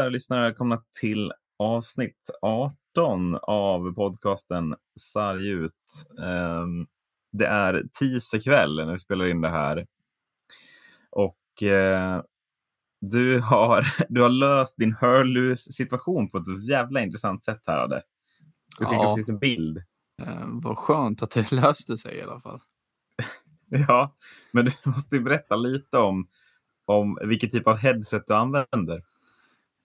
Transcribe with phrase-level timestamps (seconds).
[0.00, 5.72] hälsar lyssnare välkomna till avsnitt 18 av podcasten Sarg ut.
[6.22, 6.86] Ehm,
[7.32, 9.86] det är tisdag kväll när vi spelar in det här.
[11.10, 12.22] Och eh,
[13.00, 18.02] du har, du har löst din hörlus-situation på ett jävla intressant sätt här, Adde.
[18.78, 19.10] Du skickade Ja.
[19.10, 19.78] precis en bild.
[20.22, 22.60] Eh, vad skönt att det löste sig i alla fall.
[23.88, 24.16] Ja,
[24.52, 26.28] men du måste berätta lite om,
[26.84, 29.02] om vilken typ av headset du använder.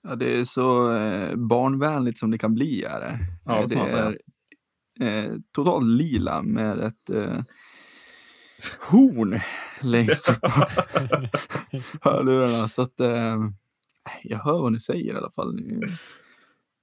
[0.02, 2.84] Ja, det är så eh, barnvänligt som det kan bli.
[2.84, 3.81] Är det Ja, Eh, det det
[5.02, 7.41] är eh, totalt lila med ett eh,
[8.90, 9.40] horn
[9.84, 10.49] längst upp på
[12.09, 12.68] hörlurarna.
[12.68, 13.37] Så att eh,
[14.24, 15.59] jag hör vad ni säger i alla fall.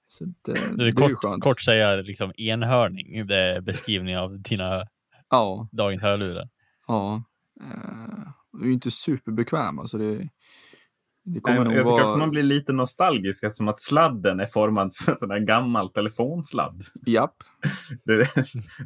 [0.08, 1.42] Så eh, Du, det är ju kort, skönt.
[1.42, 4.84] kort säga liksom enhörning, det är beskrivning av dina
[5.30, 6.48] Ja, dagens hörlurar.
[6.86, 7.22] ja.
[7.60, 10.28] Eh, det är ju inte superbekväma så det,
[11.28, 12.05] det kommer Nej, nog Jag tycker vara...
[12.05, 15.88] också man blir lite nostalgisk eftersom att sladden är formad som en sån där gammal
[15.88, 16.82] telefonsladd.
[17.06, 17.34] Japp.
[18.05, 18.30] Det,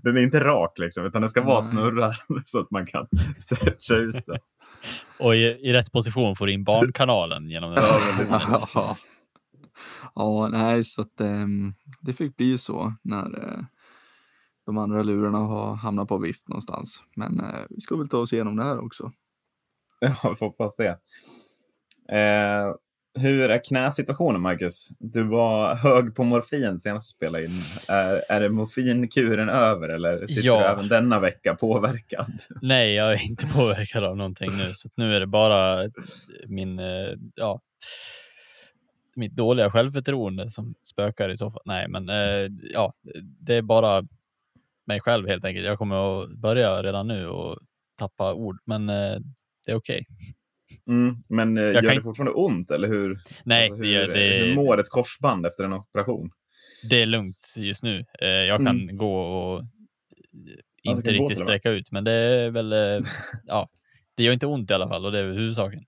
[0.03, 2.15] den är inte rak liksom, utan den ska vara snurrad
[2.47, 3.07] så att man kan
[3.39, 4.39] stretcha ut den.
[5.19, 7.85] Och i, i rätt position får du in barnkanalen genom den.
[10.15, 13.65] Ja, nej, så att ehm, det fick bli så när eh,
[14.67, 17.03] de andra lurarna har hamnat på vift någonstans.
[17.17, 19.13] Men eh, vi ska väl ta oss igenom det här också.
[20.01, 20.99] Ja, vi får hoppas det.
[22.11, 22.75] Eh,
[23.19, 24.89] hur är knäsituationen, Marcus?
[24.99, 27.51] Du var hög på morfin senast du spelade in.
[27.89, 30.59] Är, är det morfinkuren över eller sitter Ja.
[30.61, 32.27] du även denna vecka påverkad?
[32.63, 34.73] Nej, jag är inte påverkad av någonting nu.
[34.75, 35.91] Så nu är det bara
[36.47, 37.61] min, eh, ja,
[39.17, 41.63] mitt dåliga självförtroende som spökar i så fall.
[41.65, 42.93] Nej, men eh, ja,
[43.41, 44.03] det är bara
[44.87, 45.67] mig själv helt enkelt.
[45.67, 47.59] Jag kommer att börja redan nu och
[47.99, 49.17] tappa ord, men eh,
[49.67, 50.07] det är okej.
[50.89, 53.21] Mm, men eh, gör kan- det fortfarande ont, eller hur?
[53.45, 56.31] Nej, Alltså, det, hur, gör- det, hur mår ett korsband efter en operation?
[56.91, 58.05] det är lugnt just nu.
[58.21, 59.63] Eh, jag kan gå och
[60.83, 61.47] du inte gå riktigt med.
[61.47, 63.07] sträcka ut, men det är väl, eh,
[63.47, 63.69] ja,
[64.15, 65.85] det gör inte ont i alla fall och det är huvudsaken.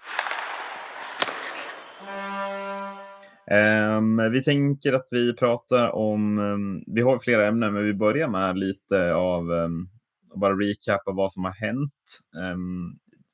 [3.51, 8.29] Ehm, vi tänker att vi pratar om, ehm, vi har flera ämnen, men vi börjar
[8.29, 9.89] med lite av, um,
[10.35, 11.93] bara recapa vad som har hänt.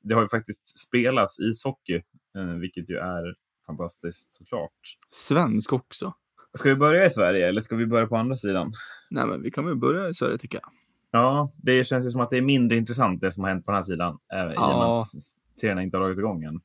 [0.01, 2.01] Det har ju faktiskt spelats ishockey,
[2.37, 3.33] uh, vilket ju är
[3.65, 4.97] fantastiskt såklart.
[5.09, 6.13] Svensk också.
[6.53, 8.73] Ska vi börja i Sverige eller ska vi börja på andra sidan?
[9.09, 10.71] Nej, men vi kan väl börja i Sverige tycker jag.
[11.11, 13.71] Ja, det känns ju som att det är mindre intressant det som har hänt på
[13.71, 15.01] den här sidan, eh, i och med Ja.
[15.01, 15.21] att
[15.59, 16.61] serien inte har dragit igång än.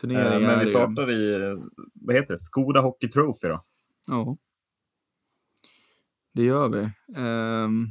[0.00, 3.64] Turneringar Eh, men vi startar i, eh, vad heter det, Skoda Hockey Trophy då?
[4.06, 4.36] Ja.
[6.32, 6.90] Det gör vi.
[7.16, 7.86] Ehm,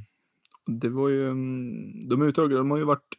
[0.65, 3.15] det var ju, mm, de uttagna, de har ju varit,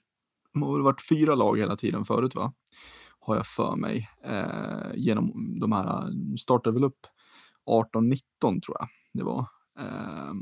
[0.62, 2.53] har väl varit fyra lag hela tiden förut va?
[3.21, 4.09] Har jag för mig.
[4.25, 7.06] Eh, genom de här, eh, startade väl upp
[7.67, 9.47] 18-19 tror jag det var.
[9.78, 10.33] Eh,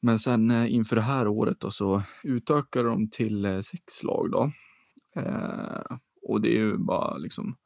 [0.00, 4.30] men sen eh, inför det här året då så utökade de till eh, sex lag
[4.30, 4.50] då.
[5.16, 7.56] Eh, och det är ju bara liksom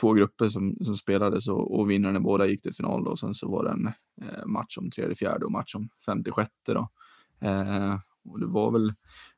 [0.00, 3.10] två grupper som, som spelades och, och vinnarna båda gick till final då.
[3.10, 3.86] Och sen så var det en
[4.22, 6.88] eh, match om tredje, fjärde och match om femte, sjätte då.
[7.40, 7.94] Eh,
[8.24, 8.94] och det var väl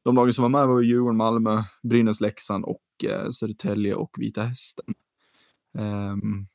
[0.09, 4.43] de lagen som var med var Djurgården, Malmö, Brynäs, Leksand och eh, Södertälje och Vita
[4.43, 4.95] Hästen.
[5.73, 6.49] Um,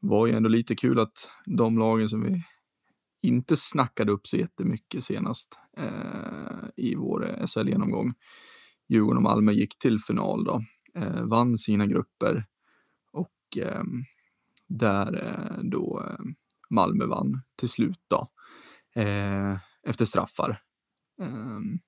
[0.00, 2.42] var ju ändå lite kul att de lagen som vi
[3.22, 8.14] inte snackade upp så jättemycket senast eh, i vår eh, SHL-genomgång.
[8.88, 10.62] Djurgården och Malmö gick till final då,
[10.94, 12.44] eh, vann sina grupper
[13.12, 13.82] och eh,
[14.68, 16.24] där eh, då eh,
[16.70, 18.28] Malmö vann till slut då
[19.02, 20.58] eh, efter straffar.
[21.20, 21.78] Um,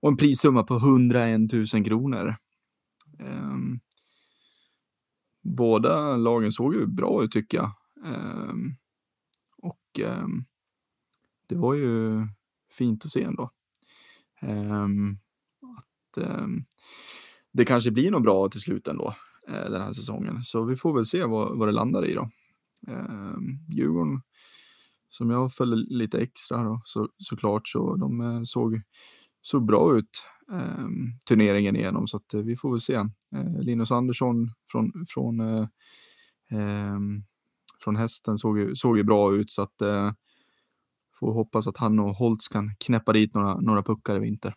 [0.00, 2.34] och en prissumma på 101 000 kronor.
[3.18, 3.80] Um,
[5.42, 7.72] båda lagen såg ju bra ut tycker jag.
[8.04, 8.76] Um,
[9.56, 10.00] och
[11.48, 12.26] det var ju
[12.72, 13.50] fint att se ändå.
[15.78, 16.24] Att
[17.52, 19.14] det kanske blir något bra till slut ändå
[19.48, 20.44] eh, den här säsongen.
[20.44, 22.30] Så vi får väl se vad, vad det landar i då.
[22.88, 24.22] Ehm, Djurgården,
[25.10, 28.80] som jag följer lite extra då, så, såklart, så de eh, såg,
[29.40, 30.10] såg bra ut
[30.52, 32.08] ehm, turneringen igenom.
[32.08, 32.94] Så att, eh, vi får väl se.
[33.34, 35.66] Eh, Linus Andersson från, från, eh,
[36.50, 37.22] ehm,
[37.84, 39.50] från hästen såg, ju- såg ju bra ut.
[39.50, 40.12] Så att eh,
[41.20, 44.54] får hoppas att han och Holtz kan knäppa dit några, några puckar i vinter.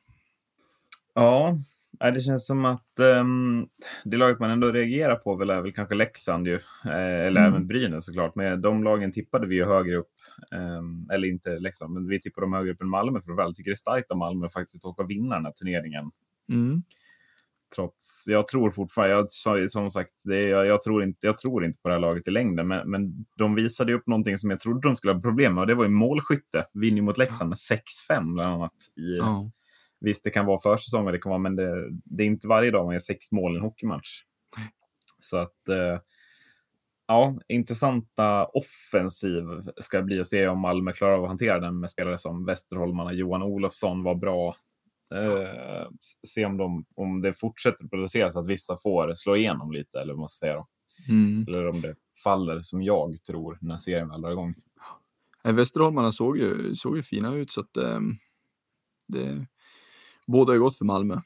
[1.14, 1.58] Ja,
[2.00, 3.68] det känns som att um,
[4.04, 6.54] det laget man ändå reagerar på väl är väl kanske Leksand ju,
[6.86, 7.54] eh, eller Mm.
[7.54, 8.36] även Brynäs såklart.
[8.36, 10.12] Men de lagen tippade vi ju högre upp,
[10.52, 13.56] ehm, eller inte Leksand, men vi tippade dem högre upp än Malmö för att väl
[13.56, 16.12] tycker det är starkt av Malmö faktiskt åka och vinna den här turneringen.
[16.50, 16.84] Mm.
[17.76, 21.80] trots, jag tror fortfarande, jag, som sagt, det jag, jag, tror inte, jag tror inte
[21.80, 24.88] på det här laget i längden, men, men de visade upp någonting som jag trodde
[24.88, 26.66] de skulle ha problem med och det var ju målskytte.
[26.74, 27.58] Vinner mot Leksand med
[28.10, 28.74] 6-5 bland annat.
[28.98, 29.52] I, ja.
[30.00, 32.86] Visst, det kan vara försäsong, det kan vara, men det, det, är inte varje dag
[32.86, 34.22] man gör sex mål i en hockeymatch.
[35.20, 36.00] Så att, eh,
[37.14, 39.44] ja, intressanta offensiv
[39.78, 43.14] ska bli att se om Malmö klarar av att hantera den med spelare som Västerholmarna,
[43.14, 44.56] Johan Olofsson var bra.
[45.16, 45.90] Eh,
[46.28, 50.32] se om, de, om det fortsätter produceras, att vissa får slå igenom lite, eller vad
[50.32, 50.54] säga.
[50.54, 50.68] Då.
[51.10, 51.46] Mm.
[51.48, 54.56] Eller om det faller som jag tror när serien väl drar igång.
[55.44, 58.00] Västerholmarna såg ju, såg ju fina ut, så att eh,
[59.08, 59.46] det
[60.28, 61.22] båda är gott för Malmö.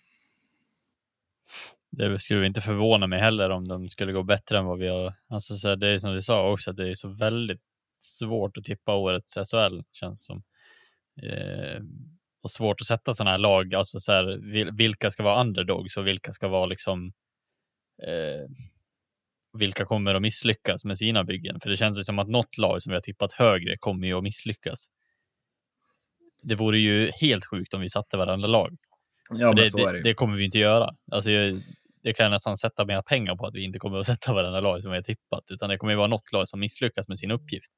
[1.92, 5.14] Det skulle inte förvåna mig heller om de skulle gå bättre än vad vi har.
[5.28, 7.62] Alltså så här, det är som vi sa också, att det är så väldigt
[8.02, 10.44] svårt att tippa årets SHL känns som.
[11.24, 11.82] Eh,
[12.42, 14.38] och svårt att sätta sådana här lag, alltså så här,
[14.78, 17.14] vilka ska vara underdogs och vilka ska vara liksom
[18.04, 18.50] eh,
[19.54, 21.60] vilka kommer att misslyckas med sina byggen?
[21.60, 24.14] För det känns ju som att något lag som vi har tippat högre kommer ju
[24.18, 24.88] att misslyckas.
[26.44, 28.78] Det vore ju helt sjukt om vi satte varandra lag.
[29.30, 30.96] Ja, det, det, det, det, kommer vi inte göra.
[31.12, 31.56] Alltså, jag,
[32.04, 34.60] det kan jag nästan sätta mer pengar på att vi inte kommer att sätta varandra
[34.60, 37.20] lag som vi har tippat, utan det kommer att vara något lag som misslyckas med
[37.20, 37.72] sin uppgift.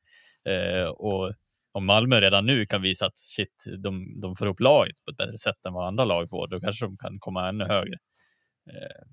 [0.50, 1.34] Eh, och
[1.72, 5.18] om Malmö redan nu kan visa att shit, de, de får upp laget på ett
[5.18, 7.98] bättre sätt än vad andra lag får, då kanske de kan komma ännu högre.
[8.69, 9.06] Eh,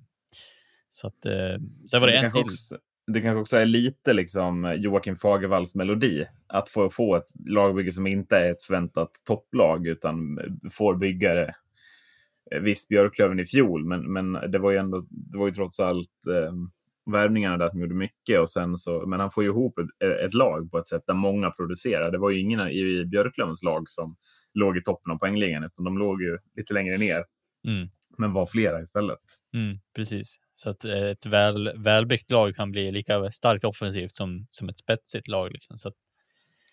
[0.91, 1.57] så att, eh,
[1.91, 2.43] sen var det, det en till.
[2.43, 6.25] Också, det kanske också är lite liksom Joakim Fagervalls melodi.
[6.47, 10.39] Att få, få ett lagbygge som inte är ett förväntat topplag utan
[10.71, 11.66] får bygga det Eh,
[12.61, 16.27] visst, Björklöven i fjol, men, men det var ju ändå, det var ju trots allt
[16.31, 16.53] eh,
[17.13, 18.41] värvningarna där som gjorde mycket.
[18.41, 21.15] Och sen så, men han får ju ihop ett, ett, lag på ett sätt där
[21.15, 22.11] många producerar.
[22.11, 24.17] Det var ju ingen i, i Björklövens lag som
[24.55, 27.25] låg i toppen av poängligan, utan de låg ju lite längre ner.
[27.69, 27.89] Mm.
[28.19, 29.19] Men var flera istället.
[29.55, 30.37] Mm, precis.
[30.55, 34.79] Så att eh, ett väl, välbyggt lag kan bli lika starkt offensivt som, som ett
[34.79, 35.53] spetsigt lag.
[35.53, 35.79] Liksom.
[35.79, 35.95] Så att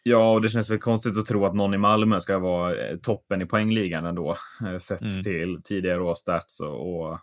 [0.03, 2.97] Ja, och det känns väl konstigt att tro att någon i Malmö ska vara eh,
[2.97, 5.23] toppen i poängligan ändå, eh, sett mm.
[5.23, 7.19] till tidigare års stats och, och,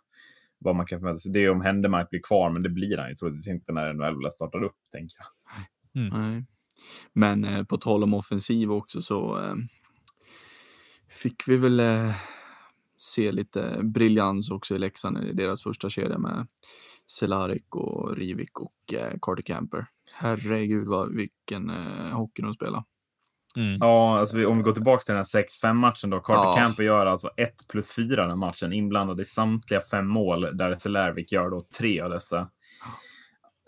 [0.59, 1.33] vad man kan förvänta sig.
[1.33, 4.31] Det är om Händemark blir kvar, men det blir han ju troligtvis inte när NHL
[4.31, 5.27] startar upp, tänker jag.
[6.03, 6.33] Mm.
[6.33, 6.45] Nej.
[7.13, 9.55] Men eh, på tal om offensiv också så eh,
[11.09, 12.15] fick vi väl eh,
[12.99, 16.47] se lite briljans också i Leksand i deras första kedja med
[17.07, 19.87] Cehlárik och Rivik och eh, Carter Camper
[20.21, 22.85] herregud vad, vilken eh, hockey de spelar.
[23.57, 23.77] Mm.
[23.81, 26.21] Ja, alltså vi, om vi går tillbaka till den här 6-5 matchen då.
[26.21, 26.57] Carter ja.
[26.57, 31.33] Camper gör alltså 1 plus 4 den matchen, inblandad i samtliga fem mål, där Celervik
[31.33, 32.51] gör då tre av dessa.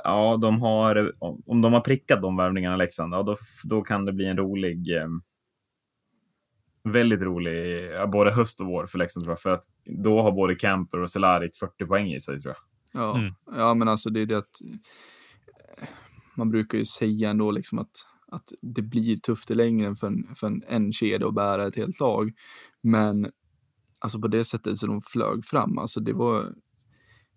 [0.04, 1.12] Ja, de har,
[1.46, 4.96] om de har prickat de värvningarna Leksand, ja, då, då kan det bli en rolig,
[4.96, 5.08] eh,
[6.84, 9.40] väldigt rolig, ja, både höst och vår för Leksand tror jag.
[9.40, 13.02] För att då har både Camper och Cehlarik 40 poäng i sig tror jag.
[13.02, 13.34] Ja, mm.
[13.46, 14.60] ja men alltså det är det att
[16.36, 17.90] man brukar ju säga ändå liksom att,
[18.26, 21.76] att det blir tufft i längden för en, för en, en kedja att bära ett
[21.76, 22.32] helt lag.
[22.82, 23.30] Men
[23.98, 26.54] alltså på det sättet så de flög fram, alltså det var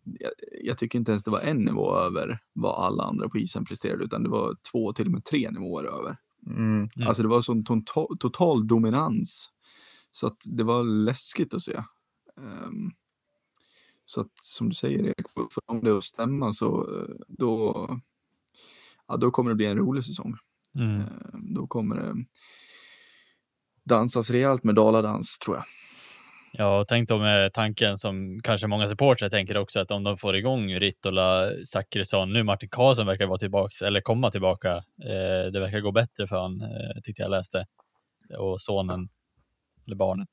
[0.06, 0.32] jag,
[0.64, 4.04] jag, tycker inte ens det var en nivå över vad alla andra på isen presterade,
[4.04, 6.18] utan det var två, till och med tre nivåer över.
[6.48, 7.08] Mm, mm.
[7.08, 9.50] Alltså det var sån total, total dominans.
[10.12, 11.84] Så att det var läskigt att se.
[12.38, 12.92] Um,
[14.06, 17.88] så att som du säger, för om det att stämma så eh, då,
[19.08, 20.36] ja, då kommer det bli en rolig säsong.
[20.80, 21.02] Mm.
[21.02, 21.06] Eh,
[21.56, 22.14] då kommer det
[23.86, 25.66] dansas rejält med daladans tror jag.
[26.58, 30.18] Ja, och tänk då med tanken som kanske många supportrar tänker också att om de
[30.18, 34.76] får igång Rittola, Zachrisson, nu Martin Karlsson verkar vara tillbaka eller komma tillbaka.
[35.04, 37.66] Eh, det verkar gå bättre för han, eh, tyckte jag läste.
[38.38, 39.10] Och sonen,
[39.86, 40.30] eller barnet.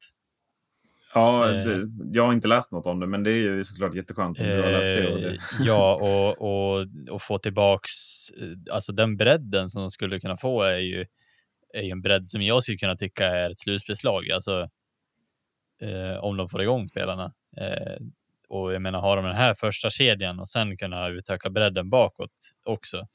[1.15, 1.67] Ja, eh.
[1.67, 4.47] det, jag har inte läst något om det, men det är ju såklart jätteskönt om
[4.47, 5.13] du har läst det.
[5.13, 5.29] Och det.
[5.29, 7.91] Eh, ja, och, och, och få tillbaks,
[8.31, 11.07] eh, alltså den bredden som de skulle kunna få är ju,
[11.75, 14.31] är ju en bredd som jag skulle kunna tycka är ett slutspelslag.
[14.31, 14.69] Alltså,
[15.81, 17.33] eh, om de får igång spelarna.
[17.57, 17.97] Eh,
[18.49, 22.53] och jag menar, har de den här första kedjan och sen kunna utöka bredden bakåt
[22.65, 23.07] också,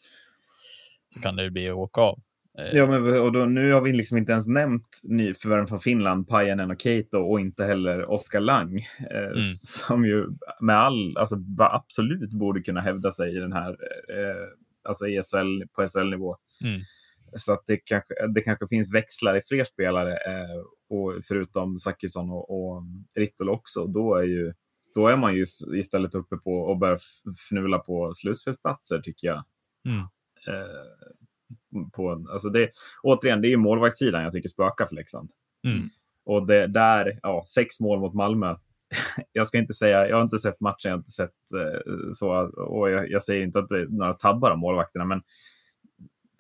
[1.14, 2.20] så kan det bli åka av.
[2.58, 6.72] Ja, men och då, nu har vi liksom inte ens nämnt nyförvärven från Finland, Pajanen
[6.72, 8.78] och Keito och inte heller Oskar Lang.
[9.12, 9.44] Eh, mm.
[9.64, 10.28] Som ju
[10.62, 13.70] med all, alltså absolut borde kunna hävda sig i den här,
[14.10, 14.48] eh,
[14.84, 16.38] alltså ESL, på SHL-nivå.
[16.64, 16.82] Mm.
[17.36, 20.60] Så att det kanske, det kanske finns växlar i fler spelare, eh,
[20.90, 22.84] och förutom Zachrisson och, och
[23.16, 23.86] Rittola också.
[23.86, 24.54] Då är, ju,
[24.96, 27.00] då är man ju istället uppe på och börjar
[27.48, 29.44] fnula på slutspelsplatser tycker jag.
[29.86, 30.00] Mm.
[30.48, 31.27] Eh,
[31.86, 32.70] på en, alltså det,
[33.04, 35.30] återigen, det är målvaktssidan jag tycker spökar för Leksand.
[35.64, 35.90] Mm.
[36.26, 38.56] Och det, där, ja, sex mål mot Malmö.
[39.32, 42.30] jag ska inte säga, jag har inte sett matchen, jag har inte sett eh, så,
[42.48, 45.22] och jag, jag, säger inte att det är några tabbar av målvakterna, men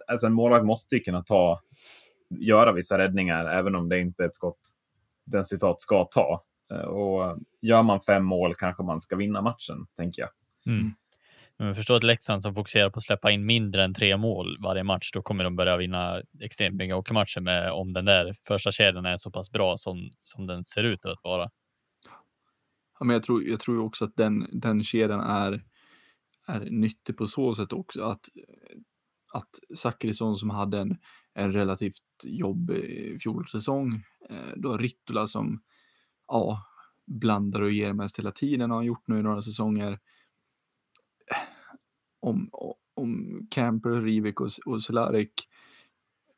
[0.07, 1.59] alltså en målvakt måste ju kunna ta,
[2.29, 4.59] göra vissa räddningar, även om det inte är ett skott
[5.27, 6.43] den citat ska ta.
[6.71, 10.29] Eh, och gör man fem mål kanske man ska vinna matchen, tänker jag.
[10.75, 10.91] Mm.
[11.59, 14.83] Men förstå att Leksand som fokuserar på att släppa in mindre än tre mål varje
[14.83, 19.05] match, då kommer de börja vinna extremt mycket hockeymatcher med om den där första kedjan
[19.05, 21.49] är så pass bra som, som den ser ut att vara.
[22.99, 25.61] Ja, men jag tror, jag tror också att den, den kedjan är,
[26.47, 28.29] är nyttig på så sätt också att,
[29.33, 30.97] att Zachrisson som hade en,
[31.33, 35.61] en relativt jobbig fjolsäsong, eh, då Rittula som
[36.27, 36.63] ja,
[37.05, 39.99] blandar och ger mest hela tiden har han gjort nu i några säsonger.
[42.19, 42.49] Om,
[42.93, 45.47] om Camper, Rivik och, och Cehlárik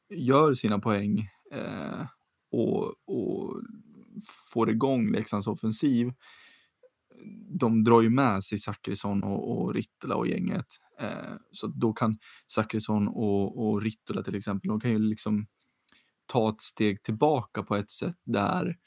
[0.10, 2.06] gör sina poäng eh,
[2.52, 3.62] och, och
[4.54, 6.14] får igång Leksands offensiv,
[7.60, 10.66] de drar ju med sig Zachrisson och, och Rittula och gänget.
[11.00, 12.18] Eh, så då kan
[12.48, 15.48] Zachrisson och, och Rittula till exempel, de kan ju liksom
[16.26, 18.78] ta ett steg tillbaka på ett sätt där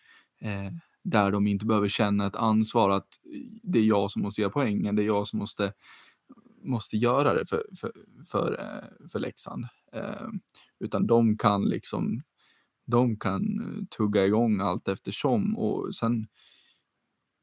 [0.40, 0.72] eh,
[1.04, 3.08] där de inte behöver känna ett ansvar att
[3.62, 5.72] det är jag som måste göra poängen, det är jag som måste,
[6.64, 7.92] måste göra det för, för,
[8.30, 9.64] för, eh, för Leksand.
[9.92, 10.28] Eh,
[10.80, 12.22] utan de kan liksom,
[12.86, 16.26] de kan eh, tugga igång allt eftersom och sen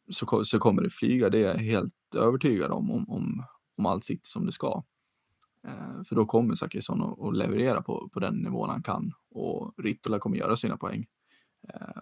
[0.10, 3.44] så, så kommer det flyga, det är jag helt övertygad om, om, om,
[3.78, 4.84] om allt sitter som det ska.
[5.68, 10.20] Eh, för då kommer Zachrisson att, leverera på, på den nivån han kan och Rittola
[10.20, 11.08] kommer göra sina poäng.
[11.74, 12.02] Eh,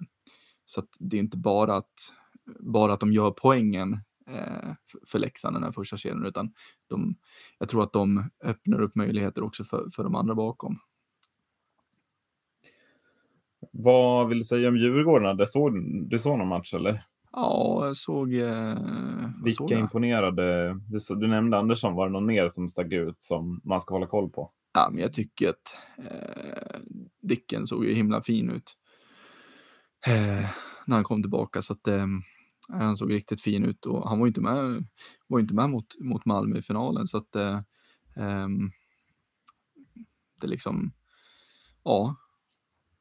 [0.65, 2.13] så att det är inte bara att,
[2.59, 3.99] bara att de gör poängen
[5.07, 6.53] för Leksand den här första serien, utan
[6.87, 7.15] de,
[7.59, 10.79] jag tror att de öppnar upp möjligheter också för, för de andra bakom.
[13.71, 15.37] Vad vill du säga om Djurgården?
[15.37, 15.71] Du såg,
[16.09, 17.03] du såg någon match eller?
[17.31, 18.33] Ja, jag såg...
[18.33, 18.77] Eh,
[19.43, 20.73] Vilka såg imponerade?
[20.87, 24.07] Du, du, nämnde Andersson, var det någon mer som stack ut som man ska hålla
[24.07, 24.51] koll på?
[24.73, 26.79] Ja, men jag tycker att eh,
[27.21, 28.77] Dicken såg ju himla fin ut.
[30.07, 30.49] Eh,
[30.85, 31.61] när han kom tillbaka.
[31.61, 32.05] Så att, eh,
[32.73, 34.85] Eh, han såg riktigt fin ut och han var inte med,
[35.27, 37.07] var inte med mot, mot Malmö i finalen.
[37.07, 37.61] Så att eh,
[38.15, 38.71] ehm,
[40.41, 40.91] det liksom,
[41.83, 42.15] ja,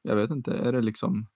[0.03, 1.27] jag vet inte, är det liksom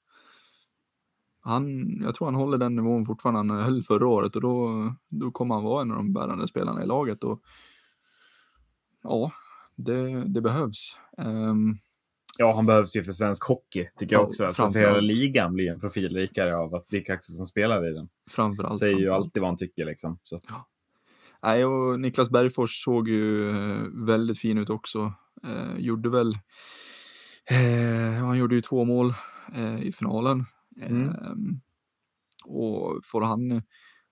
[1.40, 5.30] han, jag tror han håller den nivån fortfarande han höll förra året och då, då
[5.30, 7.24] kommer han vara en av de bärande spelarna i laget.
[7.24, 7.42] Och,
[9.02, 9.32] ja,
[9.76, 10.96] det, det behövs.
[11.18, 11.78] Um,
[12.40, 14.46] Ja, han behövs ju för svensk hockey, tycker jag också.
[14.46, 18.08] Alltså, för hela ligan blir en profilrikare av att Dick Axelsson spelar i den.
[18.30, 18.78] Framförallt.
[18.78, 19.24] Säger framförallt.
[19.24, 20.18] ju alltid vad han tycker liksom.
[20.22, 20.42] Så att...
[20.48, 20.68] ja.
[21.42, 25.12] Nej, och Niklas Bergfors såg ju eh, väldigt fin ut också.
[25.44, 26.34] Eh, gjorde väl,
[27.50, 29.14] eh, han gjorde ju två mål
[29.54, 30.44] eh, i finalen.
[30.82, 31.08] Mm.
[31.08, 31.60] Ehm,
[32.44, 33.62] och får han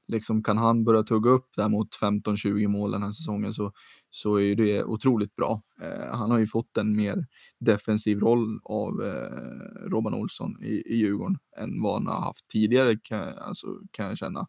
[0.08, 3.72] liksom kan han börja tugga upp där mot 15-20 mål den här säsongen så,
[4.10, 5.62] så är det otroligt bra.
[5.82, 7.26] Eh, han har ju fått en mer
[7.60, 12.98] defensiv roll av eh, Robban Olsson i, i Djurgården än vad han har haft tidigare
[13.02, 14.46] kan, alltså, kan jag känna.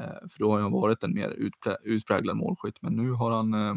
[0.00, 3.54] Eh, för då har han varit en mer utprä, utpräglad målskytt, men nu har han
[3.54, 3.74] eh,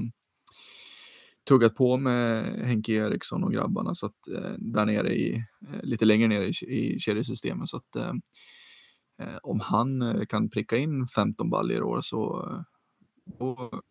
[1.47, 6.05] tuggat på med Henke Eriksson och grabbarna så att eh, där nere i, eh, lite
[6.05, 8.13] längre ner i, i kedjesystemet så att eh,
[9.19, 12.61] Eh, om han eh, kan pricka in 15 baljor i år så eh,
[13.39, 13.81] då,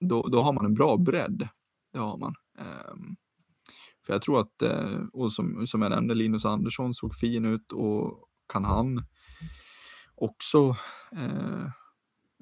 [0.00, 1.48] då, då, har man en bra bredd.
[1.92, 2.34] Det har man.
[2.58, 3.16] Ehm,
[4.06, 7.72] för jag tror att, eh, och som, som jag nämnde, Linus Andersson såg fin ut
[7.72, 9.02] och kan han
[10.14, 10.76] också
[11.12, 11.68] eh,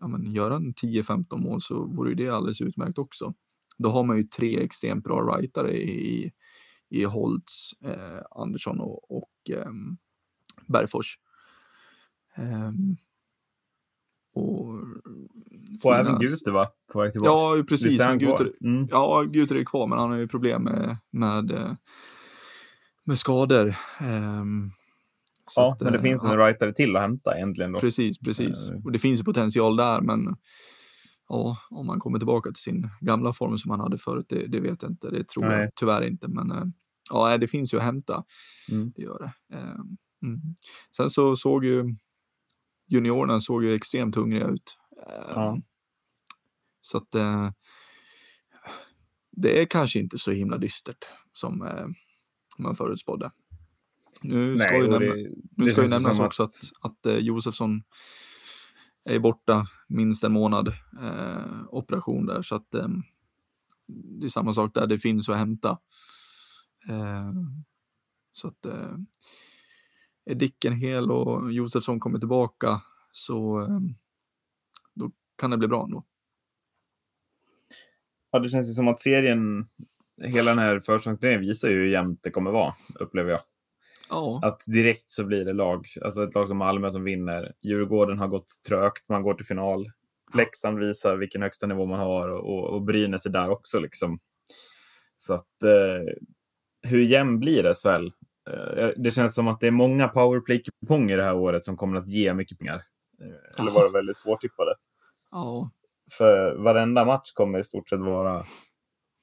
[0.00, 3.34] ja, men göra en 10-15 mål så vore det alldeles utmärkt också.
[3.78, 6.32] Då har man ju tre extremt bra rightare i,
[6.88, 9.70] i Holtz, eh, Andersson och, och eh,
[10.68, 11.18] Bergfors.
[12.38, 12.96] Um,
[14.34, 14.76] och
[15.82, 16.68] och även Guter va?
[16.92, 17.56] På väg tillbaka.
[17.58, 18.02] Ja, precis.
[18.18, 18.88] Guter, mm.
[18.90, 21.72] Ja, Guter är kvar, men han har ju problem med, med, eh,
[23.04, 23.74] med skador.
[24.00, 24.72] Um,
[25.56, 27.72] ja, att, men det finns en ja, rightare till att hämta egentligen.
[27.72, 27.80] Då.
[27.80, 28.70] Precis, precis.
[28.70, 28.84] Uh.
[28.84, 30.36] Och det finns potential där, men
[31.28, 34.60] ja, om man kommer tillbaka till sin gamla form som han hade förut, det, det
[34.60, 35.10] vet jag inte.
[35.10, 35.60] Det tror Nej.
[35.60, 36.64] jag tyvärr inte, men uh,
[37.10, 38.24] ja, det finns ju att hämta.
[38.70, 38.92] Mm.
[38.96, 39.56] Det gör det.
[39.56, 40.40] Um, mm.
[40.96, 41.96] Sen så såg ju
[42.86, 44.78] juniorerna såg ju extremt hungriga ut.
[45.34, 45.54] Ja.
[45.54, 45.62] Ehm,
[46.80, 47.50] så att eh,
[49.32, 51.86] det är kanske inte så himla dystert som eh,
[52.58, 53.30] man förutspådde.
[54.22, 56.50] Nu ska Nej, ju, nämna, det, nu ska ju nämnas också att,
[56.80, 57.82] att, att eh, Josefsson
[59.04, 60.68] är borta minst en månad
[61.02, 62.88] eh, operation där så att eh,
[63.88, 65.78] det är samma sak där, det finns att hämta.
[66.88, 67.32] Eh,
[68.32, 68.66] så att
[70.26, 73.80] är Dicken hel och Josefsson kommer tillbaka så eh,
[74.94, 76.04] då kan det bli bra ändå.
[78.30, 79.68] Ja, det känns ju som att serien,
[80.22, 83.40] hela den här försäsongsturneringen visar ju hur jämnt det kommer vara, upplever jag.
[84.10, 87.52] Ja, Att direkt så blir det lag, alltså ett lag som Malmö som vinner.
[87.62, 89.90] Djurgården har gått trögt, man går till final.
[90.34, 93.80] Leksand visar vilken högsta nivå man har och, och, Brynäs är där också.
[93.80, 94.18] Liksom.
[95.16, 96.14] Så att eh,
[96.82, 98.10] hur jämn blir SHL?
[98.50, 102.08] Eh, det känns som att det är många powerplay-kuponger det här året som kommer att
[102.08, 102.82] ge mycket pengar.
[103.20, 104.74] Eh, eller vara väldigt svårtippade.
[105.30, 105.70] ja,
[106.10, 108.46] För varenda match kommer i stort sett vara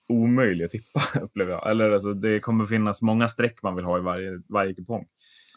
[0.09, 1.69] omöjlig att tippa, upplever jag.
[1.69, 5.07] Eller alltså, det kommer finnas många streck man vill ha i varje, varje kupong.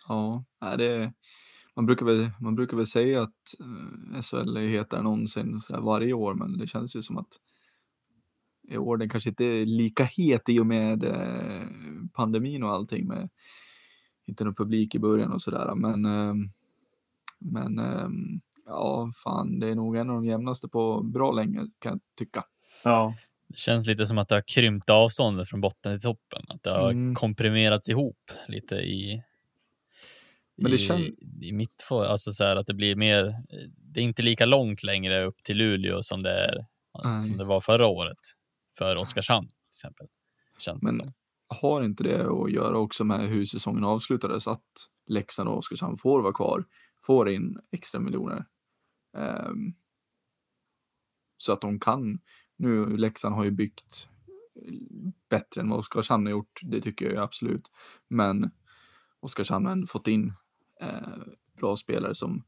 [0.09, 0.45] ja.
[0.79, 1.13] Det,
[1.77, 5.81] man, brukar väl, man brukar väl säga att eh, SHL är hetare än någonsin så
[5.81, 7.41] varje år, men det känns ju som att
[8.69, 11.63] i år den kanske inte är lika het i och med eh,
[12.13, 13.29] pandemin och allting med
[14.27, 15.75] inte någon publik i början och sådär.
[15.75, 16.35] Men, eh,
[17.39, 18.09] men eh,
[18.67, 22.45] ja, fan, det är nog en av de jämnaste på bra länge kan jag tycka.
[22.85, 23.15] Ja,
[23.49, 26.43] Det känns lite som att det har krympt avståndet från botten till toppen.
[26.49, 27.15] Att det har Mm.
[27.15, 29.23] komprimerats ihop lite i,
[30.57, 33.35] Men det i, kän- i mitt få- Alltså så här att det blir mer.
[33.79, 36.67] Det är inte lika långt längre upp till Luleå som det, är,
[37.05, 37.21] Nej.
[37.21, 38.19] som det var förra året
[38.79, 40.07] för Oskarshamn till exempel.
[40.59, 41.13] Känns Men som.
[41.49, 44.49] har inte det att göra också med hur säsongen avslutades?
[44.49, 46.65] Att Leksand och Oskarshamn får vara kvar,
[47.03, 48.45] får in extra miljoner.
[49.17, 49.75] Ehm,
[51.39, 52.19] så att de kan.
[52.57, 54.09] Nu Leksand har ju byggt
[55.29, 56.61] bättre än vad Oskarshamn har gjort.
[56.63, 57.71] Det tycker jag ju absolut.
[58.09, 58.51] Men
[59.21, 60.33] Oskarshamn har ändå fått in
[60.81, 61.19] eh,
[61.61, 62.43] bra spelare som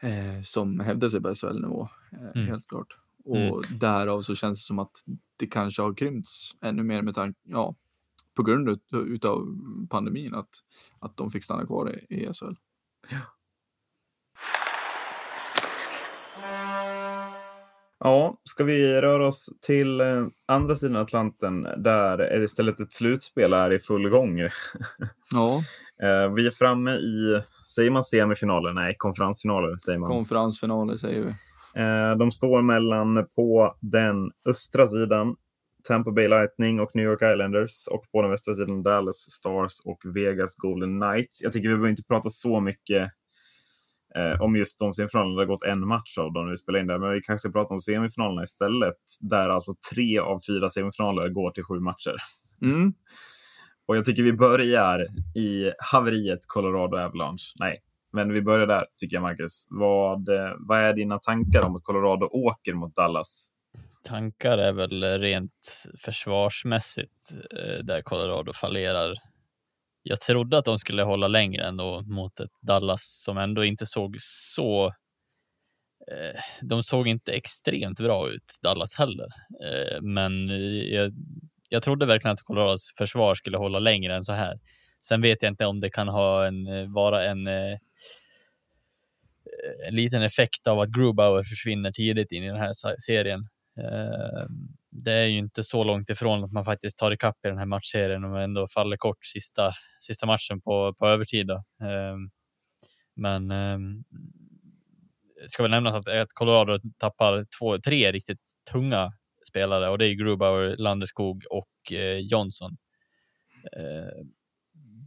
[0.00, 1.88] eh, som hävdar sig på SHL-nivå.
[2.12, 2.46] Eh, Mm.
[2.48, 2.96] Helt klart.
[3.26, 3.78] Och Mm.
[3.78, 4.92] därav så känns det som att
[5.36, 7.74] det kanske har krympts ännu mer med tanke, ja,
[8.34, 9.46] på grund ut, utav
[9.90, 10.48] pandemin att,
[10.98, 12.54] att de fick stanna kvar i, i SHL.
[17.98, 23.52] Ja, ska vi röra oss till eh, andra sidan Atlanten där är istället ett slutspel
[23.52, 24.40] är i full gång.
[25.32, 25.62] Ja,
[26.02, 28.72] Eh, vi är framme i, säger man semifinaler?
[28.72, 30.10] Nej, konferensfinaler säger man.
[30.10, 31.34] konferensfinaler säger vi.
[31.76, 35.36] Eh, de står mellan på den östra sidan
[35.88, 40.00] Tampa Bay Lightning och New York Islanders och på den västra sidan Dallas Stars och
[40.14, 41.42] Vegas Golden Knights.
[41.42, 43.10] Jag tycker vi behöver inte prata så mycket
[44.16, 45.34] eh, om just de semifinalerna.
[45.34, 47.58] Det har gått en match av dem vi spelar in där, men vi kanske ska
[47.58, 48.96] prata om semifinalerna istället.
[49.20, 52.16] Där alltså tre av fyra semifinaler går till sju matcher.
[52.62, 52.92] Mm.
[53.86, 57.52] Och jag tycker vi börjar i haveriet Colorado Avalanche.
[57.58, 59.66] Nej, men vi börjar där tycker jag, Marcus.
[59.70, 63.52] Vad, eh, vad är dina tankar om att Colorado åker mot Dallas?
[64.06, 69.14] tankar är väl eh, rent försvarsmässigt eh, där Colorado fallerar.
[70.02, 74.16] Jag trodde att de skulle hålla längre ändå mot ett Dallas som ändå inte såg
[74.20, 74.94] så.
[76.62, 79.28] De såg inte extremt bra ut, Dallas heller,
[80.00, 80.48] men
[80.90, 81.12] jag,
[81.68, 84.58] jag trodde verkligen att Colorados försvar skulle hålla längre än så här.
[85.00, 87.78] Sen vet jag inte om det kan ha en, vara en eh,
[89.64, 93.48] Eh, en liten effekt av att Grubauer försvinner tidigt in i den här serien.
[93.80, 94.46] Eh,
[94.90, 97.66] det är ju inte så långt ifrån att man faktiskt tar ikapp i den här
[97.66, 101.46] matchserien och ändå faller kort sista, sista matchen på, på övertid.
[101.46, 101.54] Då.
[101.86, 102.16] Eh,
[103.16, 103.52] men
[105.46, 108.40] ska väl nämnas att, att Colorado tappar två, tre riktigt
[108.72, 109.12] tunga
[109.48, 112.76] spelare och det är Grubauer, Landeskog och Johnson.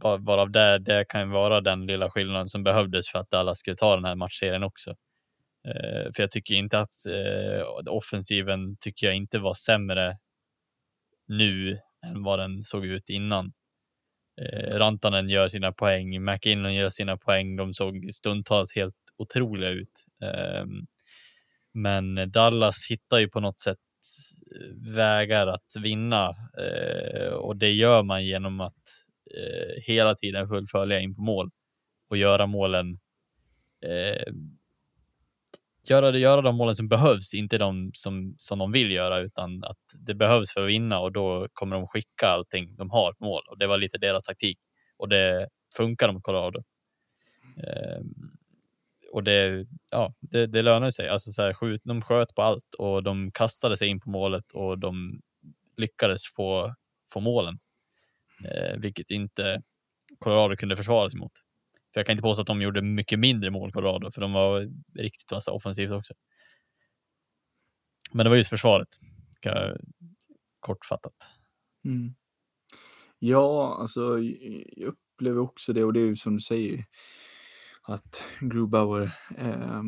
[0.02, 3.94] Varav det, det kan vara den lilla skillnaden som behövdes för att alla skulle ta
[3.96, 4.90] den här matchserien också.
[5.68, 10.18] Eh, för jag tycker inte att eh, offensiven tycker jag inte var sämre
[11.28, 13.52] nu än vad den såg ut innan.
[14.42, 17.56] Eh, Rantanen gör sina poäng, McKinnon gör sina poäng.
[17.56, 20.04] De såg stundtals helt otroliga ut.
[20.22, 20.64] Eh,
[21.74, 23.78] men Dallas hittar ju på något sätt
[24.56, 28.99] eh, vägar att vinna eh, och det gör man genom att
[29.36, 31.50] eh, hela tiden fullfölja in på mål
[32.08, 32.98] och göra målen
[33.82, 34.32] eh,
[35.90, 39.64] göra, det, göra de målen som behövs, inte de som, som de vill göra, utan
[39.64, 43.24] att det behövs för att vinna och då kommer de skicka allting de har på
[43.24, 43.42] mål.
[43.48, 44.58] Och det var lite deras taktik
[44.96, 46.62] och det funkar mot Colorado.
[47.56, 48.00] Eh,
[49.12, 51.08] och det, ja, det, det lönar sig.
[51.08, 54.52] Alltså så här, skjut, de sköt på allt och de kastade sig in på målet
[54.52, 55.20] och de
[55.76, 56.74] lyckades få,
[57.12, 57.58] få målen,
[58.44, 59.62] eh, vilket inte
[60.18, 61.32] Colorado kunde försvara sig mot.
[61.92, 64.70] För jag kan inte påstå att de gjorde mycket mindre mål Colorado, för de var
[64.94, 66.14] riktigt vassa offensivt också.
[68.12, 68.88] Men det var just försvaret,
[69.40, 69.78] kan jag,
[70.60, 71.14] kortfattat.
[71.84, 72.14] Mm.
[73.18, 76.84] Ja, alltså jag jag upplever också det och det är ju som du säger
[77.82, 79.82] att Grubauer eh,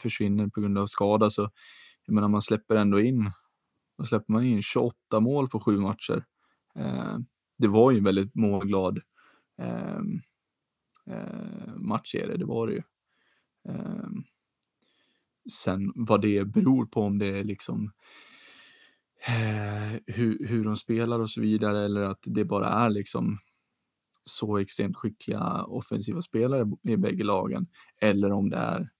[0.00, 1.50] försvinner på grund av skada så
[2.06, 3.30] jag menar man släpper ändå in,
[3.98, 6.24] då släpper man in 28 mål på sju matcher.
[6.74, 7.18] Eh,
[7.58, 9.00] det var ju en väldigt målglad
[9.58, 10.20] ehm,
[11.06, 12.82] eh, eh, matchserie, det var det ju.
[13.68, 14.08] Eh,
[15.50, 17.92] sen vad det beror på om det är liksom
[19.26, 23.38] eh, hur, hur de spelar och så vidare eller att det bara är liksom
[24.24, 27.66] så extremt skickliga offensiva spelare i bägge lagen
[28.00, 28.90] eller om det är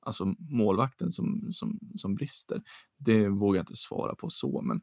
[0.00, 2.62] alltså målvakten som, som, som brister.
[2.96, 4.80] Det vågar jag inte svara på så, men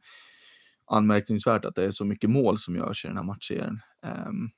[0.86, 3.80] anmärkningsvärt att det är så mycket mål som görs i den här matchserien.
[4.28, 4.50] Um,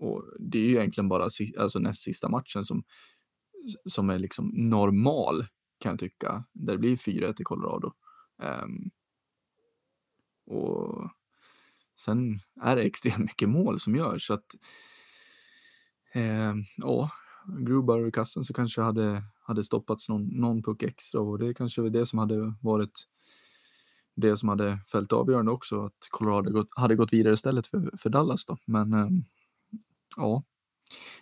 [0.00, 2.82] och det är ju egentligen bara alltså näst sista matchen som,
[3.84, 5.46] som är liksom normal
[5.78, 7.92] kan jag tycka, där det blir 4-1 i Colorado.
[8.42, 8.90] Um,
[10.46, 11.10] och
[11.98, 14.46] sen är det extremt mycket mål som görs så att
[16.14, 17.10] ja, ja,
[17.58, 21.82] Grubauer i kassen så kanske hade, hade stoppats någon, någon puck extra och det kanske
[21.82, 23.08] var det som hade varit
[24.20, 28.46] det som hade fällt avgörande också, att Colorado hade gått vidare istället för, för Dallas
[28.46, 28.56] då.
[28.64, 29.08] Men eh,
[30.16, 30.42] ja,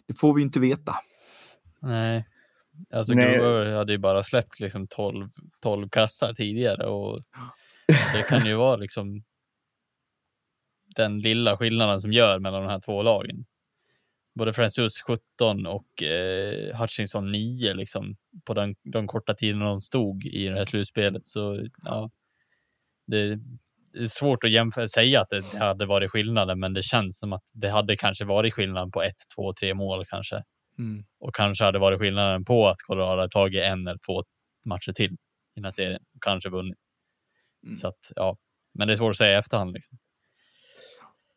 [0.06, 0.94] det får vi inte veta.
[1.80, 2.28] Nej,
[2.90, 5.28] alltså Grubar hade ju bara släppt liksom 12,
[5.60, 7.22] 12 kassar tidigare och
[7.86, 9.22] det kan ju vara liksom
[10.96, 13.46] den lilla skillnaden som gör mellan de här två lagen
[14.36, 20.26] både Francis 17 och eh, Hutchinson 9 liksom på den, de korta tiden de stod
[20.26, 21.26] i det här slutspelet.
[21.26, 22.10] Så ja,
[23.06, 23.38] det,
[23.92, 27.32] det är svårt att jämföra, säga att det hade varit skillnaden, men det känns som
[27.32, 30.42] att det hade kanske varit skillnad på ett, två, tre mål kanske.
[30.78, 31.04] Mm.
[31.20, 34.24] Och kanske hade varit skillnaden på att Colorado hade tagit en eller två
[34.64, 35.16] matcher till i
[35.54, 36.78] den här serien och kanske vunnit.
[37.64, 37.76] Mm.
[37.76, 38.36] Så att ja,
[38.74, 39.72] men det är svårt att säga i efterhand.
[39.72, 39.98] Liksom.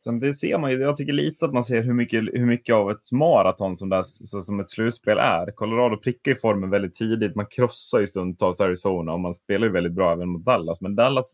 [0.03, 2.91] Samtidigt ser man ju, jag tycker lite att man ser hur mycket, hur mycket av
[2.91, 5.51] ett maraton som, där, så, som ett slutspel är.
[5.51, 7.35] Colorado prickar ju formen väldigt tidigt.
[7.35, 10.81] Man krossar ju stundtals Arizona och man spelar ju väldigt bra även mot Dallas.
[10.81, 11.33] Men Dallas,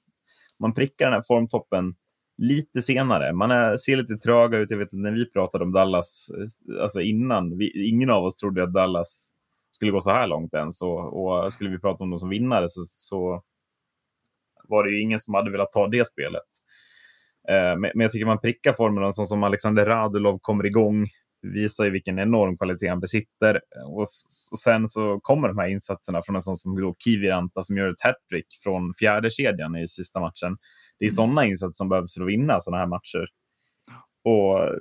[0.60, 1.96] man prickar den här formtoppen
[2.38, 3.34] lite senare.
[3.34, 4.72] Man är, ser lite tröga ut.
[4.72, 8.36] Jag vet att när vi pratade om Dallas, eh, alltså innan, vi, ingen av oss
[8.36, 9.32] trodde att Dallas
[9.72, 10.82] skulle gå så här långt ens.
[10.82, 13.44] Och, och skulle vi prata om dem som vinnare så, så
[14.68, 16.44] var det ju ingen som hade velat ta det spelet.
[17.50, 21.08] Eh, men jag tycker man prickar formen sån som Alexander Radulov kommer igång,
[21.54, 23.62] visar ju vilken enorm kvalitet han besitter.
[23.88, 24.08] Och,
[24.64, 28.02] sen så kommer de här insatserna från en sån som då Kiviranta som gör ett
[28.02, 30.58] hattrick från fjärde kedjan i sista matchen.
[31.00, 31.16] Det är mm.
[31.16, 33.28] sådana insatser som behövs för att vinna sådana här matcher.
[34.24, 34.80] Och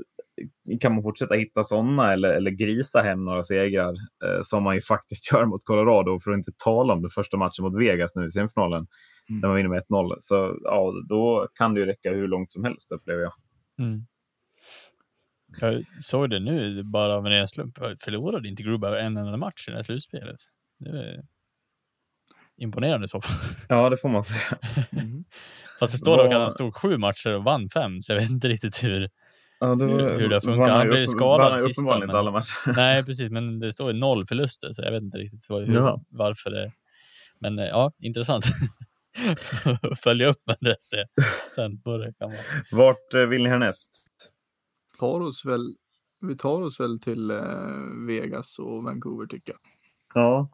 [0.81, 3.93] kan man fortsätta hitta sådana eller, eller grisa hem några segrar
[4.25, 7.37] eh, som man ju faktiskt gör mot Colorado, för att inte tala om den första
[7.37, 8.87] matchen mot Vegas nu i semifinalen,
[9.31, 9.41] mm.
[9.41, 10.17] där man vinner med 1-0.
[10.21, 13.33] Så ja, då kan det ju räcka hur långt som helst upplever jag.
[13.79, 14.07] Mm.
[15.61, 17.79] Jag såg det nu bara av en ren slump.
[18.01, 20.41] Förlorade inte Gruber en enda match i det här slutspelet?
[20.79, 21.23] Det är
[22.57, 23.57] imponerande i så fall.
[23.69, 24.59] Ja, det får man säga.
[24.93, 25.25] Mm.
[25.79, 28.31] Fast det står dock att han stod sju matcher och vann fem, så jag vet
[28.31, 29.11] inte riktigt hur,
[29.61, 30.71] Ja, då, hur, hur det funkar.
[30.71, 31.99] Han blev skadad sista.
[31.99, 32.73] Men, alla matcher.
[32.77, 36.01] Nej, precis, men det står ju noll förluster, så jag vet inte riktigt hur, ja.
[36.09, 36.73] varför det.
[37.39, 38.45] Men eh, ja, intressant.
[40.03, 41.05] Följa upp med det se.
[41.55, 42.39] sen på det kan man.
[42.71, 43.91] Vart eh, vill ni härnäst?
[44.99, 45.77] Tar oss väl,
[46.21, 47.37] vi tar oss väl till eh,
[48.07, 49.61] Vegas och Vancouver tycker jag.
[50.15, 50.49] Ja.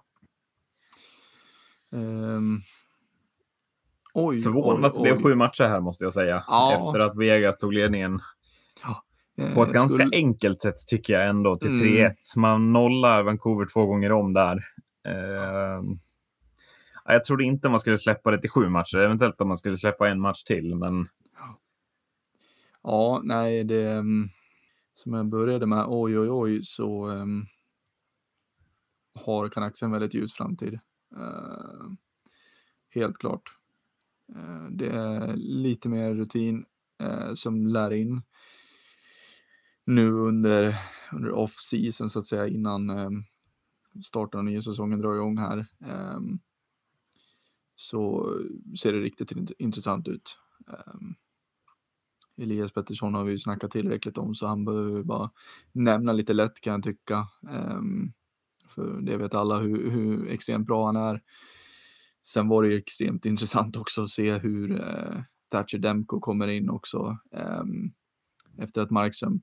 [1.93, 2.61] Um,
[4.15, 6.45] oj, Förvånad att det blev sju matcher här måste jag säga.
[6.47, 6.77] Ja.
[6.77, 8.21] Efter att Vegas tog ledningen
[8.83, 9.05] Ja,
[9.55, 10.17] på ett eh, ganska skulle...
[10.17, 11.99] enkelt sätt tycker jag ändå till 3-1.
[12.01, 12.15] Mm.
[12.37, 14.57] Man nollar Vancouver två gånger om där.
[15.07, 15.83] Eh,
[17.05, 20.09] jag trodde inte man skulle släppa det till sju matcher, eventuellt om man skulle släppa
[20.09, 20.75] en match till.
[20.77, 21.09] Men...
[22.83, 24.29] Ja, nej, det mm,
[24.95, 27.47] som jag började med, oj, oj, oj, så um,
[29.15, 30.79] har Canucks en väldigt ljus framtid.
[31.17, 31.93] Uh,
[32.91, 33.43] helt klart.
[34.37, 36.65] Uh, det är lite mer rutin
[37.03, 38.23] uh, som lär in
[39.85, 40.77] nu under,
[41.13, 43.25] under off-season så att säga innan um,
[44.05, 45.67] starten av nya säsongen drar igång här.
[46.17, 46.41] Um,
[47.77, 48.35] så
[48.83, 50.39] ser det riktigt intressant ut.
[50.67, 51.15] Um,
[52.41, 55.31] Elias Pettersson har vi ju snackat tillräckligt om så han behöver bara
[55.73, 57.27] nämna lite lätt kan jag tycka.
[57.51, 58.13] Um,
[58.69, 61.21] för det vet alla hur, hur, extremt bra han är.
[62.27, 66.71] Sen var det ju extremt intressant också att se hur uh, Thatcher Demko kommer in
[66.71, 67.19] också.
[67.33, 67.93] Um,
[68.59, 69.41] efter att Markström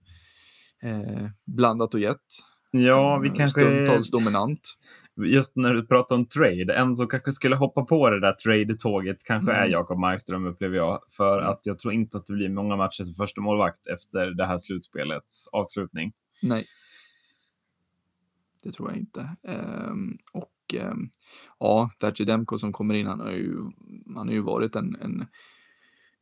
[0.81, 2.25] eh, blandat och gett.
[2.71, 3.61] Ja, vi eh, kanske...
[3.61, 4.77] Stundtals dominant.
[5.17, 9.23] Just när du pratar om trade, en som kanske skulle hoppa på det där trade-tåget
[9.23, 9.63] kanske mm.
[9.63, 11.01] är Jakob Markström upplever jag.
[11.09, 11.49] För mm.
[11.49, 14.57] att jag tror inte att det blir många matcher som första målvakt efter det här
[14.57, 16.13] slutspelets avslutning.
[16.41, 16.65] Nej.
[18.63, 19.35] det tror jag inte.
[19.43, 21.09] Um, och um,
[21.59, 23.55] ja, Thatcher Demko som kommer in, han har ju,
[24.15, 25.25] han har ju varit en, en,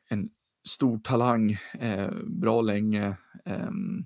[0.10, 0.29] en
[0.67, 3.17] stor talang eh, bra länge.
[3.45, 4.05] Um,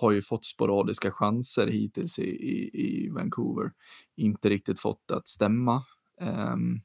[0.00, 3.72] har ju fått sporadiska chanser hittills i, i, i Vancouver.
[4.16, 5.84] Inte riktigt fått det att stämma.
[6.20, 6.80] Um,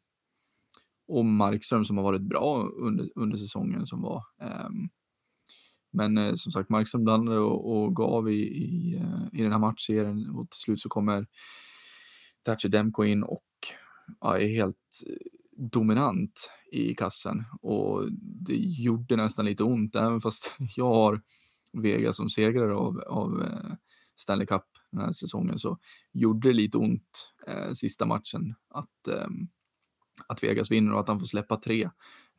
[1.07, 4.23] och Markström som har varit bra under, under säsongen som var.
[4.41, 4.89] Um,
[5.93, 9.59] men eh, som sagt, Markström blandade och, och gav i, i, uh, i den här
[9.59, 11.27] matchserien och till slut så kommer
[12.45, 13.45] Thatcher Demko in och
[14.21, 15.15] ja, är helt eh,
[15.57, 18.11] dominant i kassen och
[18.47, 21.21] det gjorde nästan lite ont även fast jag har
[21.73, 23.73] Vega som segrare av, av uh,
[24.15, 25.77] Stanley Cup den här säsongen så
[26.13, 29.27] gjorde det lite ont eh, sista matchen att, eh,
[30.27, 31.89] att Vegas vinner och att han får släppa tre.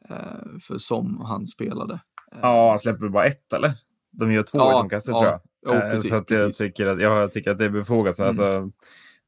[0.08, 2.00] Eh, för som han spelade.
[2.42, 3.74] Ja, han släpper bara ett eller?
[4.10, 5.40] De gör två ja, utomkastet ja, tror jag.
[5.66, 8.18] Jo, eh, precis, så att jag, tycker att, jag tycker att det är befogat.
[8.18, 8.28] Mm.
[8.28, 8.70] Alltså,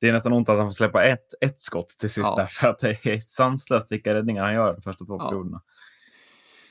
[0.01, 2.37] det är nästan ont att han får släppa ett, ett skott till sist ja.
[2.37, 5.63] där, för att det är sanslöst vilka räddningar han gör de första två perioderna.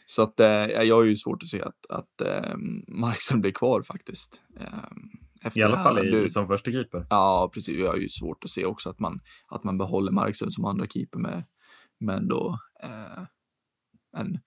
[0.06, 2.56] Så att eh, jag har ju svårt att se att, att eh,
[2.88, 4.42] Markström blir kvar faktiskt.
[4.60, 7.08] Eh, I alla fall i, du, som första keeper.
[7.10, 7.80] Ja, precis.
[7.80, 10.88] Jag har ju svårt att se också att man, att man behåller Markström som andra
[10.88, 11.44] keeper med,
[12.00, 13.24] med då eh,
[14.18, 14.40] en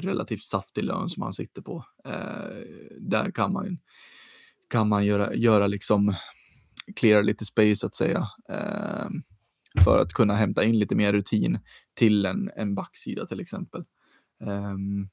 [0.00, 1.84] relativt saftig lön som han sitter på.
[2.04, 2.62] Eh,
[3.00, 3.78] där kan man,
[4.70, 6.14] kan man göra, göra liksom,
[6.96, 8.28] cleara lite space så att säga.
[8.48, 9.08] Eh,
[9.84, 11.58] för att kunna hämta in lite mer rutin
[11.94, 13.84] till en, en backsida till exempel.
[14.40, 15.08] Um,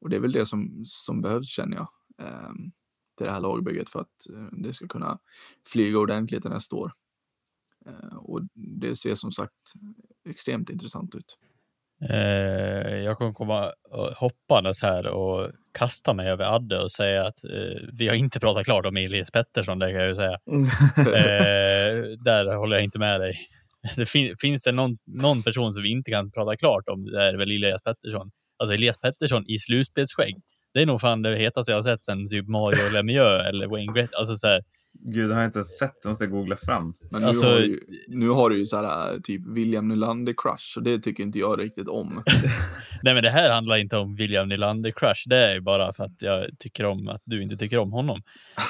[0.00, 1.88] och det är väl det som, som behövs känner jag.
[2.18, 2.72] Um,
[3.16, 5.18] till det här lagbygget för att uh, det ska kunna
[5.72, 6.92] flyga ordentligt nästa år.
[7.88, 9.52] Uh, och det ser som sagt
[10.28, 11.38] extremt intressant ut.
[12.10, 13.72] Uh, jag kommer komma
[14.16, 17.38] hoppandes här och kasta mig över Adde och säga att
[17.92, 20.38] vi har inte pratat klart om Elias Pettersson, det kan jag ju säga.
[22.24, 23.38] där håller jag inte med dig.
[23.96, 27.22] det fin finns det någon, någon person som vi inte kan prata klart om, det
[27.22, 28.30] är väl Elias Pettersson.
[28.58, 30.34] Alltså Elias Pettersson i slutspelsskägg.
[30.74, 33.92] Det är nog fan det hetaste jag har sett sen typ Mario Lemieux eller Wayne
[33.92, 34.16] Gretzky.
[34.16, 34.62] Alltså så här,
[35.00, 36.02] Gud, det har jag inte sett.
[36.02, 36.94] Det måste jag googla fram.
[37.10, 40.82] Men nu, alltså, har, du, nu har du ju så här typ William Nylander-crush och
[40.82, 42.22] det tycker inte jag riktigt om.
[43.02, 45.22] Nej, men det här handlar inte om William Nylander-crush.
[45.26, 48.22] Det är ju bara för att jag tycker om att du inte tycker om honom.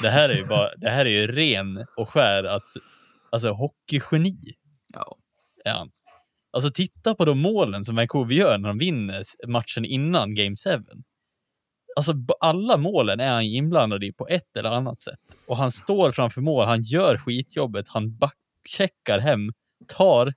[0.02, 2.68] Det här är ju bara, det här är ju ren och skär att,
[3.30, 4.54] alltså hockeygeni
[5.64, 5.90] är han.
[6.52, 10.70] Alltså titta på de målen som Vancouver gör när de vinner matchen innan Game 7.
[11.96, 15.18] Alltså alla målen är han inblandad i på ett eller annat sätt.
[15.46, 19.52] Och han står framför mål, han gör skitjobbet, han backcheckar hem,
[19.88, 20.34] tar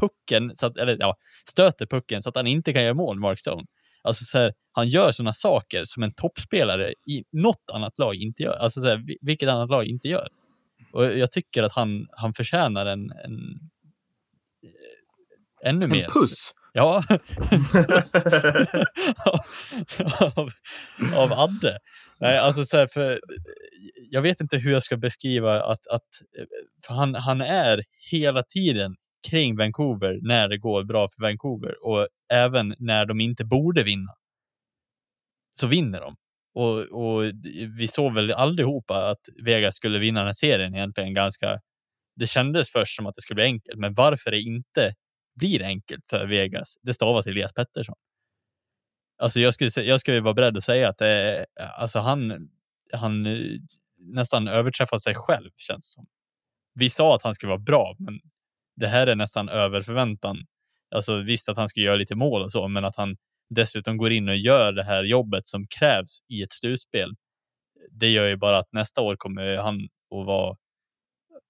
[0.00, 1.16] pucken, så att, eller ja,
[1.50, 3.64] stöter pucken så att han inte kan göra mål, Mark Stone.
[4.02, 8.42] Alltså så här, han gör sådana saker som en toppspelare i något annat lag inte
[8.42, 8.56] gör.
[8.56, 10.28] Alltså så här, vilket annat lag inte gör.
[10.92, 13.70] Och jag tycker att han, han förtjänar en, en
[15.64, 16.04] ännu mer.
[16.04, 16.52] En puss?
[16.72, 17.02] Ja.
[20.36, 20.50] av,
[21.16, 21.78] av Adde.
[22.20, 23.20] Nej, alltså så här, för
[24.10, 26.08] jag vet inte hur jag ska beskriva att, att
[26.88, 28.96] han, han är hela tiden
[29.30, 34.12] kring Vancouver när det går bra för Vancouver och även när de inte borde vinna.
[35.54, 36.16] Så vinner de.
[36.54, 37.32] Och, och
[37.78, 41.60] vi såg väl allihopa att Vegas skulle vinna den här serien egentligen ganska.
[42.16, 44.94] Det kändes först som att det skulle bli enkelt, men varför det inte
[45.34, 47.96] blir enkelt för Vegas, det stavas Elias Pettersson.
[49.18, 52.48] Alltså jag skulle, jag skulle vara beredd att säga att det, alltså han,
[52.92, 53.60] han eh,
[53.98, 56.06] nästan överträffar sig själv känns som.
[56.74, 58.20] Vi sa att han skulle vara bra, men
[58.76, 60.46] det här är nästan över förväntan.
[60.94, 63.16] Alltså visst att han ska göra lite mål och så, men att han
[63.50, 67.14] dessutom går in och gör det här jobbet som krävs i ett slutspel.
[67.90, 70.56] Det gör ju bara att nästa år kommer han att vara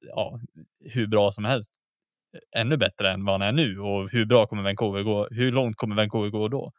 [0.01, 0.41] ja,
[0.81, 1.75] hur bra som helst
[2.57, 5.29] ännu bättre än vad han är nu och hur bra kommer Vancouver gå?
[5.31, 6.73] Hur långt kommer Vancouver gå då?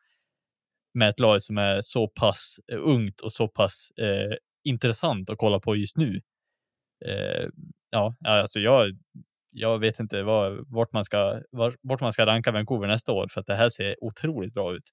[0.94, 5.38] Med ett lag som är så pass eh, ungt och så pass eh, intressant att
[5.38, 6.22] kolla på just nu.
[7.06, 7.48] Eh,
[7.89, 8.98] ja, alltså jag,
[9.52, 13.28] jag vet inte var, vart, man ska, var, vart man ska ranka Vancouver nästa år
[13.28, 14.91] för att det här ser otroligt bra ut.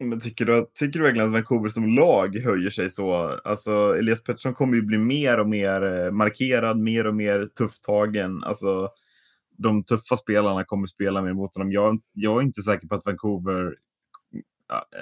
[0.00, 3.14] Men tycker, du, tycker du verkligen att Vancouver som lag höjer sig så?
[3.44, 8.44] Alltså, Elias Pettersson kommer ju bli mer och mer eh, markerad, mer och mer tufftagen.
[8.44, 8.88] Alltså,
[9.58, 11.72] de tuffa spelarna kommer spela mer mot honom.
[11.72, 13.74] Jag, jag är inte säker på att Vancouver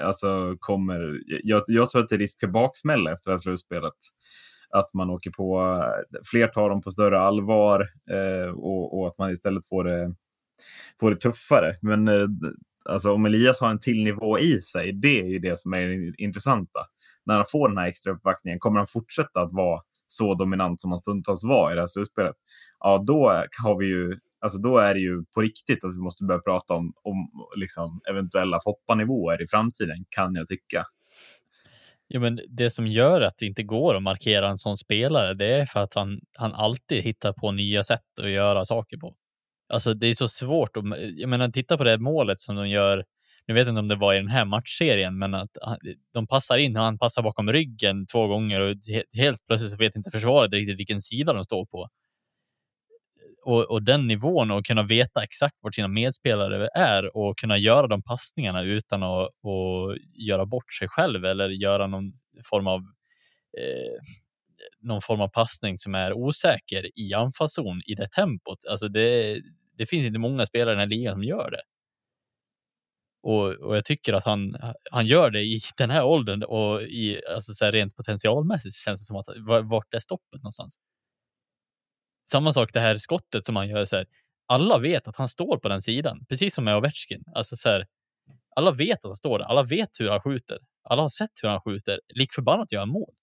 [0.04, 1.20] alltså, kommer...
[1.26, 3.94] Jag, jag tror att det är risk för baksmälla efter det här slutspelet.
[4.70, 5.82] Att man åker på...
[6.24, 10.14] Fler tar dem på större allvar eh, och, och, att man istället får det,
[11.00, 11.76] får det tuffare.
[11.82, 12.26] Men eh,
[12.84, 15.86] alltså, om Elias har en till nivå i sig, det är ju det som är
[15.86, 16.80] det intressanta.
[17.26, 20.90] När han får den här extra uppvaktningen, kommer han fortsätta att vara så dominant som
[20.90, 22.36] han stundtals var i det här slutspelet,
[22.80, 26.24] ja då har vi ju Alltså då är det ju på riktigt att vi måste
[26.24, 30.86] börja prata om, om liksom eventuella Foppa-nivåer i framtiden, kan jag tycka.
[32.08, 35.46] Ja, men det som gör att det inte går att markera en sån spelare, det
[35.46, 39.16] är för att han, han alltid hittar på nya sätt att göra saker på.
[39.68, 40.76] Alltså det är så svårt.
[40.76, 40.84] Att,
[41.16, 43.04] jag menar, titta på det målet som de gör.
[43.46, 45.76] Nu vet inte om det var i den här matchserien, men att ah,
[46.12, 46.76] de passar in.
[46.76, 48.76] Han passar bakom ryggen två gånger och
[49.12, 51.88] helt plötsligt så vet inte försvaret riktigt vilken sida de står på.
[53.46, 57.86] Och, och den nivån och kunna veta exakt vart sina medspelare är och kunna göra
[57.86, 62.12] de passningarna utan att, att göra bort sig själv eller göra någon
[62.44, 62.80] form av
[63.58, 64.02] eh,
[64.80, 68.66] någon form av passning som är osäker i anfallszon i det tempot.
[68.70, 69.40] Alltså det,
[69.78, 71.62] det finns inte många spelare i den här ligan som gör det.
[73.22, 74.56] Och, och jag tycker att han,
[74.90, 79.00] han gör det i den här åldern och i, alltså så här rent potentialmässigt känns
[79.00, 79.26] det som att
[79.64, 80.78] vart är stoppet någonstans?
[82.30, 83.84] Samma sak det här skottet som han gör.
[83.84, 84.06] Så här,
[84.46, 87.24] alla vet att han står på den sidan, precis som med Ovechkin.
[87.34, 87.86] Alltså så här,
[88.56, 89.46] alla vet att han står där.
[89.46, 90.58] Alla vet hur han skjuter.
[90.82, 92.00] Alla har sett hur han skjuter.
[92.14, 93.14] Lik förbannat gör han mål.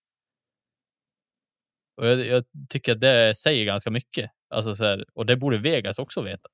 [1.98, 4.32] Och jag, jag, tycker att det säger ganska mycket.
[4.50, 6.50] Alltså så här, och det borde Vegas också veta.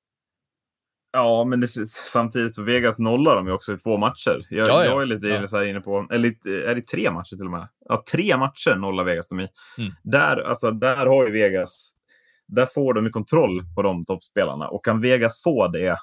[1.12, 4.46] Ja, men det, samtidigt så Vegas nollar de ju också i två matcher.
[4.50, 4.84] Jag, ja, ja.
[4.84, 5.48] jag är lite ja.
[5.48, 7.68] så inne på, eller är det tre matcher till och med?
[7.88, 9.48] Ja, tre matcher nollar Vegas de i.
[9.78, 9.92] Mm.
[10.02, 11.94] Där, alltså, där har ju Vegas,
[12.50, 15.96] där får de kontroll på de toppspelarna och kan Vegas få det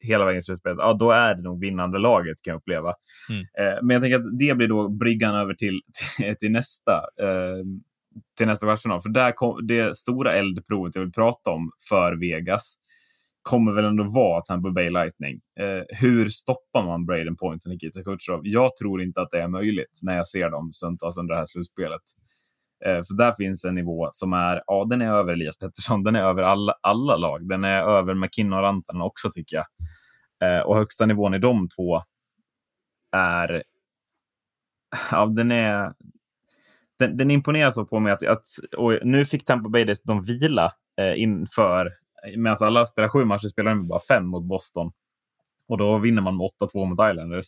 [0.00, 2.94] hela vägen i slutspelet, ja då är det nog vinnande laget kan jag uppleva.
[3.30, 3.40] Mm.
[3.40, 5.80] Eh, men jag tänker att det blir då bryggan över till,
[6.16, 6.94] till, till nästa.
[7.20, 7.64] Eh,
[8.38, 9.02] till nästa kvartsfinal.
[9.02, 12.76] För där kom, det stora eldprovet jag vill prata om för Vegas
[13.42, 15.40] kommer väl ändå vara Tampa Bay Lightning.
[15.60, 18.40] Eh, hur stoppar man Braden Point och Nikita Kucherov?
[18.42, 21.46] Jag tror inte att det är möjligt när jag ser dem stundtals under det här
[21.46, 22.02] slutspelet.
[22.86, 26.16] Eh, För där finns en nivå som är, ja den är över Elias Pettersson, den
[26.16, 27.48] är över alla, alla lag.
[27.48, 29.66] Den är över McKinnon och Rantanen också tycker jag.
[30.44, 32.02] Eh, och högsta nivån i de två
[33.16, 33.62] är,
[35.10, 35.92] ja den är,
[36.98, 40.72] den, den imponerar så på mig att, att och nu fick Tampa Bay dessutom vila
[41.00, 41.92] eh, inför,
[42.36, 44.92] medan alla spelar sju matcher spelar de bara fem mot Boston.
[45.68, 47.46] Och då vinner man med 8-2 mot Islanders.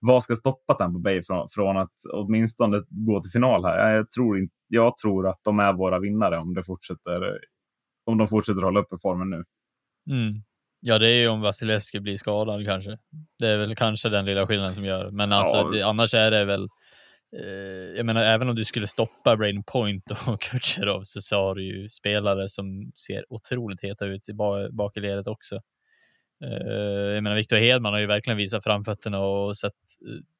[0.00, 3.94] Vad ska stoppa Tampa Bay från, från att åtminstone gå till final här?
[3.94, 7.38] Jag tror, inte, jag tror att de är våra vinnare om, det fortsätter,
[8.06, 9.44] om de fortsätter hålla uppe formen nu.
[10.10, 10.42] Mm.
[10.80, 12.98] Ja, det är ju om Vasilevski blir skadad kanske.
[13.38, 15.10] Det är väl kanske den lilla skillnaden som gör.
[15.10, 15.70] Men alltså, ja.
[15.70, 16.68] det, annars är det väl
[17.36, 21.64] Eh, jag menar, även om du skulle stoppa Brain Point och Kutjerov så har du
[21.64, 24.32] ju spelare som ser otroligt heta ut i
[24.72, 25.60] bak i ledet också.
[26.44, 29.72] Eh, jag menar, Victor Hedman har ju verkligen visat framfötterna och sett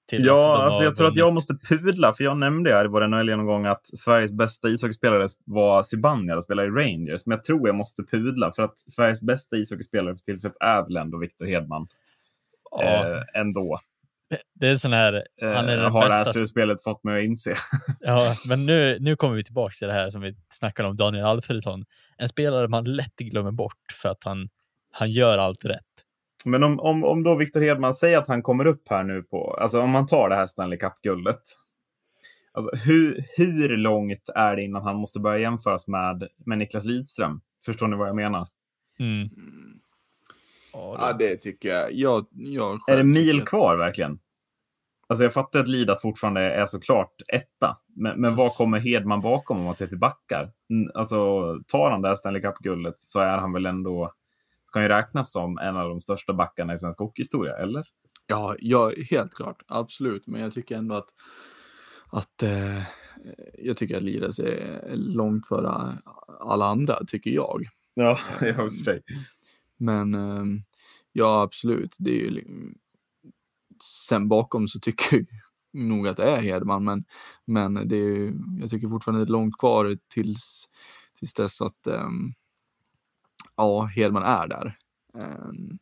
[0.09, 3.07] till Ja, alltså jag tror att jag måste pudla, för jag nämnde här i vår
[3.07, 7.27] NHL-genomgång att Sveriges bästa ishockeyspelare var Zibanejad och spelar i Rangers.
[7.27, 10.97] Men jag tror jag måste pudla, för att Sveriges bästa ishockeyspelare för tillfället är väl
[10.97, 11.89] ändå Victor Hedman.
[12.71, 13.17] Ja.
[13.17, 13.81] Eh, ändå.
[14.55, 15.25] Det är sån här.
[15.41, 17.55] Han är eh, har det här slutspelet fått mig att inse.
[18.01, 21.25] ja, men nu, nu kommer vi tillbaka till det här som vi snackade om Daniel
[21.25, 21.85] Alfredsson.
[22.17, 24.49] En spelare man lätt glömmer bort för att han,
[24.93, 25.88] han gör allt rätt.
[26.45, 29.55] Men om, om, om då Victor Hedman säger att han kommer upp här nu på,
[29.55, 31.43] alltså om man tar det här Stanley Cup-guldet.
[32.53, 37.41] Alltså hur, hur långt är det innan han måste börja jämföras med, med Niklas Lidström?
[37.65, 38.49] Förstår ni vad jag menar?
[38.99, 39.29] Mm.
[40.73, 41.93] Ja, det tycker jag.
[41.93, 44.19] jag, jag är det mil kvar verkligen?
[45.07, 47.79] Alltså jag fattar att Lidas fortfarande är såklart etta.
[47.97, 50.53] Men, men vad kommer Hedman bakom om man ser till backar?
[50.95, 51.19] Alltså
[51.67, 54.13] tar han det här Stanley Cup-guldet så är han väl ändå,
[54.69, 57.87] ska ju räknas som en av de största backarna i svensk hockeyhistoria, eller?
[58.27, 59.63] Ja, ja, helt klart.
[59.67, 60.27] Absolut.
[60.27, 61.09] Men jag tycker ändå att,
[62.11, 62.83] att eh,
[63.59, 65.99] jag tycker att Lidas är långt före
[66.41, 67.67] alla andra, tycker jag.
[67.95, 69.03] Ja, jag för sig.
[69.77, 70.63] Men ehm,
[71.13, 71.97] ja, absolut.
[71.99, 72.45] Det är ju,
[74.09, 75.27] sen bakom så tycker jag
[75.73, 77.05] nog att det är Hedman, men,
[77.45, 80.69] men det är, jag tycker fortfarande det är långt kvar tills,
[81.19, 82.35] tills dess att um,
[83.59, 84.77] ja, Hedman är där.
[85.15, 85.79] Um,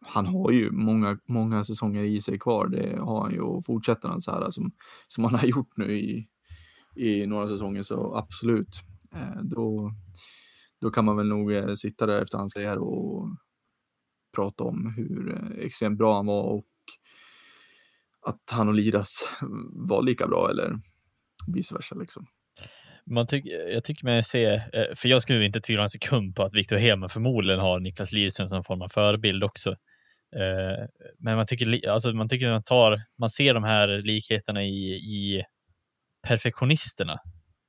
[0.00, 2.68] han har ju många, många säsonger i sig kvar.
[2.68, 4.72] Det har han ju och fortsätter han så här som,
[5.08, 6.28] som han har gjort nu i,
[6.96, 8.80] i några säsonger så absolut.
[9.14, 9.92] Eh, då,
[10.80, 13.28] då kan man väl nog eh, sitta där efter hans karriär och
[14.36, 16.66] prata om hur eh, extremt bra han var och
[18.26, 19.28] att han och Liras
[19.72, 20.80] var lika bra eller
[21.46, 21.94] vice versa.
[21.94, 22.26] Liksom.
[23.10, 26.42] Man tyck, jag tycker mig se, eh, för jag skulle inte tvivla en sekund på
[26.42, 29.70] att Viktor Hedman förmodligen har Niklas Lidström som form av förebild också.
[30.36, 30.86] Eh,
[31.18, 35.44] men man tycker, alltså man tycker man tar, man ser de här likheterna i, i
[36.22, 37.20] perfektionisterna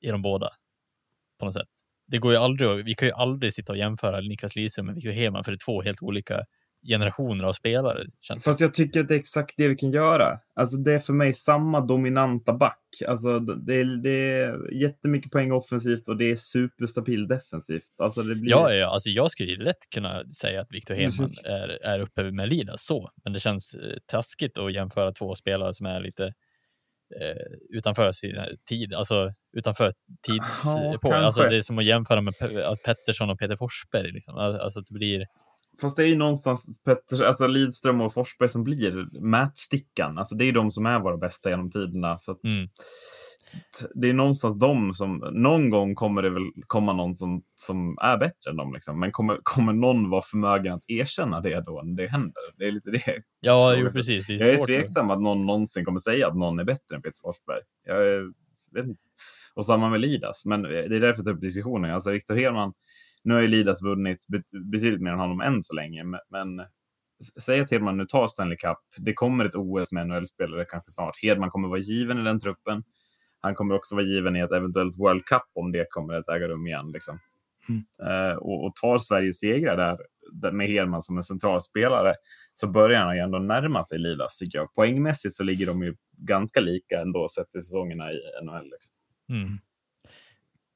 [0.01, 0.49] i de båda.
[1.39, 1.69] På något sätt.
[2.07, 5.11] Det går ju aldrig, vi kan ju aldrig sitta och jämföra Niklas Lidström med Viktor
[5.11, 6.45] Hedman för det är två helt olika
[6.87, 8.05] generationer av spelare.
[8.21, 8.43] Känns.
[8.43, 10.39] Fast jag tycker att det är exakt det vi kan göra.
[10.55, 12.79] Alltså det är för mig samma dominanta back.
[13.07, 17.93] Alltså det är, det är jättemycket poäng offensivt och det är superstabil defensivt.
[17.97, 18.51] Alltså det blir...
[18.51, 22.31] Ja, ja, alltså jag skulle lätt kunna säga att Victor Hedman känns- är, är uppe
[22.31, 26.23] med Lidas så, men det känns eh, taskigt att jämföra två spelare som är lite
[27.21, 28.35] eh, utanför sin
[28.69, 29.93] tid, alltså utanför
[30.27, 30.63] tids...
[30.65, 31.13] Ja, på.
[31.13, 34.11] Alltså det är som att jämföra med Pe- Pettersson och Peter Forsberg.
[34.11, 34.35] Liksom.
[34.35, 35.25] Alltså det blir...
[35.81, 40.17] Fast det är ju någonstans Petters, alltså Lidström och Forsberg som blir mätstickan.
[40.17, 42.17] Alltså det är de som är våra bästa genom tiderna.
[42.17, 42.69] Så att Mm.
[43.95, 48.17] det är någonstans de som, någon gång kommer det väl komma någon som, som är
[48.17, 48.73] bättre än dem.
[48.73, 48.99] Liksom.
[48.99, 52.43] Men kommer, kommer någon vara förmögen att erkänna det då när det händer?
[52.57, 53.23] Det är lite det.
[53.39, 54.27] Ja, jo, precis.
[54.27, 57.01] Det är Jag är tveksam att någon någonsin kommer säga att någon är bättre än
[57.01, 57.61] Peter Forsberg.
[57.85, 57.99] Jag
[58.73, 59.01] vet inte.
[59.53, 60.45] Och samma med Lidas.
[60.45, 61.91] Men det är därför jag tar upp diskussionen.
[61.91, 62.73] Alltså Viktor Hedman,
[63.23, 66.03] nu har ju Lidas vunnit bet- betydligt mer än honom än så länge.
[66.03, 68.77] Men, men s- säg att Hedman nu tar Stanley Cup.
[68.97, 71.23] Det kommer ett OS med NHL-spelare kanske snart.
[71.23, 72.83] Hedman kommer vara given i den truppen.
[73.41, 76.47] Han kommer också vara given i ett eventuellt World Cup om det kommer att äga
[76.47, 76.91] rum igen.
[76.91, 77.19] Liksom.
[78.09, 79.97] Eh, och, och tar Sverige segrar där,
[80.31, 82.13] där med Hedman som en central spelare
[82.53, 84.73] så börjar han ju ändå närma sig Lidas tycker jag.
[84.73, 88.63] Poängmässigt så ligger de ju ganska lika ändå sett till säsongerna i NHL.
[88.63, 88.93] Liksom.
[89.29, 89.57] Mm.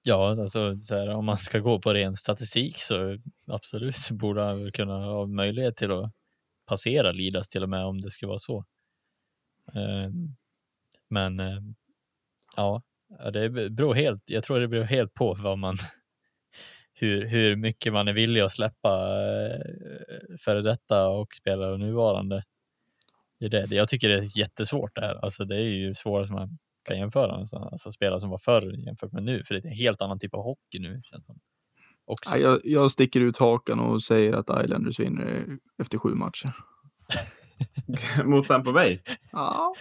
[0.06, 4.64] Ja, alltså så här, om man ska gå på ren statistik så absolut borde han
[4.64, 6.12] väl kunna ha möjlighet till att
[6.66, 8.66] passera Lidas till och med om det skulle vara så.
[9.76, 10.10] Eh,
[11.10, 11.60] men eh,
[12.56, 12.82] ja,
[13.20, 14.30] ja, det beror helt.
[14.30, 15.78] Jag tror det beror helt på vad man
[16.94, 18.90] hur, hur mycket man är villig att släppa
[19.50, 22.44] eh, före detta och spelare nuvarande.
[23.40, 23.76] Det är det.
[23.76, 25.16] Jag tycker det är jättesvårt det här.
[25.16, 27.64] Alltså det är ju svårare som man kan jämföra nästan.
[27.64, 30.34] Alltså spelare som var förr jämfört med nu, för det är en helt annan typ
[30.34, 31.02] av hockey nu.
[31.04, 31.40] Känns som.
[32.06, 32.30] Också.
[32.30, 35.46] Ja, jag, jag sticker ut hakan och säger att Islanders vinner
[35.78, 36.54] efter sju matcher.
[38.24, 39.00] Mot Tampa Bay.
[39.32, 39.74] Ja,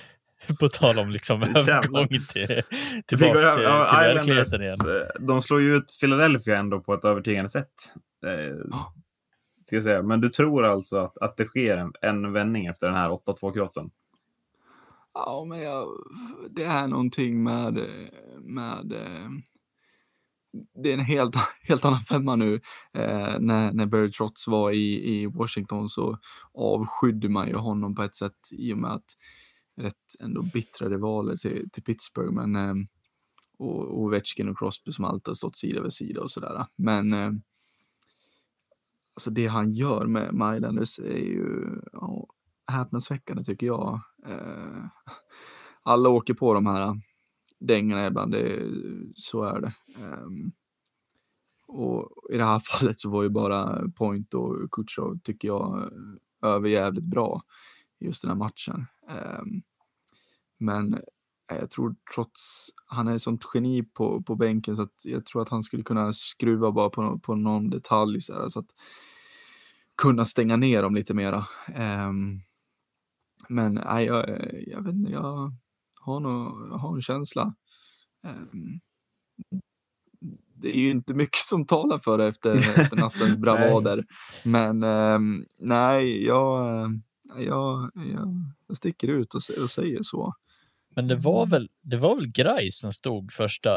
[0.61, 2.57] På tal om liksom övergång till, går
[3.07, 5.03] till, till ja, verkligheten Islanders, igen.
[5.03, 7.73] eh, De slår ju ut Philadelphia ändå på ett övertygande sätt.
[8.27, 8.79] Eh,
[9.63, 10.03] ska jag säga.
[10.03, 13.91] Men du tror alltså att, att det sker en, en vändning efter den här 8-2-krossen?
[15.15, 15.89] Ja men jag,
[16.51, 17.89] det är någonting med,
[18.41, 18.95] med
[20.75, 22.55] det är en helt, helt annan femma nu.
[22.93, 26.19] Eh, när, när Barry Trotz var i, i Washington så
[26.55, 29.17] avskydde man ju honom på ett sätt i och med att
[29.77, 32.33] rätt ändå bittra rivaler till, till Pittsburgh.
[32.33, 32.75] Men, eh,
[33.59, 36.67] och, och Ovechkin och Crosby som alltid har stått sida vid sida och sådär.
[36.77, 37.31] Men eh,
[39.15, 42.27] alltså det han gör med, med Islanders är ju ja,
[42.73, 44.01] häpnadsväckande tycker jag.
[44.27, 44.85] Eh,
[45.83, 47.01] alla åker på de här
[47.59, 48.71] dängorna ibland, det,
[49.15, 49.73] så är det.
[50.01, 50.27] Eh,
[51.67, 55.91] och i det här fallet så var ju bara Point och Kutjov tycker jag
[56.43, 57.43] överjävligt bra
[57.99, 58.87] i just den här matchen.
[59.09, 59.43] Ehm, eh,
[60.59, 61.01] men
[61.49, 65.43] jag tror trots, han är ett sånt geni på, på bänken så att jag tror
[65.43, 68.71] att han skulle kunna skruva bara på, på någon detalj så, här, så att
[69.97, 71.47] kunna stänga ner dem lite mera.
[71.75, 72.41] Ehm,
[73.49, 74.29] men nej, jag,
[74.67, 75.53] jag vet inte, jag
[76.01, 77.55] har, nog, jag har en känsla.
[78.27, 78.81] Ehm,
[80.55, 84.05] det är ju inte mycket som talar för det efter, efter nattens bravader.
[84.45, 86.67] Men ehm, nej, jag,
[87.37, 88.29] jag, jag,
[88.67, 90.35] jag sticker ut och, och säger så.
[90.95, 93.71] Men det var väl, det var väl Grais som stod första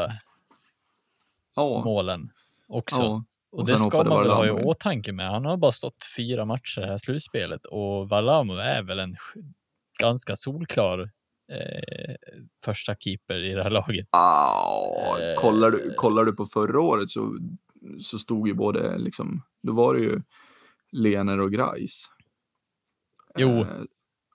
[1.54, 2.30] Ja, målen
[2.68, 2.96] också.
[2.96, 3.24] ja.
[3.52, 5.30] Och, Och det ska man väl ha i åtanke med.
[5.30, 9.14] Han har bara stått fyra matcher i det här slutspelet och Varlamov är väl en
[9.14, 9.52] sk-
[10.00, 11.10] ganska solklar
[11.52, 12.14] eh,
[12.64, 14.06] första keeper i det här laget.
[14.10, 17.38] Ah, Eh, kollar, du, kollar du på förra året så,
[18.00, 20.20] så stod ju både liksom, då var det ju
[20.92, 22.04] Lener och Grais.
[23.38, 23.66] Jo, Eh,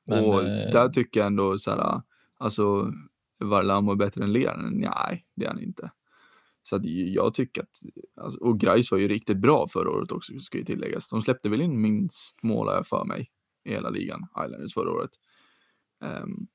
[0.06, 2.02] men, och eh, där tycker jag ändå så här,
[2.38, 2.92] alltså
[3.40, 4.70] Varlamov är bättre än Lener?
[4.72, 5.92] Nej, det är han inte.
[6.64, 7.80] Så att jag tycker att,
[8.22, 11.10] alltså, och Grais var ju riktigt bra förra året också, ska ju tilläggas.
[11.10, 13.28] De släppte väl in minst mål jag för mig
[13.66, 15.12] i hela ligan, Islanders förra året.
[16.04, 16.48] Um,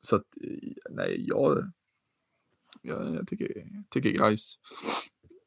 [0.00, 0.24] så att,
[0.90, 1.72] nej, jag,
[2.82, 3.48] jag, jag tycker,
[3.90, 4.54] tycker Grais,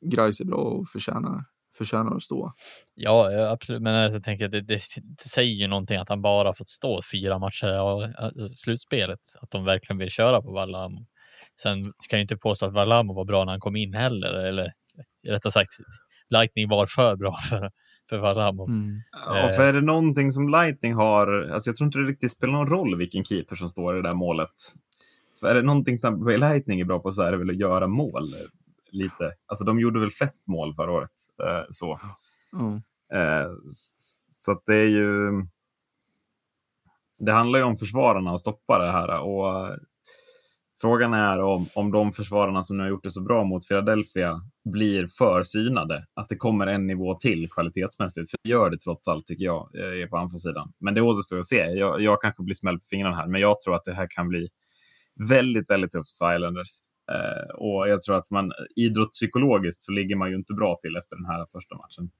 [0.01, 1.43] Grais är bra och förtjänar,
[1.77, 2.53] förtjänar att stå.
[2.93, 3.82] Ja, absolut.
[3.82, 6.69] Men alltså, jag tänker att det, det, det säger ju någonting att han bara fått
[6.69, 8.13] stå fyra matcher av
[8.55, 9.19] slutspelet.
[9.41, 10.91] Att de verkligen vill köra på valla.
[11.62, 14.34] Sen kan jag inte påstå att Varlamov var bra när han kom in heller.
[14.34, 14.74] Eller
[15.28, 15.74] rättare sagt,
[16.30, 17.72] Lightning var för bra för,
[18.10, 18.70] för Varlamov.
[18.70, 19.02] Mm.
[19.12, 22.54] Ja, för är det någonting som Lightning har, alltså jag tror inte det riktigt spelar
[22.54, 24.54] någon roll vilken keeper som står i det där målet.
[25.41, 28.36] Är det någonting Tampa Lightning är bra på så är det väl att göra mål
[28.91, 29.34] lite.
[29.45, 31.12] Alltså de gjorde väl flest mål förra året.
[31.43, 31.99] Eh, så.
[32.52, 32.82] Ja.
[33.18, 33.52] Eh,
[34.30, 35.32] så att det är ju.
[37.20, 39.78] Det handlar ju om försvararna att stoppa det här och
[40.82, 44.41] frågan är om, om de försvararna som nu har gjort det så bra mot Philadelphia
[44.69, 46.05] blir för synade.
[46.13, 48.29] Att det kommer en nivå till kvalitetsmässigt.
[48.32, 50.73] För det gör det trots allt tycker jag eh, är på anfallssidan.
[50.79, 51.57] Men det återstår att se.
[51.57, 54.27] Jag, jag kanske blir smälld på fingrarna här, men jag tror att det här kan
[54.27, 54.49] bli
[55.29, 56.69] väldigt, väldigt tufft för Islanders.
[57.11, 60.95] Eh, och jag tror att man eh, idrottspsykologiskt så ligger man ju inte bra till
[60.95, 62.11] efter den här första matchen.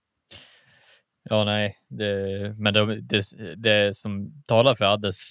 [1.24, 3.24] Ja, nej, det, men det, det,
[3.58, 5.30] det som talar för Addes,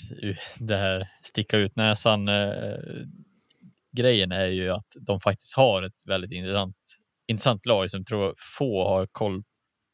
[0.59, 2.78] det här sticka ut näsan eh,
[3.97, 6.76] grejen är ju att de faktiskt har ett väldigt intressant,
[7.26, 9.43] intressant lag som tror få har koll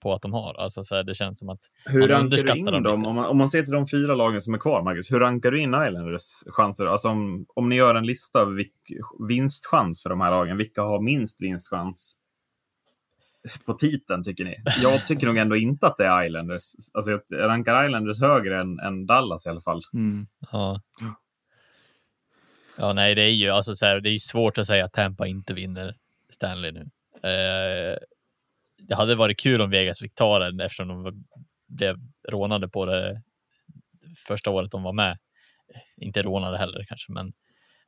[0.03, 0.55] på att de har.
[0.55, 3.07] Alltså så här, det känns som att Hur rankar du in dem dem?
[3.07, 5.51] Om man, om man ser till de fyra lagen som är kvar, Marcus, hur rankar
[5.51, 6.87] du in Islanders chanser?
[6.87, 8.73] Alltså om, om ni gör en lista av vilk,
[9.29, 12.17] vinstchans för de här lagen, vilka har minst vinstchans
[13.67, 14.57] på titeln tycker ni?
[14.83, 16.63] Jag tycker nog ändå inte att det är Islanders.
[16.95, 19.83] Alltså jag rankar Islanders högre än, än Dallas i alla fall.
[19.95, 20.27] Mm.
[20.53, 20.81] Ja.
[22.79, 22.93] Ja.
[22.93, 25.27] Nej, det är ju alltså så här, det är ju svårt att säga att Tampa
[25.27, 25.97] inte vinner
[26.31, 26.81] Stanley nu.
[27.31, 27.97] Eh,
[28.79, 31.15] det hade varit kul om Vegas fick ta den eftersom de var-
[31.69, 31.97] blev
[32.29, 33.23] rånade på det
[34.27, 35.19] första året de var med.
[35.97, 37.33] Inte rånade heller kanske, men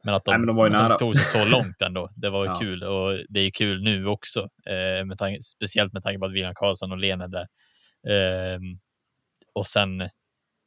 [0.09, 0.89] men att de, Nej, men de var ju nära.
[0.89, 2.09] de tog sig så långt ändå.
[2.17, 2.59] Det var Ja.
[2.59, 6.33] kul och det är kul nu också, eh, med tanke, speciellt med tanke på att
[6.33, 7.47] William Karlsson och Lene är där.
[8.09, 8.79] Ehm,
[9.55, 10.09] och sen,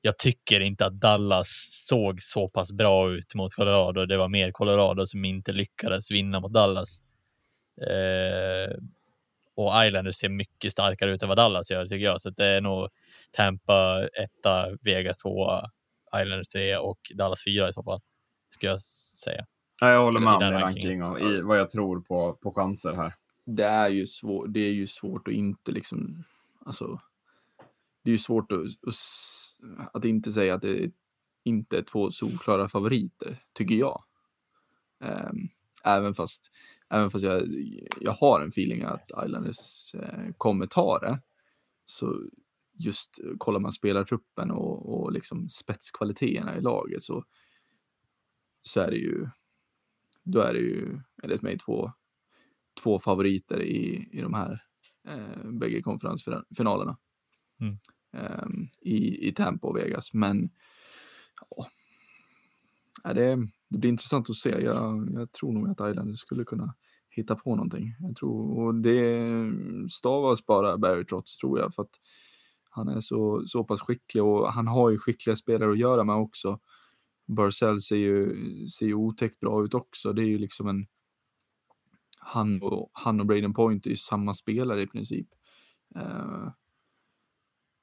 [0.02, 4.06] jag tycker inte att Dallas såg så pass bra ut mot Colorado.
[4.06, 7.02] Det var mer Colorado som inte lyckades vinna mot Dallas.
[7.82, 8.76] Eh,
[9.56, 12.22] och Islanders ser mycket starkare ut än vad Dallas gör tycker jag.
[12.22, 12.90] Så det är nog
[13.32, 15.70] Tampa etta, Vegas tvåa,
[16.22, 18.00] Islanders tre och Dallas fyra i så fall.
[18.62, 19.46] Skulle jag säga.
[19.80, 22.94] Ja, jag håller I med om ranking och i vad jag tror på, på chanser
[22.94, 23.16] här.
[23.46, 24.46] Det är ju svårt.
[24.50, 26.24] Det är ju svårt att inte liksom.
[26.66, 27.00] Alltså.
[28.04, 28.60] Det är ju svårt att,
[29.94, 30.92] att, inte säga att det
[31.44, 34.04] inte är två solklara favoriter, tycker jag.
[35.04, 35.50] Ehm,
[35.84, 36.52] även fast,
[36.90, 37.48] även fast jag,
[38.00, 41.20] jag har en feeling att Islanders eh, kommer ta det.
[41.86, 42.24] Så
[42.74, 47.24] just kollar man spelartruppen och, och liksom spetskvaliteterna i laget så,
[48.62, 49.28] så är det ju,
[50.24, 51.92] då är det ju enligt mig två,
[52.84, 54.62] två favoriter i, i de här
[55.08, 56.98] eh, bägge konferensfinalerna.
[57.62, 57.78] Mm.
[58.14, 60.14] Ehm, i, I Tampa och Vegas.
[60.14, 60.50] Men
[61.50, 61.68] ja,
[63.04, 63.36] är det,
[63.70, 64.50] det blir intressant att se.
[64.50, 66.76] Jag, jag tror nog att Islanders skulle kunna
[67.10, 67.96] hitta på någonting.
[68.00, 69.20] Jag tror, och det
[69.92, 71.74] stavas bara Barry Trotz tror jag.
[71.74, 72.00] För att
[72.70, 76.16] han är så, så pass skicklig och han har ju skickliga spelare att göra med
[76.16, 76.60] också.
[77.32, 78.36] Barzell ser ju,
[78.68, 80.14] ser ju otäckt bra ut också.
[80.14, 80.88] Det är ju liksom en...
[82.18, 85.28] Han och, han och Braden Point är ju samma spelare i princip.
[85.96, 86.50] Uh,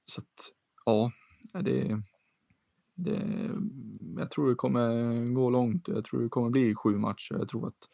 [0.04, 1.12] så att, ja,
[1.52, 2.02] det,
[2.94, 3.50] det,
[4.16, 5.88] jag tror det kommer gå långt.
[5.88, 7.34] Jag tror det kommer bli sju matcher.
[7.34, 7.88] Jag tror att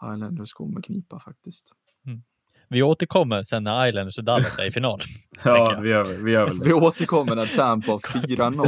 [0.00, 1.72] Highlanders kommer knipa faktiskt.
[2.06, 2.22] Mm.
[2.70, 5.00] Vi återkommer sen när Islanders och Dallas är i final.
[5.44, 6.74] Ja, vi gör, vi gör väl Vi det.
[6.74, 8.66] återkommer när Tampa har 4-0.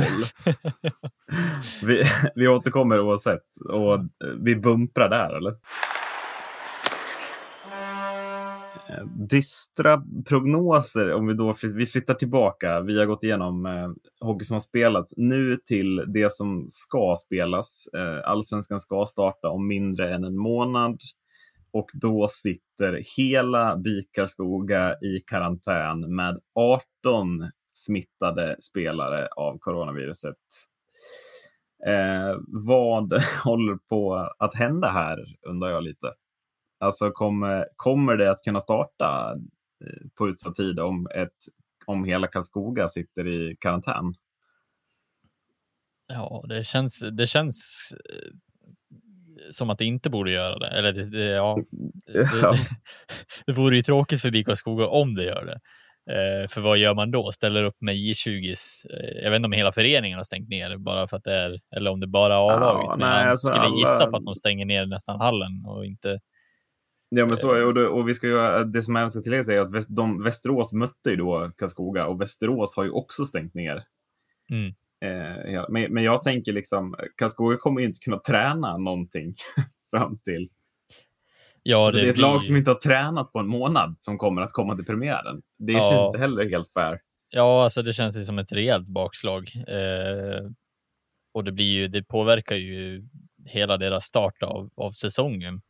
[1.82, 3.42] Vi, vi återkommer oavsett.
[3.70, 3.98] Och
[4.38, 5.54] vi bumprar där, eller?
[9.28, 12.80] Dystra prognoser, om vi då vi flyttar tillbaka.
[12.80, 13.90] Vi har gått igenom eh,
[14.20, 15.14] hockey som har spelats.
[15.16, 17.88] Nu till det som ska spelas.
[17.96, 21.00] Eh, Allsvenskan ska starta om mindre än en månad.
[21.72, 30.36] Och då sitter hela Bikarskoga i karantän med 18 smittade spelare av coronaviruset.
[31.86, 33.12] Eh, vad
[33.44, 35.18] håller på att hända här,
[35.48, 36.12] undrar jag lite.
[36.78, 39.34] Alltså, kommer, kommer det att kunna starta
[39.84, 41.36] eh, på utsatt tid om, ett,
[41.86, 44.14] om hela Karlskoga sitter i karantän?
[46.06, 48.32] Ja, det känns, det känns eh,
[49.52, 50.66] som att det inte borde göra det.
[50.66, 51.58] Eller det, det, ja,
[52.06, 52.28] det,
[53.46, 55.60] det, vore ju tråkigt för BIK Skoga om det gör det.
[56.10, 57.32] Eh, för vad gör man då?
[57.32, 58.54] Ställer upp med J20?
[58.90, 61.60] Eh, jag vet inte om hela föreningen har stängt ner bara för att det är,
[61.76, 62.86] eller om det bara är A-laget.
[62.90, 65.64] Ja, men nej, jag alltså skulle alla- gissa på att de stänger ner nästan hallen
[65.66, 66.20] och inte.
[67.08, 69.60] Ja, men så, och, det, och vi ska ju, det som även ska tilläggas är
[69.60, 73.84] att Väst, de, Västerås mötte ju då Karlskoga och Västerås har ju också stängt ner.
[74.50, 74.74] Mm.
[75.04, 79.34] Eh, men, men jag tänker liksom, Karlskoga kommer inte kunna träna någonting
[79.90, 80.48] fram till.
[81.62, 84.18] Ja, Alltså, det, är ett blir- lag som inte har tränat på en månad som
[84.18, 85.42] kommer att komma till premiären.
[85.58, 85.90] Det Ja.
[85.90, 87.00] känns inte heller helt fair.
[87.30, 89.50] Ja, alltså det känns ju som ett rejält bakslag.
[89.68, 90.50] Eh,
[91.34, 93.02] och det blir ju, det påverkar ju
[93.46, 95.60] hela deras start av, av säsongen.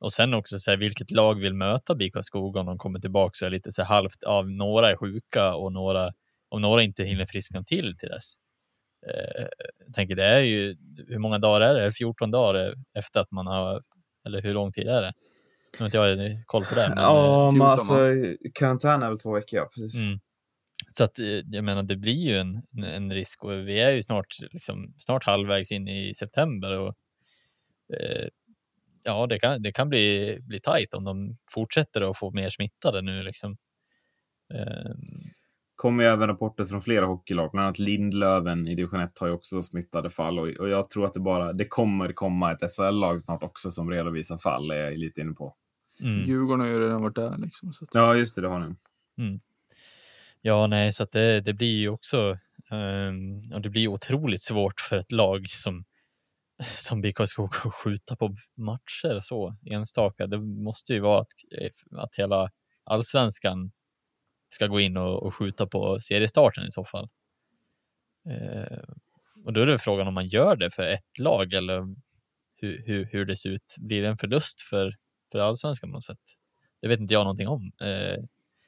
[0.00, 3.30] Och sen också så här, vilket lag vill möta BIK Skoga om de kommer tillbaka
[3.34, 6.10] så är lite så halvt av några är sjuka och några
[6.48, 8.32] om några inte hinner friskna till till dess.
[9.06, 9.46] Eh,
[9.86, 10.76] jag tänker det är ju
[11.08, 11.92] hur många dagar är det?
[11.92, 13.82] 14 dagar efter att man har
[14.26, 15.12] eller hur lång tid är det?
[15.72, 16.88] Nu har inte jag koll på det.
[16.88, 20.04] Men, ja, eh, men 14, alltså karantän är väl två veckor, ja, precis.
[20.04, 20.20] Mm.
[20.88, 24.02] Så att eh, jag menar, det blir ju en, en risk och vi är ju
[24.02, 26.94] snart, liksom, snart halvvägs in i september och
[27.94, 28.28] eh,
[29.02, 33.02] ja, det kan, det kan bli, bli tajt om de fortsätter att få mer smittade
[33.02, 33.56] nu liksom.
[34.54, 34.92] Eh,
[35.78, 39.32] kommer ju även rapporter från flera hockeylag, bland annat Lindlöven i division 1 har ju
[39.32, 43.22] också smittade fall och, och jag tror att det bara, det kommer komma ett SHL-lag
[43.22, 45.54] snart också som redovisar fall, är jag lite inne på.
[46.02, 46.24] mm.
[46.24, 47.72] Djurgården har ju redan varit där liksom.
[47.72, 48.74] Så att, Ja, just det, det har ni.
[50.40, 52.38] Ja, nej, så att det, det blir ju också
[52.70, 55.84] um, och det blir otroligt svårt för ett lag som
[56.64, 60.26] som BK Skog att skjuta på matcher så enstaka.
[60.26, 61.32] Det måste ju vara att,
[61.96, 62.50] att hela
[62.84, 63.72] allsvenskan
[64.50, 67.08] ska gå in och, och skjuta på seriestarten i så fall.
[68.30, 68.78] Eh,
[69.44, 71.94] och då är det frågan om man gör det för ett lag eller
[72.56, 73.74] hur, hur, hur det ser ut.
[73.78, 74.96] Blir det en förlust för,
[75.32, 76.18] för allsvenskan på något sätt?
[76.82, 77.72] Det vet inte jag någonting om.
[77.80, 78.24] Eh,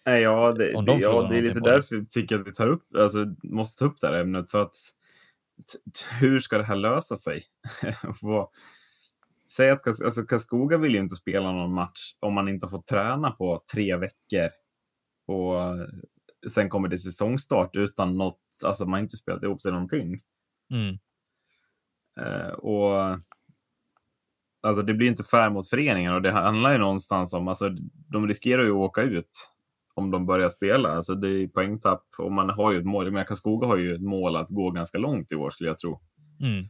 [0.06, 2.52] Nej, ja, det, Om det, de ja, det är lite därför jag tycker att vi
[2.52, 4.50] tar upp, alltså, måste ta upp det här ämnet.
[4.50, 4.74] För att
[6.20, 7.42] hur ska det här lösa sig?
[9.50, 13.30] Säg att alltså, Karlskoga vill ju inte spela någon match om man inte får träna
[13.30, 14.50] på tre veckor.
[15.30, 15.88] Och
[16.50, 20.22] sen kommer det säsongstart utan något, alltså man har inte spelat ihop sig någonting.
[20.70, 20.98] mm,
[22.20, 23.18] Eh, och
[24.60, 27.68] alltså det blir inte fair mot föreningen och det handlar ju någonstans om, alltså
[28.08, 29.50] de riskerar ju att åka ut
[29.94, 30.88] om de börjar spela.
[30.88, 33.10] Alltså det är poängtapp och man har ju ett mål.
[33.10, 36.00] Men Karlskoga har ju ett mål att gå ganska långt i år skulle jag tro.
[36.40, 36.64] mm.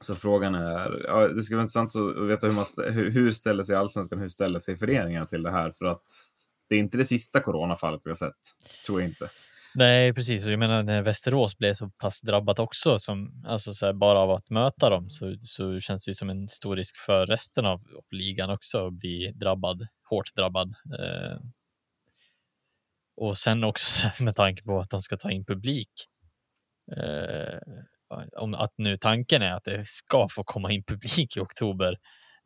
[0.00, 3.64] Så frågan är, ja, det skulle vara intressant att veta hur, man, hur, hur ställer
[3.64, 5.72] sig allsvenskan, hur ställer sig föreningarna till det här?
[5.72, 6.04] För att
[6.70, 8.34] det är inte det sista coronafallet vi har sett,
[8.86, 9.30] tror jag inte.
[9.74, 10.46] Nej, precis.
[10.46, 14.18] Och jag menar när Västerås blev så pass drabbat också, som, alltså så här, bara
[14.18, 17.72] av att möta dem, så, så känns det som en stor risk för resten av,
[17.72, 20.74] av ligan också att bli drabbad, hårt drabbad.
[20.98, 21.38] Eh,
[23.16, 25.90] och sen också med tanke på att de ska ta in publik.
[26.96, 27.58] Eh,
[28.36, 31.96] om att nu tanken är att det ska få komma in publik i oktober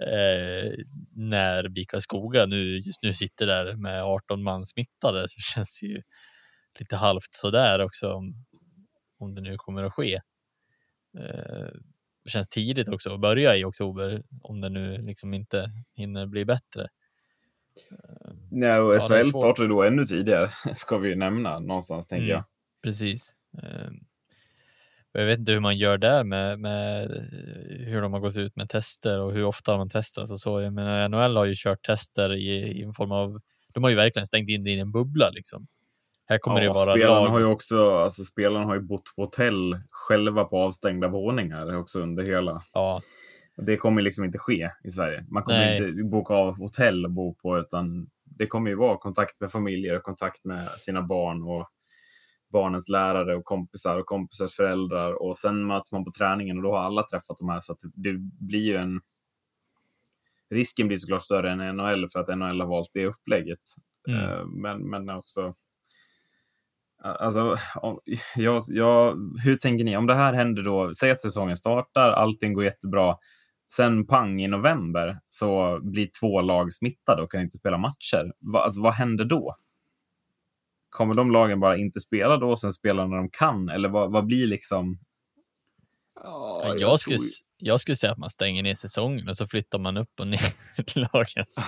[0.07, 0.73] eh,
[1.17, 5.87] när Vika Skoga nu just nu sitter där med 18 man smittade så känns det
[5.87, 6.03] ju
[6.79, 8.35] lite halvt sådär också om,
[9.19, 10.15] om det nu kommer att ske.
[11.19, 11.69] Eh,
[12.29, 16.89] känns tidigt också att börja i oktober om det nu liksom inte hinner bli bättre.
[18.51, 19.43] Nej, och SHL svårt.
[19.43, 22.31] startar då ännu tidigare, ska vi ju nämna någonstans, tänker Mm.
[22.35, 22.45] jag.
[22.83, 23.33] Precis.
[25.15, 27.09] Eh, Jag vet inte hur man gör där med, med
[27.87, 30.27] hur de har gått ut med tester och hur ofta man testar.
[30.27, 30.61] Så så.
[30.61, 33.41] Jag menar, NHL har ju kört tester i, i en form av,
[33.75, 35.67] de har ju verkligen stängt in det i en bubbla liksom.
[36.27, 37.29] Här kommer det vara spelarna lag.
[37.29, 42.01] har ju också, alltså spelarna har ju bott på hotell själva på avstängda våningar också
[42.01, 42.63] under hela.
[42.73, 43.01] Ja,
[43.57, 45.25] Det kommer liksom inte ske i Sverige.
[45.31, 45.89] Man kommer Nej.
[45.89, 49.97] inte boka av hotell och bo på, utan det kommer ju vara kontakt med familjer
[49.97, 51.69] och kontakt med sina barn och
[52.55, 55.23] barnens lärare och kompisar och kompisars föräldrar.
[55.23, 57.61] Och sen möts man på träningen och då har alla träffat de här.
[57.61, 59.01] Så att det blir ju en...
[60.51, 63.61] Risken blir såklart större än NHL för att NHL har valt det upplägget.
[64.09, 64.21] Mm.
[64.21, 65.55] Eh, Men, men också...
[67.03, 68.01] Alltså, om-
[68.37, 69.97] jag, jag, hur tänker ni?
[69.97, 73.17] Om det här händer då, säg att säsongen startar, allting går jättebra.
[73.73, 78.33] Sen pang i november så blir två lag smittade och kan inte spela matcher.
[78.53, 79.55] Va, alltså, vad händer då?
[80.95, 83.69] Kommer de lagen bara inte spela då och sen spela när de kan?
[83.69, 84.99] Eller vad, vad blir liksom...
[86.23, 87.29] Ja, jag, jag skulle, tror
[87.67, 90.41] jag skulle säga att man stänger ner säsongen och så flyttar man upp och ner
[91.13, 91.65] lagen som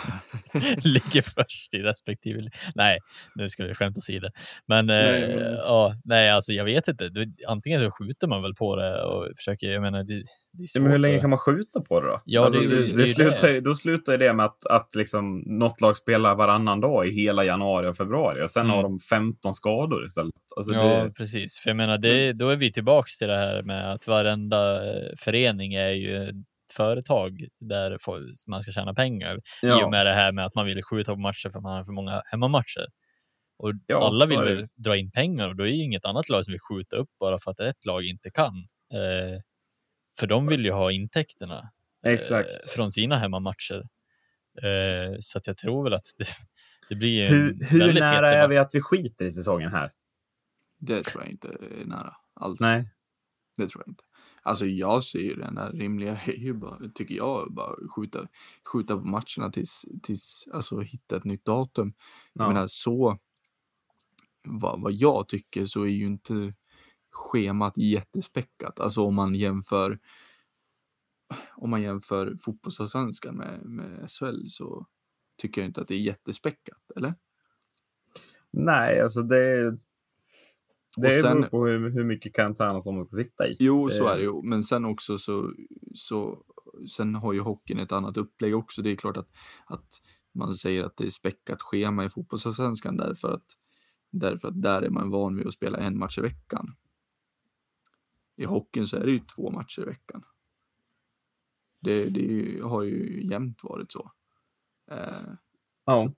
[0.93, 2.51] ligger först i respektive.
[2.75, 2.99] Nej,
[3.35, 4.29] nu ska vi skämt åsido.
[4.67, 7.11] Men, Nej, eh, men- ja, nej, alltså jag vet inte.
[7.49, 10.15] Antingen så skjuter man väl på det och försöker, jag menar, det,
[10.53, 12.21] det men hur länge kan man skjuta på det då?
[12.25, 15.97] Ja, alltså, det det, det slutar, Då slutar det med att, att liksom, något lag
[15.97, 18.77] spelar varannan dag i hela januari och februari och sen Mm.
[18.77, 20.35] har de 15 skador istället.
[20.57, 21.59] Alltså, Ja, precis.
[21.59, 25.03] För jag menar, det, då är vi tillbaks till det här med att varenda eh,
[25.19, 26.35] förening är ju ett
[26.73, 27.99] företag där
[28.51, 29.35] man ska tjäna pengar.
[29.37, 31.63] I och ja, med det här med att man vill skjuta på matcher för att
[31.63, 32.87] man har för många hemmamatcher.
[33.59, 36.29] Och Ja, alla vill är väl dra in pengar och då är ju inget annat
[36.29, 38.57] lag som vill skjuta upp bara för att ett lag inte kan.
[38.93, 39.41] Eh,
[40.19, 41.71] för de vill ju ha intäkterna
[42.07, 42.19] eh,
[42.77, 43.89] från sina hemmamatcher.
[44.63, 46.27] Eh, så att jag tror väl att det,
[46.89, 49.93] det blir en Hur, hur nära är vi att vi skiter i säsongen här?
[50.79, 52.61] Det tror jag inte är nära alls.
[52.61, 52.91] Nej.
[53.57, 54.05] Det tror jag inte.
[54.47, 58.29] Alltså jag ser ju den här rimliga, är ju bara, tycker jag, bara skjuta,
[58.73, 61.93] skjuta på matcherna tills, tills, alltså hitta ett nytt datum.
[62.33, 62.49] Jag Ja.
[62.49, 63.19] menar så,
[64.45, 66.55] vad, vad jag tycker så är ju inte
[67.11, 68.81] schemat jättespäckat.
[68.81, 69.99] Alltså om man jämför,
[71.57, 74.87] om man jämför fotbollsallsvenskan med, med SHL så
[75.39, 77.15] tycker jag inte att det är jättespäckat, eller?
[78.51, 79.79] Nej, alltså det,
[80.97, 83.57] det är sen- beror på hur, hur mycket karantän som man ska sitta i.
[83.59, 84.43] Jo, så Eh, är det ju.
[84.43, 85.53] Men sen också så,
[85.95, 86.43] så
[86.97, 88.83] sen har ju hockeyn ett annat upplägg också.
[88.83, 89.29] Det är klart att,
[89.67, 93.45] att man säger att det är späckat schema i fotbollsallsvenskan därför att,
[94.11, 96.77] därför att där är man van vid att spela en match i veckan.
[98.37, 100.25] I hockeyn så är det ju två matcher i veckan.
[101.81, 104.11] Det, det har ju jämt varit så.
[104.91, 104.99] Eh,
[105.85, 106.03] Ja.
[106.03, 106.17] så, att,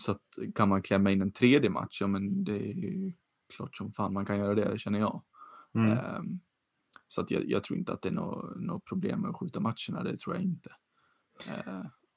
[0.00, 3.12] så att kan man klämma in en tredje match, ja men det är ju
[3.56, 5.22] klart som fan man kan göra det, känner jag.
[5.74, 5.92] Mm.
[5.92, 6.40] Ehm,
[7.06, 9.60] så att jag, jag tror inte att det är något nå problem med att skjuta
[9.60, 10.70] matcherna, det tror jag inte.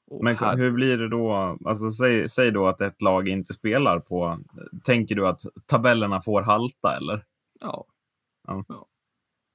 [0.06, 1.58] Och Men här, hur blir det då?
[1.64, 4.38] Alltså, säg, säg då att ett lag inte spelar på...
[4.84, 7.24] Tänker du att tabellerna får halta eller?
[7.60, 7.86] ja.
[8.46, 8.64] Ja.
[8.68, 8.86] ja.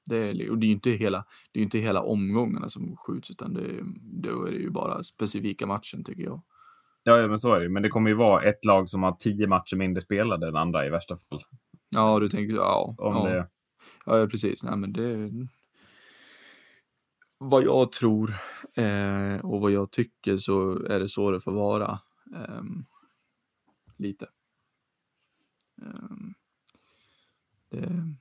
[0.06, 3.32] Det är, och det är ju inte hela, det är inte hela omgångarna som skjuts,
[3.32, 6.42] utan det, då är det ju bara specifika matchen tycker jag.
[7.04, 7.70] Ja, ja, men så är det.
[7.70, 10.86] Men det kommer ju vara ett lag som har tio matcher mindre spelade än andra
[10.86, 11.44] i värsta fall.
[11.90, 12.96] Ja, du tänker, ja.
[12.98, 13.24] Om ja.
[13.30, 13.48] det...
[14.06, 14.64] Ja, precis.
[14.64, 15.32] Nej, men det...
[17.38, 18.34] Vad jag tror
[18.76, 22.00] eh, och vad jag tycker så är det så det får vara.
[22.36, 22.86] ehm,
[23.98, 24.28] lite.
[25.82, 26.34] Ehm,
[27.70, 28.16] det,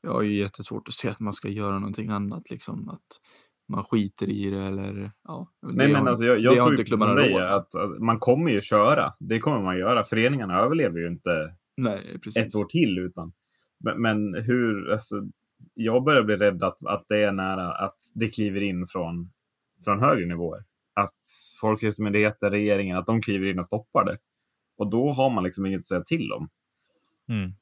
[0.00, 3.20] jag har ju jättesvårt att se att man ska göra någonting annat, liksom att
[3.68, 5.48] man skiter i det eller ja.
[5.62, 8.60] Nej, men har- alltså, jag, jag tror inte som dig att, att man kommer ju
[8.60, 9.12] köra.
[9.18, 10.04] Det kommer man göra.
[10.04, 12.36] Föreningarna överlever ju inte Nej, precis.
[12.36, 13.32] ett år till utan.
[13.78, 15.22] Men, men hur, alltså,
[15.74, 19.32] jag börjar bli rädd att, att det är nära att det kliver in från,
[19.84, 20.64] från högre nivåer.
[20.94, 21.20] Att
[21.60, 24.18] Folkhälsomyndigheten, regeringen, att de kliver in och stoppar det.
[24.76, 26.48] Och då har man liksom inget att säga till om.
[27.28, 27.52] Mm.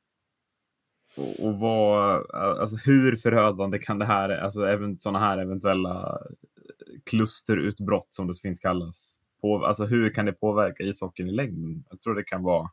[1.16, 6.18] Och, och vad, alltså hur förödande kan det här, alltså även sådana här eventuella
[7.04, 11.84] klusterutbrott som det så fint kallas, på, alltså hur kan det påverka ishockeyn i längden?
[11.90, 12.70] Jag tror det kan vara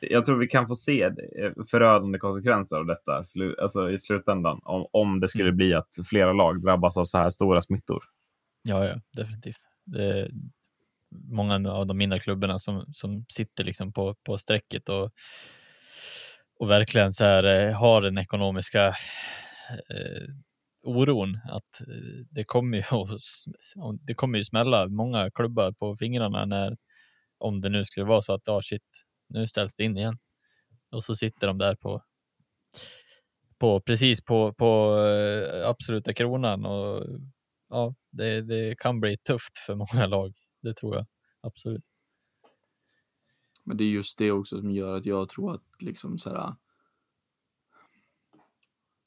[0.00, 4.60] jag tror vi kan få se det- förödande konsekvenser av detta slu- alltså i slutändan.
[4.64, 5.56] Om, om det skulle Mm.
[5.56, 8.02] bli att flera lag drabbas av så här stora smittor.
[8.68, 9.60] Ja, ja, definitivt.
[9.84, 10.30] Det
[11.30, 15.10] många av de mindre klubbarna som, som sitter liksom på, på strecket och,
[16.60, 18.86] och verkligen så här, eh, har den ekonomiska
[19.68, 20.28] eh,
[20.82, 22.82] oron att eh, det kommer, ju
[24.06, 26.76] det kommer ju smälla många klubbar på fingrarna när
[27.38, 30.18] om det nu skulle vara så att ja, shit, nu ställs det in igen.
[30.90, 32.02] Och så sitter de där på
[33.58, 37.06] på precis på, på eh, absoluta kronan och
[37.68, 40.34] ja, det, det kan bli tufft för många lag.
[40.62, 41.06] Det tror jag
[41.40, 41.84] absolut.
[43.64, 46.54] Men det är just det också som gör att jag tror att liksom så här.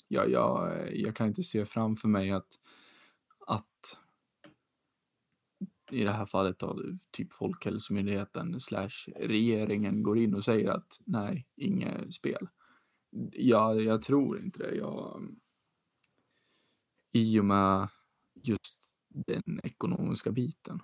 [0.08, 2.60] Ja, jag, jag kan inte se framför mig att,
[3.48, 3.98] att
[5.92, 6.82] i det här fallet av
[7.12, 12.48] typ Folkhälsomyndigheten slash regeringen går in och säger att nej, inget spel.
[13.32, 14.76] Ja, jag tror inte det.
[14.76, 15.28] Jag,
[17.12, 17.90] I och med
[18.44, 20.80] just den ekonomiska biten.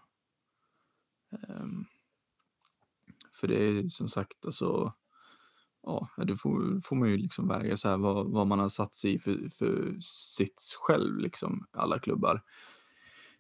[1.47, 1.85] Um,
[3.33, 4.93] för det är som sagt alltså,
[5.83, 8.95] ja, det får, får man ju liksom väga så här vad, vad man har satt
[8.95, 9.97] sig i för, för
[10.37, 12.41] sits själv, liksom alla klubbar.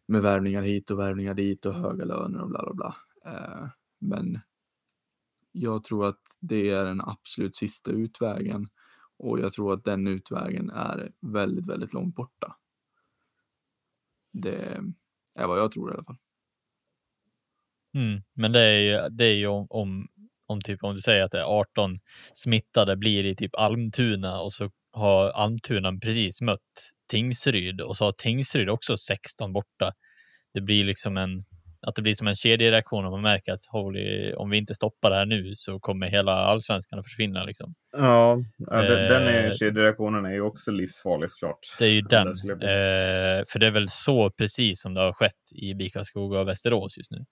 [0.07, 2.95] Med värvningar hit och värvningar dit och höga löner och bla bla bla.
[3.31, 4.39] Eh, men
[5.51, 8.67] jag tror att det är den absolut sista utvägen
[9.17, 12.55] och jag tror att den utvägen är väldigt, väldigt långt borta.
[14.33, 14.81] Det
[15.35, 16.17] är vad jag tror i alla fall.
[17.93, 18.21] Mm.
[18.35, 20.07] Men det är ju, det är ju om, om,
[20.45, 21.99] om, typ, om du säger att det är 18
[22.33, 28.11] smittade blir i typ Almtuna och så har Almtuna precis mött Tingsryd och så har
[28.11, 29.93] Tingsryd också 16 borta.
[30.53, 31.45] Det blir liksom en,
[31.81, 35.09] att det blir som en kedjereaktion om man märker att holy, om vi inte stoppar
[35.09, 37.43] det här nu så kommer hela allsvenskan att försvinna.
[37.43, 37.73] Liksom.
[37.91, 41.59] Ja, ja den, den är, Eh, kedjereaktionen är ju också livsfarlig såklart.
[41.79, 42.27] Det är ju den.
[42.27, 46.47] Eh, för det är väl så precis som det har skett i BIK Karlskoga och
[46.47, 47.25] Västerås just nu.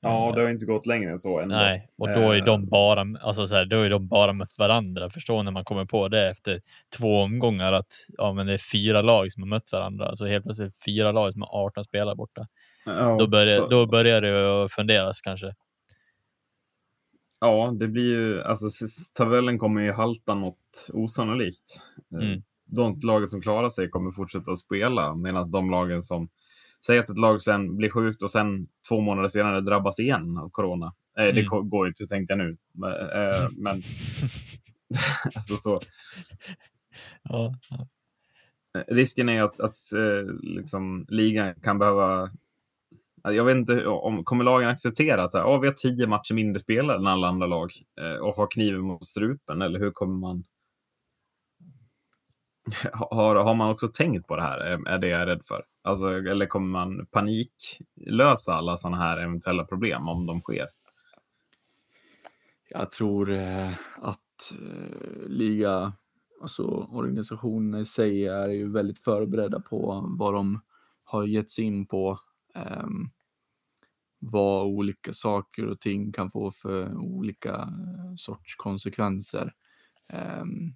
[0.00, 1.54] Ja, Eh, det har inte gått längre än så ändå.
[1.54, 4.58] Nej, och då är Eh, de bara, alltså så här, då är de bara mött
[4.58, 5.10] varandra.
[5.10, 6.60] Förstå när man kommer på det efter
[6.96, 10.06] två omgångar att ja, men det är fyra lag som har mött varandra.
[10.06, 12.46] Alltså helt plötsligt fyra lag som har 18 spelare borta.
[12.86, 15.54] Ja, Då börjar, så- då börjar det funderas kanske.
[17.40, 18.66] Ja, det blir ju, alltså
[19.14, 21.80] tabellen kommer ju halta något osannolikt.
[22.12, 22.42] Eh, Mm.
[22.64, 26.28] de lagen som klarar sig kommer fortsätta spela medan de lagen som
[26.86, 30.50] Säg att ett lag sen blir sjukt och sen två månader senare drabbas igen av
[30.50, 30.86] corona.
[31.18, 31.68] Eh, det Mm.
[31.68, 32.56] går inte, hur tänkte jag nu?
[32.72, 33.82] Men, eh, men
[35.34, 35.80] alltså så.
[37.22, 37.86] Ja, ja.
[38.88, 42.30] Risken är att, att eh, liksom, ligan kan behöva...
[43.22, 46.34] Jag vet inte om kommer lagen acceptera att så här, "Ja, vi har tio matcher
[46.34, 47.70] mindre spelare än alla andra lag
[48.00, 50.44] eh, och ha kniven mot strupen eller hur kommer man...
[52.92, 54.58] Har, har man också tänkt på det här?
[54.58, 55.64] Är, är det jag är rädd för?
[55.88, 60.66] Alltså, eller kommer man paniklösa alla sådana här eventuella problem om de sker?
[62.70, 65.92] Jag tror eh, att eh, liga,
[66.42, 70.60] alltså organisationerna i sig är ju väldigt förberedda på vad de
[71.04, 72.20] har gett sig in på.
[72.54, 73.10] Ehm,
[74.18, 79.54] vad olika saker och ting kan få för olika eh, sorts konsekvenser.
[80.08, 80.74] Ehm,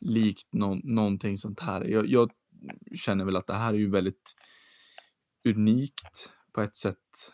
[0.00, 1.84] likt no någonting sånt här.
[1.84, 2.30] Jag, jag
[2.94, 4.36] känner väl att det här är ju väldigt
[5.48, 7.32] unikt på ett sätt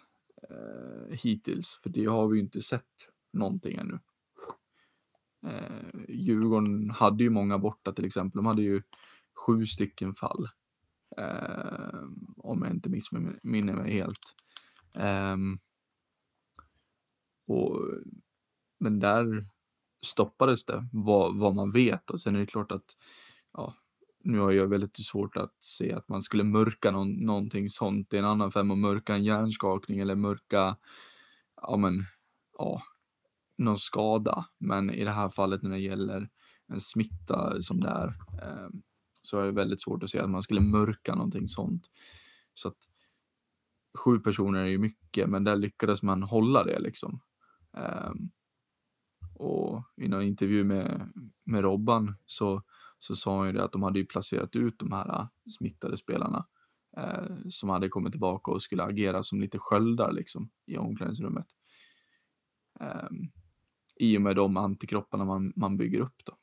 [0.51, 2.85] eh, hittills, för det har vi ju inte sett
[3.33, 3.99] någonting ännu.
[5.47, 8.39] Eh, Djurgården hade ju många borta till exempel.
[8.39, 8.83] De hade ju
[9.47, 10.49] sju stycken fall.
[11.17, 12.03] Eh,
[12.37, 14.35] om jag inte missminner mig helt.
[14.95, 15.37] Eh,
[17.47, 17.81] och,
[18.81, 19.45] men där
[20.07, 22.11] stoppades det, vad, vad man vet.
[22.11, 22.97] Och sen är det klart att
[23.53, 23.75] ja,
[24.29, 28.15] nu har jag väldigt svårt att se att man skulle mörka någon, någonting sånt.
[28.15, 30.77] i en annan femma mörka en hjärnskakning eller mörka,
[31.63, 32.05] ja men,
[32.59, 32.83] ja,
[33.59, 34.47] någon skada.
[34.59, 36.29] Men i det här fallet när det gäller
[36.67, 38.07] en smitta som det är,
[38.43, 38.69] eh,
[39.23, 41.87] så är det väldigt svårt att se att man skulle mörka någonting sånt.
[42.55, 42.79] Så att
[43.99, 47.21] sju personer är ju mycket, men där lyckades man hålla det liksom.
[47.77, 48.13] Eh,
[49.35, 51.13] och i någon intervju med,
[51.45, 52.63] med Robban så,
[52.99, 55.27] så sa han ju det att de hade ju placerat ut de här äh,
[55.59, 56.47] smittade spelarna
[56.97, 61.47] eh, som hade kommit tillbaka och skulle agera som lite sköldar liksom i omklädningsrummet.
[62.81, 63.31] Ehm,
[63.97, 66.37] I och med de antikropparna man, man bygger upp då.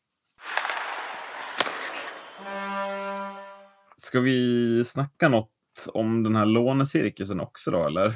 [3.98, 5.52] Ska vi snacka något
[5.94, 8.14] om den här lånecirkusen också då, eller?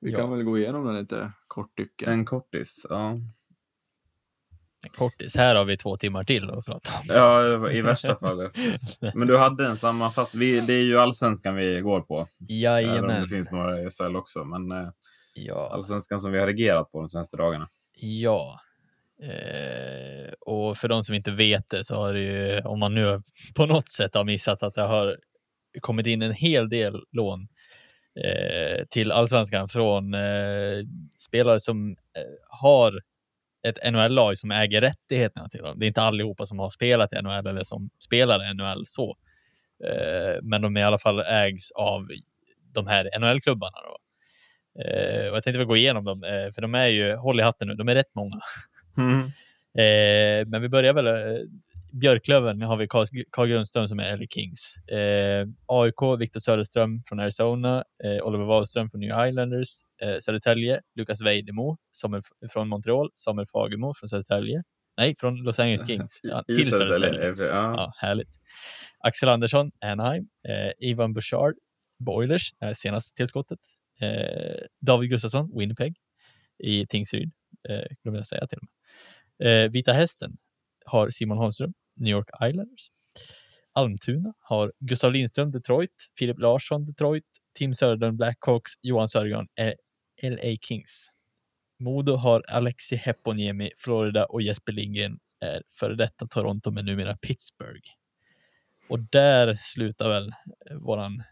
[0.00, 0.18] Vi Ja.
[0.18, 2.12] kan väl gå igenom den lite kort tycker jag.
[2.14, 3.16] En kortis, ja.
[4.88, 5.36] Kortis.
[5.36, 7.04] Här har vi två timmar till att prata om.
[7.08, 8.50] Ja, i värsta fall.
[9.14, 10.66] Men du hade en sammanfattning.
[10.66, 12.14] Det är ju allsvenskan vi går på.
[12.16, 13.22] Även om Jajamän.
[13.22, 14.44] det finns några i SHL också.
[14.44, 14.88] Men eh,
[15.34, 15.70] Ja.
[15.72, 17.68] allsvenskan som vi har regerat på de senaste dagarna.
[17.96, 18.60] Ja.
[19.22, 23.22] Eh, och för de som inte vet det så har det ju, om man nu
[23.54, 25.16] på något sätt har missat att det har
[25.80, 27.48] kommit in en hel del lån
[28.24, 30.78] eh, till allsvenskan från eh,
[31.18, 33.00] spelare som eh, har
[33.62, 35.78] ett NHL-lag som äger rättigheterna till dem.
[35.78, 39.16] Det är inte allihopa som har spelat i NHL eller som spelar NHL så.
[39.84, 42.08] Eh, men de i alla fall ägs av
[42.72, 43.76] de här NHL-klubbarna.
[43.82, 43.96] Då.
[44.82, 47.42] Eh, och jag tänkte väl gå igenom dem, eh, för de är ju, håll i
[47.42, 48.40] hatten nu, de är rätt många.
[48.98, 49.30] Mm.
[50.50, 51.48] Men vi börjar väl,
[51.92, 54.76] eh, Björklöven har vi Carl, Grundström som är LA Kings.
[54.76, 59.68] Eh, AIK, Viktor Söderström från Arizona, eh, Oliver Wahlström från New Islanders,
[60.02, 61.78] eh, Södertälje, Lukas Vejdemo
[62.52, 64.62] från Montreal, Samuel Fagemo från Södertälje.
[64.96, 66.20] Nej, från Los Angeles Kings.
[66.22, 67.12] Ja, till Södertälje.
[67.14, 67.50] Södertälje.
[67.50, 67.74] Ja.
[67.76, 68.30] Ja, härligt.
[68.98, 70.28] Axel Andersson, Anaheim.
[70.48, 71.54] Eh, Ivan Bouchard,
[71.98, 73.58] Boilers, det här senaste tillskottet.
[74.00, 75.96] Eh, David Gustafsson, Winnipeg
[76.58, 77.30] i Tingsryd,
[77.68, 79.64] eh, glömde jag säga till och med.
[79.64, 80.36] Eh, Vita Hästen
[80.84, 82.90] har Simon Holmström, New York Islanders.
[83.72, 87.24] Almtuna har Gustav Lindström, Detroit, Filip Larsson, Detroit,
[87.54, 89.72] Tim Söderlund, Blackhawks, Johan Sörgren, eh,
[90.22, 91.06] LA Kings.
[91.78, 97.90] Modo har Alexi Heponiemi, Florida och Jesper Lindgren är före detta Toronto men numera Pittsburgh.
[98.88, 100.28] Och där slutar väl
[100.70, 101.22] eh, våran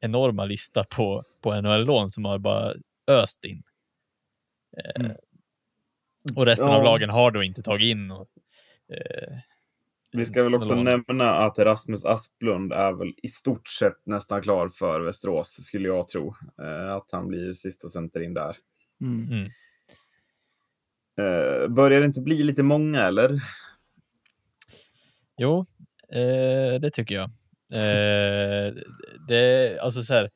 [0.00, 2.74] enorma lista på, på NHL-lån som har bara
[3.06, 3.62] öst in.
[4.76, 6.36] Eh, Mm.
[6.36, 6.76] Och resten Ja.
[6.76, 8.10] av lagen har då inte tagit in.
[8.10, 8.28] Och,
[8.92, 9.38] eh,
[10.12, 14.68] Vi ska väl också nämna att Rasmus Asplund är väl i stort sett nästan klar
[14.68, 16.34] för Västerås, skulle jag tro.
[16.62, 18.56] Eh, att han blir sista center in där.
[19.00, 19.22] Mm.
[19.22, 19.48] Mm.
[21.18, 23.40] Eh, börjar det inte bli lite många, eller?
[25.36, 25.66] Jo,
[26.12, 27.30] eh, det tycker jag.
[27.72, 28.74] Eh,
[29.28, 30.30] det, alltså så här,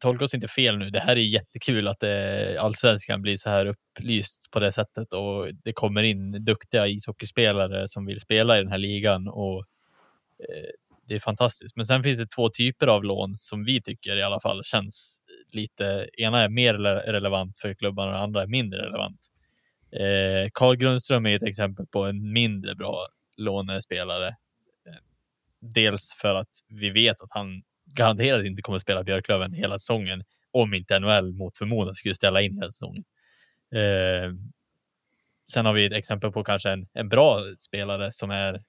[0.00, 0.90] tolka oss inte fel nu.
[0.90, 5.54] Det här är jättekul att eh, allsvenskan blir så här upplyst på det sättet och
[5.64, 9.58] det kommer in duktiga ishockeyspelare som vill spela i den här ligan och
[10.38, 10.70] eh,
[11.08, 11.76] det är fantastiskt.
[11.76, 15.20] Men sen finns det två typer av lån som vi tycker i alla fall känns
[15.52, 16.08] lite.
[16.18, 16.74] Ena är mer
[17.12, 19.20] relevant för klubbarna och andra är mindre relevant.
[19.92, 24.28] Eh, Carl Grundström är ett exempel på en mindre bra lånespelare.
[24.28, 25.02] Eh,
[25.60, 27.62] dels för att vi vet att han
[27.96, 32.54] garanterat inte kommer spela Björklöven hela säsongen om inte NHL mot förmodan skulle ställa in
[32.54, 33.04] hela säsongen.
[33.74, 34.32] Eh,
[35.52, 38.62] sen har vi ett exempel på kanske en, en bra spelare som är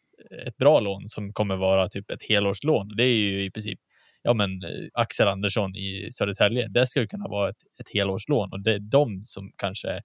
[0.48, 2.96] ett bra lån som kommer vara typ ett helårslån.
[2.96, 3.80] Det är ju i princip
[4.22, 6.68] ja, men eh, Axel Andersson i Södertälje.
[6.68, 10.02] Det skulle kunna vara ett, ett helårslån och det är de som kanske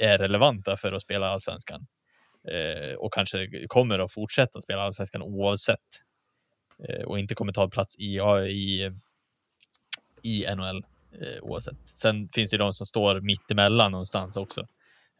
[0.00, 1.86] är relevanta för att spela allsvenskan
[2.48, 5.80] eh, och kanske kommer att fortsätta spela allsvenskan oavsett
[7.06, 8.18] och inte kommer ta plats i,
[8.48, 8.92] i,
[10.22, 10.84] i NHL
[11.20, 11.76] eh, oavsett.
[11.84, 14.60] Sen finns det de som står mitt emellan någonstans också.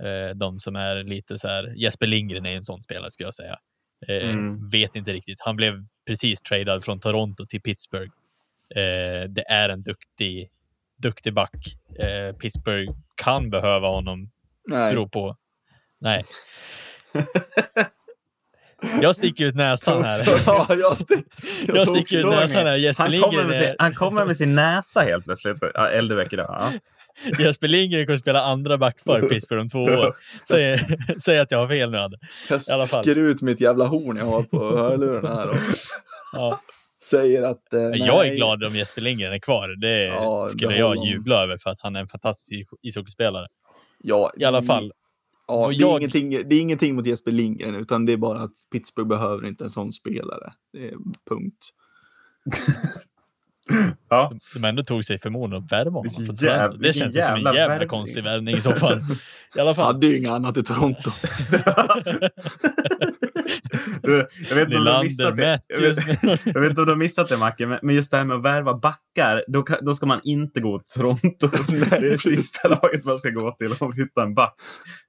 [0.02, 1.74] Eh, de som är lite så här.
[1.76, 3.58] Jesper Lindgren är en sån spelare skulle jag säga.
[4.08, 4.68] Eh, Mm.
[4.68, 5.40] Vet inte riktigt.
[5.40, 8.12] Han blev precis tradad från Toronto till Pittsburgh.
[8.70, 10.50] Eh, det är en duktig,
[10.96, 11.76] duktig back.
[11.98, 14.30] Eh, Pittsburgh kan behöva honom
[14.68, 14.92] Nej.
[14.92, 15.36] beror på.
[15.98, 16.24] Nej.
[19.02, 20.40] Jag sticker ut näsan här.
[20.46, 21.26] ja, jag, stick,
[21.66, 22.76] jag, Jag sticker ut näsan här.
[22.76, 25.56] Jesper Han kommer, med sin, han kommer med sin näsa helt plötsligt.
[25.74, 26.46] Ja, Eldebäck idag.
[26.48, 26.72] Ja.
[27.44, 30.16] Jesper Lindgren kommer spela andra backpar i Pittsburgh om två år.
[30.48, 30.80] Säg,
[31.24, 32.16] säg att jag har fel nu, Adde.
[32.48, 35.56] jag sticker ut mitt jävla horn jag har på hörlurarna här och
[36.32, 36.60] Ja.
[37.02, 39.68] säger att eh, Jag är glad om Jesper Lindgren är kvar.
[39.80, 43.46] Det Ja, skulle jag jubla över för att han är en fantastisk ishockeyspelare.
[44.02, 44.92] Ja, I alla fall.
[45.48, 48.40] Ja, det, är jag- ingenting, det är ingenting mot Jesper Lindgren, utan det är bara
[48.40, 50.52] att Pittsburgh behöver inte en sån spelare.
[50.72, 50.94] Det är
[51.30, 51.68] punkt.
[54.08, 54.32] Ja.
[54.54, 56.14] De ändå tog sig förmodligen att värva honom.
[56.14, 56.44] Toronto.
[56.44, 57.88] jävla- det känns ju som en jävla jävla värvning.
[57.88, 58.98] konstig värvning i så fall.
[59.56, 59.86] I alla fall.
[59.94, 61.10] Hade ju inget annat i Toronto.
[64.12, 65.60] Jag, vet inte om du har Nylander, missat det.
[65.68, 66.08] Jag, Matthews.
[66.08, 68.24] vet, jag vet inte om du har missat det Macke, men, men just det här
[68.24, 71.48] med att värva backar, då, kan- då ska man inte gå till Toronto.
[71.90, 74.54] Det är det sista laget man ska gå till om man hittar en back.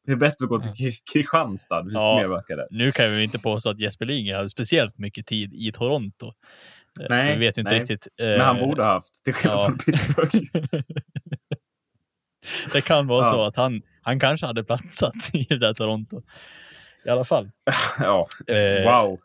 [0.05, 1.83] Det är bättre att gå till Kristianstad.
[1.87, 2.41] Ja.
[2.71, 6.27] Nu kan vi inte påstå att Jesper Lindgren hade speciellt mycket tid i Toronto.
[6.99, 7.79] Eh, Nej, så vi vet inte nej.
[7.79, 8.07] riktigt.
[8.17, 9.65] Men han eh, borde ha haft, till skillnad ja.
[9.65, 10.35] från Pittsburgh.
[12.73, 13.31] Det kan vara Ja.
[13.31, 16.21] så att han, han kanske hade platsat i det där Toronto.
[17.07, 17.51] I alla fall.
[17.99, 19.19] Ja, Eh, wow.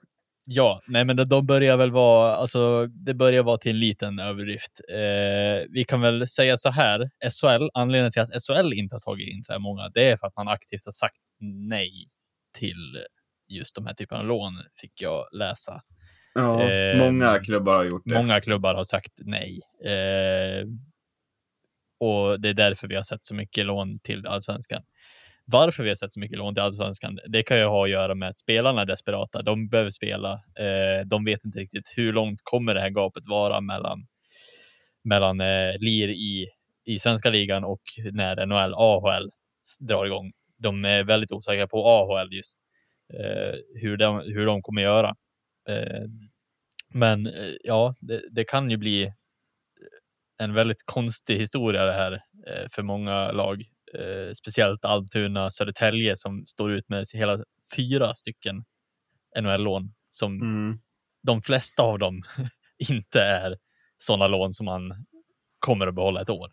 [0.44, 4.18] Ja, nej men de, de börjar väl vara, alltså det börjar vara till en liten
[4.18, 4.80] överdrift.
[4.88, 9.28] Eh, vi kan väl säga så här, SHL, anledningen till att SHL inte har tagit
[9.28, 11.20] in så här många, det är för att man aktivt har sagt
[11.68, 12.08] nej
[12.58, 13.04] till
[13.48, 15.82] just de här typerna av lån, fick jag läsa.
[16.34, 18.14] Ja, eh, många klubbar har gjort det.
[18.14, 19.60] Många klubbar har sagt nej.
[19.84, 20.66] Eh,
[22.00, 24.82] och det är därför vi har sett så mycket lån till allsvenskan.
[25.44, 28.14] Varför vi har sett så mycket lån till allsvenskan, det kan ju ha att göra
[28.14, 29.42] med att spelarna är desperata.
[29.42, 30.32] De behöver spela.
[30.32, 34.06] Eh, de vet inte riktigt hur långt kommer det här gapet vara mellan,
[35.04, 36.48] mellan eh, lir i,
[36.84, 37.82] i svenska ligan och
[38.12, 39.30] när NHL, AHL
[39.80, 40.32] drar igång.
[40.58, 42.58] De är väldigt osäkra på AHL just
[43.14, 45.14] eh, hur, de, hur de kommer göra.
[45.68, 46.02] Eh,
[46.94, 49.12] men eh, ja, det, det kan ju bli
[50.38, 52.12] en väldigt konstig historia det här
[52.46, 53.62] eh, för många lag.
[53.94, 57.44] Eh, speciellt Almtuna, Södertälje som står ut med hela
[57.76, 58.64] fyra stycken
[59.40, 60.78] NHL-lån som Mm.
[61.22, 62.22] de flesta av dem
[62.90, 63.56] inte är
[63.98, 65.06] sådana lån som man
[65.58, 66.52] kommer att behålla ett år.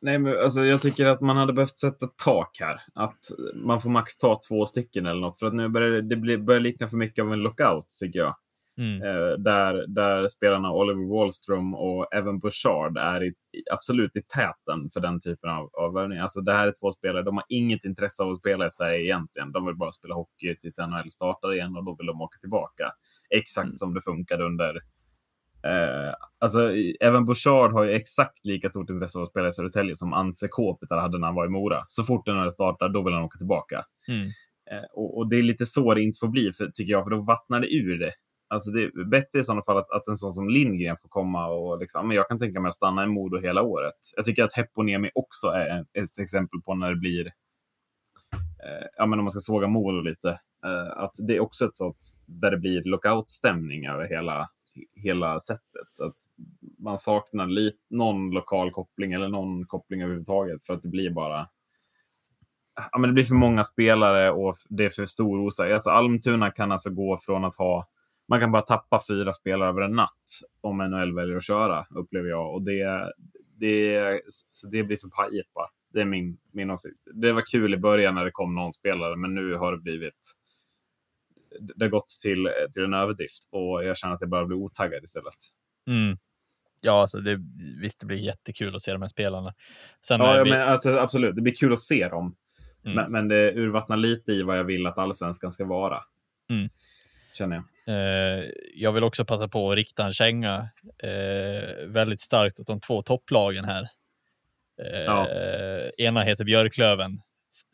[0.00, 2.80] Nej, men alltså, jag tycker att man hade behövt sätta tak här.
[2.94, 3.18] Att
[3.54, 5.38] man får max ta två stycken eller något.
[5.38, 8.18] För att nu börjar det, det blir- börjar likna för mycket av en lockout, tycker
[8.18, 8.36] jag.
[8.78, 9.02] Mm.
[9.02, 13.34] Eh, där, där spelarna Oliver Wallström och Evan Bouchard är i,
[13.72, 16.18] absolut i täten för den typen av, av värvning.
[16.18, 19.04] Alltså, det här är två spelare, de har inget intresse av att spela i Sverige
[19.04, 19.52] egentligen.
[19.52, 22.92] De vill bara spela hockey tills NHL startar igen och då vill de åka tillbaka.
[23.30, 23.78] Exakt Mm.
[23.78, 24.80] som det funkade under
[25.66, 29.96] Eh, alltså, Evan Bouchard har ju exakt lika stort intresse av att spela i Södertälje
[29.96, 31.84] som Anse Kopitar hade när han var i Mora.
[31.88, 33.84] Så fort den startar, då vill han åka tillbaka.
[34.08, 34.26] Mm.
[34.70, 37.10] Eh, och, och det är lite så det inte får bli, för, tycker jag, för
[37.10, 38.12] då vattnar det ur det.
[38.48, 41.46] Alltså det är bättre i sådana fall att, att en sån som Lindgren får komma
[41.46, 43.94] och liksom, men jag kan tänka mig att stanna i Modo hela året.
[44.16, 47.26] Jag tycker att Heponemi också är en- ett exempel på när det blir,
[48.36, 50.28] eh, ja men om man ska såga Modo lite,
[50.64, 54.48] eh, att det är också ett sånt där det blir lockout-stämning över hela,
[54.94, 56.00] hela sättet.
[56.02, 56.16] Att
[56.78, 61.48] man saknar lite, någon lokal koppling eller någon koppling överhuvudtaget för att det blir bara
[62.92, 65.74] ja, men det blir för många spelare och det är för stor osäkerhet.
[65.74, 67.86] Alltså Almtuna kan alltså gå från att ha...
[68.28, 72.28] Man kan bara tappa fyra spelare över en natt om NHL väljer att köra, upplever
[72.28, 72.54] jag.
[72.54, 73.12] Och det,
[73.56, 74.20] det,
[74.50, 75.68] så det blir för pajigt bara.
[75.92, 77.00] Det är min, min åsikt.
[77.14, 80.32] Det var kul i början när det kom någon spelare, men nu har det blivit...
[81.60, 85.04] Det har gått till, till en överdrift och jag känner att jag börjar bli otaggad
[85.04, 85.34] istället.
[85.88, 86.18] Mm.
[86.80, 87.40] Ja, alltså det,
[87.80, 89.54] visst, det blir jättekul att se de här spelarna.
[90.06, 91.34] Sen ja vi, men alltså, absolut.
[91.34, 92.36] Det blir kul att se dem.
[92.84, 92.96] Mm.
[92.96, 95.98] Men, men det urvattnar lite i vad jag vill att allsvenskan ska vara.
[96.50, 96.68] Mm.
[97.38, 97.64] Känner jag.
[97.88, 100.68] Eh, jag vill också passa på att rikta en känga
[101.02, 103.82] eh, väldigt starkt åt de två topplagen här.
[104.82, 105.28] Eh, Ja.
[105.98, 107.20] Ena heter Björklöven.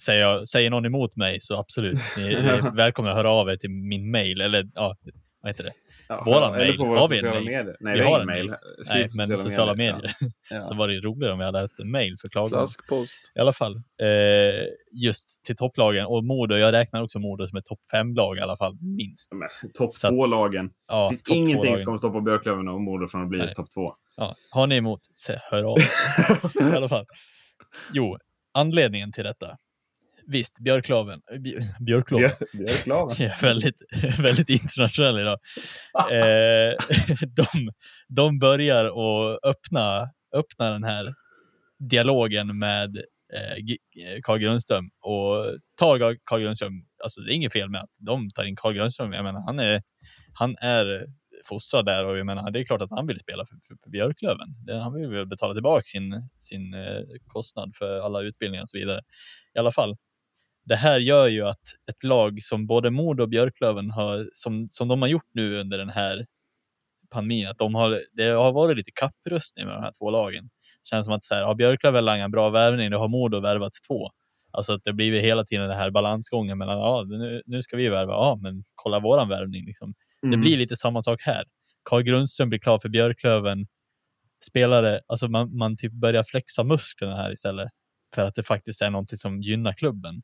[0.03, 3.49] Säger, jag, säger någon emot mig så absolut, ni ni är välkomna att höra av
[3.49, 4.97] er till min mail eller ja,
[5.41, 5.73] vad heter det?
[6.17, 6.77] Ja, Våran mail.
[6.77, 7.57] på våra Har vi en sociala mail?
[7.57, 7.77] medier.
[7.81, 8.47] Nej, Vi har en mail.
[8.47, 8.59] mail.
[8.95, 10.15] Nej, men sociala medier.
[10.51, 10.69] Ja.
[10.71, 12.67] Det var det roligare om vi hade en mail för klagan.
[13.35, 16.55] I alla fall, eh, just till topplagen och Modo.
[16.57, 19.31] Jag räknar också Modo som ett topp fem-lag i alla fall, minst.
[19.75, 20.71] Topp två-lagen.
[20.89, 23.95] Ja, det finns ingenting som kommer stoppa Björklöven och Modo från att bli topp två.
[24.17, 24.35] Ja.
[24.53, 25.01] Har ni emot,
[25.51, 26.73] hör av er.
[26.73, 27.07] I alla fall.
[27.93, 28.19] Jo,
[28.55, 29.57] anledningen till detta.
[30.27, 31.20] Visst, Björklöven.
[31.33, 32.31] Bj- Björklöven.
[32.53, 33.16] Björ- Björklöven.
[33.18, 33.83] Jag är väldigt,
[34.18, 35.39] väldigt internationell idag.
[36.12, 36.75] Eh,
[37.37, 37.73] de,
[38.09, 41.14] de börjar att öppna, öppna den här
[41.79, 42.97] dialogen med
[43.35, 46.73] eh, eh, Carl Grundström och tar Carl Grundström,
[47.05, 49.12] alltså det är inget fel med att de tar in Carl Grundström.
[49.12, 49.83] Jag menar, han är,
[50.33, 51.07] han är
[51.45, 54.49] fostrad där och jag menar, det är klart att han vill spela för, för, Björklöven.
[54.83, 59.01] Han vill väl betala tillbaka sin, sin eh, kostnad för alla utbildningar och så vidare.
[59.55, 59.97] I alla fall,
[60.65, 64.89] det här gör ju att ett lag som både Modo och Björklöven har, som, som
[64.89, 66.27] de har gjort nu under den här
[67.11, 70.51] pandemin, att de har, det har varit lite kapprustning med de här två lagen.
[70.85, 73.73] Känns som att så här, har Björklöven langat en bra värvning, då har Modo värvat
[73.89, 74.11] två.
[74.51, 77.89] Alltså att det blir hela tiden den här balansgången mellan, ja, nu, nu ska vi
[77.89, 79.67] värva, ja, men kolla våran värvning.
[79.67, 79.95] Liksom.
[80.23, 80.41] Det Mm.
[80.41, 81.45] blir lite samma sak här.
[81.85, 83.67] Carl Grundström blir klar för Björklöven.
[84.51, 87.69] Spelare, alltså man, man typ börjar flexa musklerna här istället.
[88.15, 90.23] För att det faktiskt är någonting som gynnar klubben.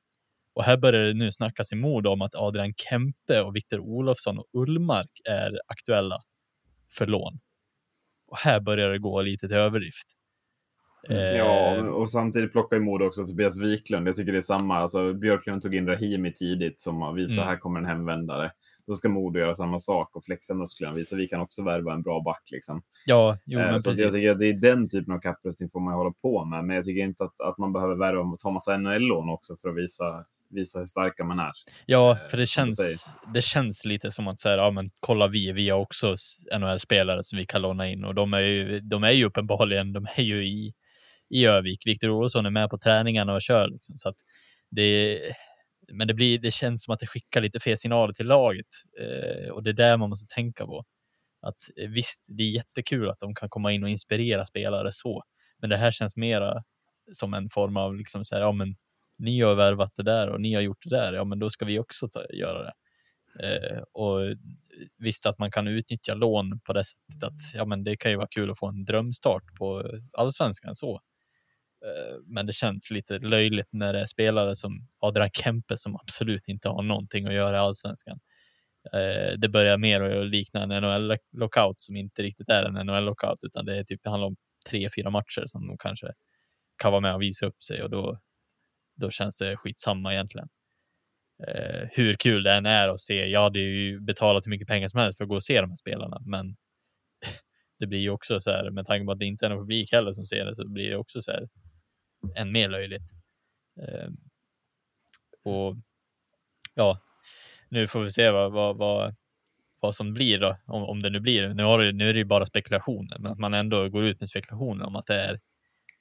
[0.59, 4.39] Och här börjar det nu snackas i mod om att Adrian Kempe och Viktor Olofsson
[4.39, 6.19] och Ullmark är aktuella
[6.99, 7.39] för lån.
[8.29, 10.09] Och här börjar det gå lite till överdrift.
[11.09, 14.09] Ja, Eh, och samtidigt plockar ju Modo också Tobias Wiklund.
[14.09, 14.79] Jag tycker det är samma.
[14.79, 17.49] Alltså, Björklund tog in Rahimi tidigt som visar Mm.
[17.49, 18.51] här kommer en hemvändare.
[18.87, 20.95] Då ska Modo göra samma sak och flexa musklerna.
[20.95, 22.43] Visa vi kan också värva en bra back.
[22.53, 22.83] Liksom.
[23.07, 24.21] ja, jo, Eh, men så att jag precis.
[24.23, 26.65] tycker att det är den typen av kapprustning får man hålla på med.
[26.65, 29.69] Men jag tycker inte att, att man behöver värva och ta massa NHL-lån också för
[29.69, 31.53] att visa, visa hur starka man är.
[31.87, 35.53] Ja, eh, för det känns, det känns lite som att säga, ja men kolla vi,
[35.53, 36.15] vi har också
[36.59, 40.07] NHL-spelare som vi kan låna in och de är ju, de är ju uppenbarligen, de
[40.17, 40.75] är ju i,
[41.31, 41.87] i Övik.
[41.87, 44.17] Viktor Olsson är med på träningarna och kör liksom, så att
[44.71, 45.21] det,
[45.93, 48.67] men det blir, det känns som att det skickar lite fel signaler till laget
[49.01, 50.85] eh, och det är där man måste tänka på.
[51.43, 55.23] Att eh, visst, det är jättekul att de kan komma in och inspirera spelare så,
[55.61, 56.63] men det här känns mera
[57.13, 58.77] som en form av liksom så här, ja men
[59.19, 61.65] ni har värvat det där och ni har gjort det där, ja men då ska
[61.65, 62.73] vi också ta, göra det.
[63.43, 64.37] Eh, och
[64.99, 68.17] visst att man kan utnyttja lån på det sättet att ja men det kan ju
[68.17, 71.01] vara kul att få en drömstart på allsvenskan så.
[71.85, 76.49] Eh, men det känns lite löjligt när det är spelare som Adrian Kempe som absolut
[76.49, 78.21] inte har någonting att göra i allsvenskan.
[78.93, 83.65] Eh, det börjar mer och likna en NHL-lockout som inte riktigt är en NHL-lockout utan
[83.65, 84.37] det är typ, det handlar om
[84.71, 86.13] tre, fyra matcher som de kanske
[86.77, 88.19] kan vara med och visa upp sig och då,
[88.99, 90.49] då känns det skitsamma egentligen.
[91.47, 93.27] Eh, hur kul det än är att se.
[93.27, 95.71] Jag hade ju betalat hur mycket pengar som helst för att gå och se de
[95.71, 96.57] här spelarna, men
[97.79, 99.93] det blir ju också så här med tanke på att det inte är någon publik
[99.93, 101.49] heller som ser det så blir det också så här
[102.37, 103.13] än mer löjligt.
[103.81, 104.09] Eh,
[105.43, 105.77] och
[106.75, 107.01] ja,
[107.69, 109.15] nu får vi se vad, vad, vad,
[109.81, 111.49] vad som blir då, om, om det nu blir.
[111.49, 114.21] Nu, har det, nu är det ju bara spekulationer, men att man ändå går ut
[114.21, 115.41] med spekulationer om att det är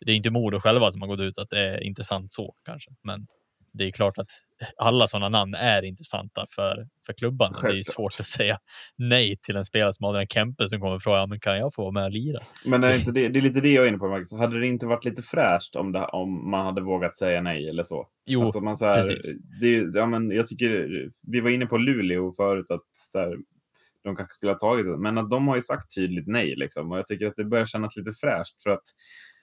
[0.05, 2.91] det är inte Modo själva som har gått ut att det är intressant så kanske,
[3.03, 3.27] men
[3.73, 4.29] det är klart att
[4.77, 7.61] alla sådana namn är intressanta för, för klubbarna.
[7.61, 8.59] Det är svårt att säga
[8.95, 11.73] nej till en spelare som Adrian Kempe som kommer och frågar, "Ja, men kan jag
[11.73, 12.39] få vara med och lira?
[12.65, 14.31] Men är inte det, det är lite det jag är inne på, Marcus.
[14.31, 17.83] Hade det inte varit lite fräscht om, det, om man hade vågat säga nej eller
[17.83, 18.07] så?
[18.25, 19.35] Jo, Alltså man så här, precis.
[19.61, 20.87] det, ja, men jag tycker,
[21.21, 23.37] vi var inne på Luleå förut, att så här,
[24.03, 26.55] de kanske skulle ha tagit det, men att de har ju sagt tydligt nej.
[26.55, 26.91] Liksom.
[26.91, 28.83] Och jag tycker att det börjar kännas lite fräscht för att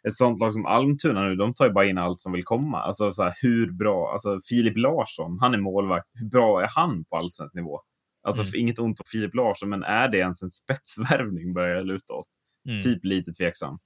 [0.09, 2.81] ett sånt lag som Almtuna nu, de tar ju bara in allt som vill komma.
[2.83, 7.05] Alltså så här, hur bra, alltså Filip Larsson, han är målvakt, hur bra är han
[7.05, 7.81] på allsvensk nivå?
[8.23, 8.61] Alltså Mm.
[8.61, 12.27] inget ont om Filip Larsson, men är det ens en spetsvärvning börjar jag luta åt.
[12.69, 12.81] Mm.
[12.81, 13.79] Typ lite tveksam.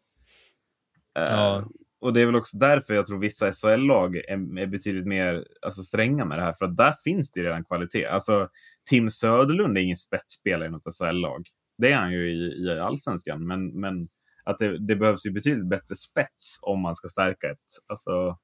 [1.19, 1.65] Eh, Ja.
[2.01, 5.82] och det är väl också därför jag tror vissa SHL-lag är, är betydligt mer alltså,
[5.82, 6.53] stränga med det här.
[6.53, 8.07] För att där finns det redan kvalitet.
[8.07, 8.49] Alltså,
[8.90, 11.43] Tim Söderlund är ingen spetsspelare i något SHL-lag.
[11.78, 13.47] Det är han ju i, i allsvenskan.
[13.47, 14.09] Men, men
[14.51, 18.39] att det, det behövs ju betydligt bättre spets om man ska stärka ett alltså,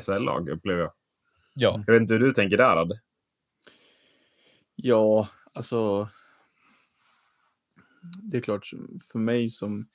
[0.00, 0.92] SHL-lag, upplever jag.
[1.54, 3.00] Ja, Jag vet inte hur du tänker där, Ad.
[4.74, 6.08] Ja, alltså.
[8.30, 8.70] Det är klart
[9.12, 9.88] för mig som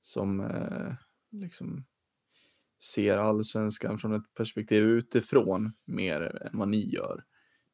[0.00, 0.92] som eh,
[1.30, 1.84] liksom
[2.94, 7.24] ser allsvenskan från ett perspektiv utifrån mer än vad ni gör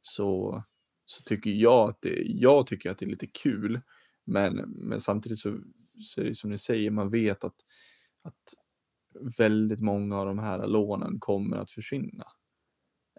[0.03, 0.63] så,
[1.05, 3.81] så tycker jag att det, jag tycker att det är lite kul.
[4.25, 5.59] Men, men samtidigt så,
[6.01, 7.65] så är det som ni säger, man vet att,
[8.23, 8.55] att
[9.39, 12.27] väldigt många av de här lånen kommer att försvinna.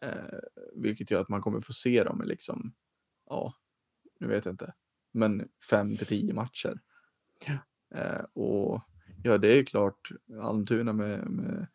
[0.02, 0.40] Eh,
[0.76, 2.74] vilket gör att man kommer få se dem i liksom,
[3.30, 3.54] ja,
[4.20, 4.74] nu vet jag inte,
[5.12, 6.80] men fem till tio matcher.
[7.48, 7.58] Ja.
[8.00, 8.82] Eh, och
[9.24, 10.10] ja, det är ju klart,
[10.42, 11.68] Almtuna med, med,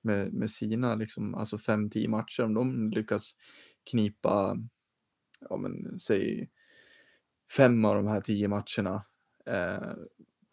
[0.00, 3.36] med, med sina liksom, alltså fem, tio matcher, om de lyckas
[3.90, 4.56] knipa,
[5.40, 6.50] ja men säg
[7.56, 9.04] fem av de här tio matcherna
[9.46, 9.92] eh,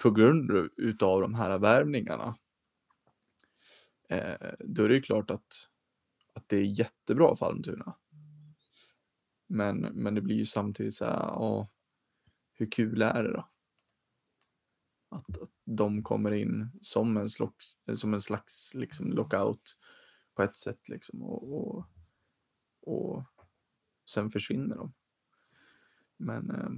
[0.01, 2.37] på grund utav de här värvningarna.
[4.09, 5.69] Eh, då är det ju klart att,
[6.33, 7.95] att det är jättebra för Almtuna.
[9.47, 11.67] Men, men det blir ju samtidigt så här, åh,
[12.53, 13.49] hur kul är det då?
[15.09, 19.77] Att, att de kommer in som en slags, som en slags liksom lockout
[20.35, 21.85] på ett sätt liksom och, och,
[22.81, 23.23] och
[24.09, 24.93] sen försvinner de.
[26.17, 26.69] Men eh,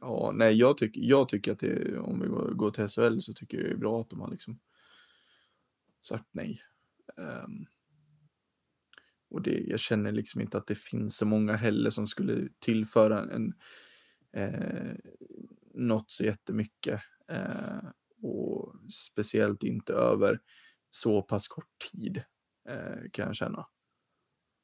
[0.00, 3.58] ja, nej, jag tycker, jag tycker att det, om vi går till SHL så tycker
[3.58, 4.60] jag det är bra att de har liksom
[6.02, 6.62] sagt nej.
[7.16, 7.66] Um,
[9.28, 13.20] och det, jag känner liksom inte att det finns så många heller som skulle tillföra
[13.20, 13.52] en
[14.32, 14.94] eh,
[15.74, 17.00] något så jättemycket.
[17.28, 17.88] Eh,
[18.22, 20.40] och speciellt inte över
[20.90, 22.22] så pass kort tid
[22.68, 23.66] eh, kan jag känna.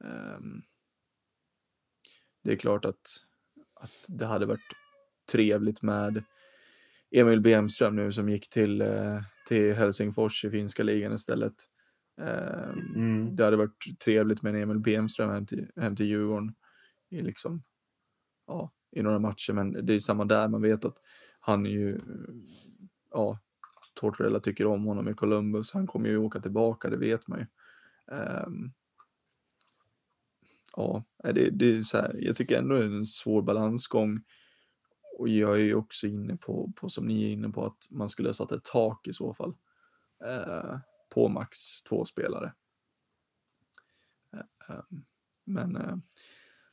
[0.05, 0.62] Um,
[2.43, 3.07] det är klart att,
[3.74, 4.73] att det hade varit
[5.33, 6.25] trevligt med
[7.11, 11.55] Emil Bemström nu som gick till, eh, till Helsingfors i finska ligan istället.
[12.21, 13.37] Um, Mm.
[13.37, 16.55] Det hade varit trevligt med en Emil Bemström hem till, hem till Djurgården
[17.11, 17.63] i, liksom,
[18.47, 20.49] ja, i några matcher, men det är samma där.
[20.49, 20.97] Man vet att
[21.41, 21.99] han är ju,
[23.11, 23.39] ja,
[23.95, 25.73] Tortorella tycker om honom i Columbus.
[25.73, 27.47] Han kommer ju åka tillbaka, det vet man ju.
[28.17, 28.73] Um,
[30.77, 34.21] ja, det, det är så här, jag tycker ändå det är en svår balansgång.
[35.18, 38.09] Och jag är ju också inne på, på, som ni är inne på, att man
[38.09, 39.55] skulle ha satt ett tak i så fall.
[40.24, 40.78] Eh,
[41.14, 42.52] på max två spelare.
[44.32, 44.82] Eh, eh
[45.44, 45.97] men eh,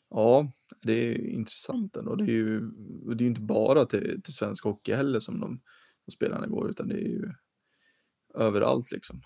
[0.09, 0.51] ja,
[0.83, 2.15] det är intressant ändå.
[2.15, 2.59] Det är ju
[3.15, 5.61] det är inte bara till, till svensk hockey heller som de,
[6.05, 7.33] de spelarna går, utan det är ju
[8.35, 9.21] överallt liksom.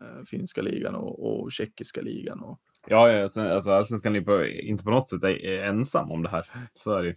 [0.00, 2.40] Eh, finska ligan och, och tjeckiska ligan.
[2.40, 6.28] Och, Ja, ja alltså, Allsvenskan är på, inte på något sätt är ensam om det
[6.28, 6.50] här.
[6.74, 7.16] Så är det ju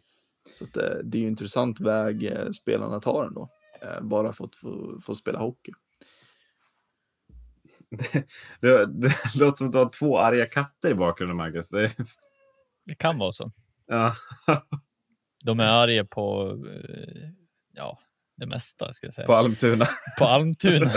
[0.56, 3.50] så att, eh, det är ju intressant väg eh, spelarna tar ändå.
[3.82, 5.72] Eh, bara för att få, få spela hockey.
[7.90, 8.26] Det,
[8.62, 11.70] det, det låter som att du har två arga katter i bakgrunden, Marcus.
[11.70, 11.92] Det,
[12.86, 13.52] Det kan vara så.
[13.88, 14.16] ja.
[15.44, 16.58] De är arga på,
[17.74, 18.00] ja,
[18.38, 19.28] det mesta ska jag säga.
[19.28, 19.86] På Almtuna.
[20.18, 20.92] på Almtuna.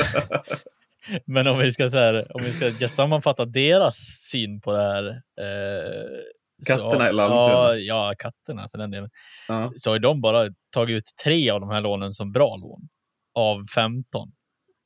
[1.24, 3.96] Men om vi ska, så här, om vi ska sammanfatta deras
[4.30, 5.08] syn på det här.
[5.40, 6.20] Eh,
[6.66, 7.76] Katterna eller Almtuna?
[7.76, 9.10] Ja, ja, katterna för den delen.
[9.48, 9.72] Ja.
[9.76, 12.88] Så har de bara tagit ut tre av de här lånen som bra lån.
[13.34, 14.32] Av 15.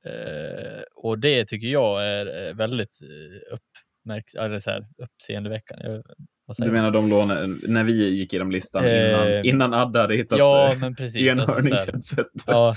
[0.07, 6.03] Eh, och det tycker jag är eh, väldigt eh, uppmärks eller så här, uppseendeväckande.
[6.59, 10.39] Du menar de lånen när vi gick igenom listan Eh, innan, innan Adde hade hittat
[10.39, 11.39] Ja, eh, men precis.
[11.39, 12.25] Alltså?
[12.47, 12.75] Ja.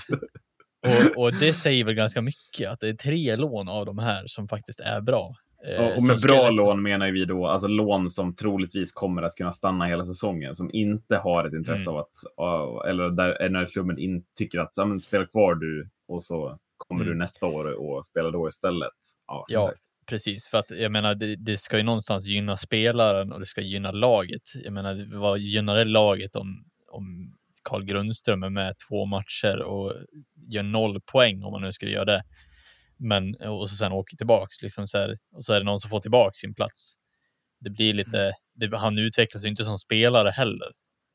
[0.87, 4.23] Och, och det säger väl ganska mycket att det är tre lån av de här
[4.25, 5.35] som faktiskt är bra.
[5.67, 9.35] Eh, Ja, och med bra lån menar vi då alltså lån som troligtvis kommer att
[9.35, 12.03] kunna stanna hela säsongen, som inte har ett intresse Mm.
[12.37, 16.23] av att, eller där när klubben in, tycker att ja, men, spela kvar du och
[16.23, 17.13] så kommer Mm.
[17.13, 18.93] du nästa år och spela då istället.
[19.27, 19.79] Ja, Ja, exakt.
[20.09, 20.47] precis.
[20.47, 23.91] För att jag menar, det, det ska ju någonstans gynna spelaren och det ska gynna
[23.91, 24.41] laget.
[24.63, 29.93] Jag menar, vad gynnar det laget om, om Carl Grundström är med två matcher och
[30.49, 32.23] gör noll poäng om man nu skulle göra det.
[32.97, 35.89] Men och så sen åker tillbaks liksom så här, och så är det någon som
[35.89, 36.93] får tillbaks sin plats.
[37.59, 40.71] Det blir lite, det, han utvecklas ju inte som spelare heller.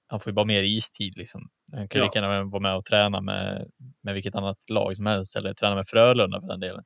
[0.06, 1.50] Han får ju bara mer istid liksom.
[1.72, 2.10] Han kan ju Ja.
[2.10, 5.74] lika gärna vara med och träna med, med vilket annat lag som helst eller träna
[5.74, 6.84] med Frölunda för den delen.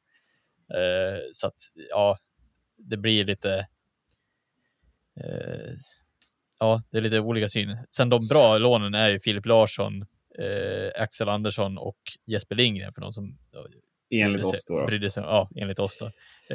[0.75, 1.57] Eh, så att
[1.91, 2.19] ja,
[2.77, 3.67] det blir lite.
[5.21, 5.75] Eh,
[6.59, 7.77] ja, det är lite olika syn.
[7.91, 10.03] Sen de bra lånen är ju Filip Larsson,
[10.39, 13.39] eh, Axel Andersson och Jesper Lindgren för de som
[14.11, 14.81] Enligt oss då.
[14.81, 14.87] då.
[14.87, 16.07] brydde sig, ja, enligt oss då.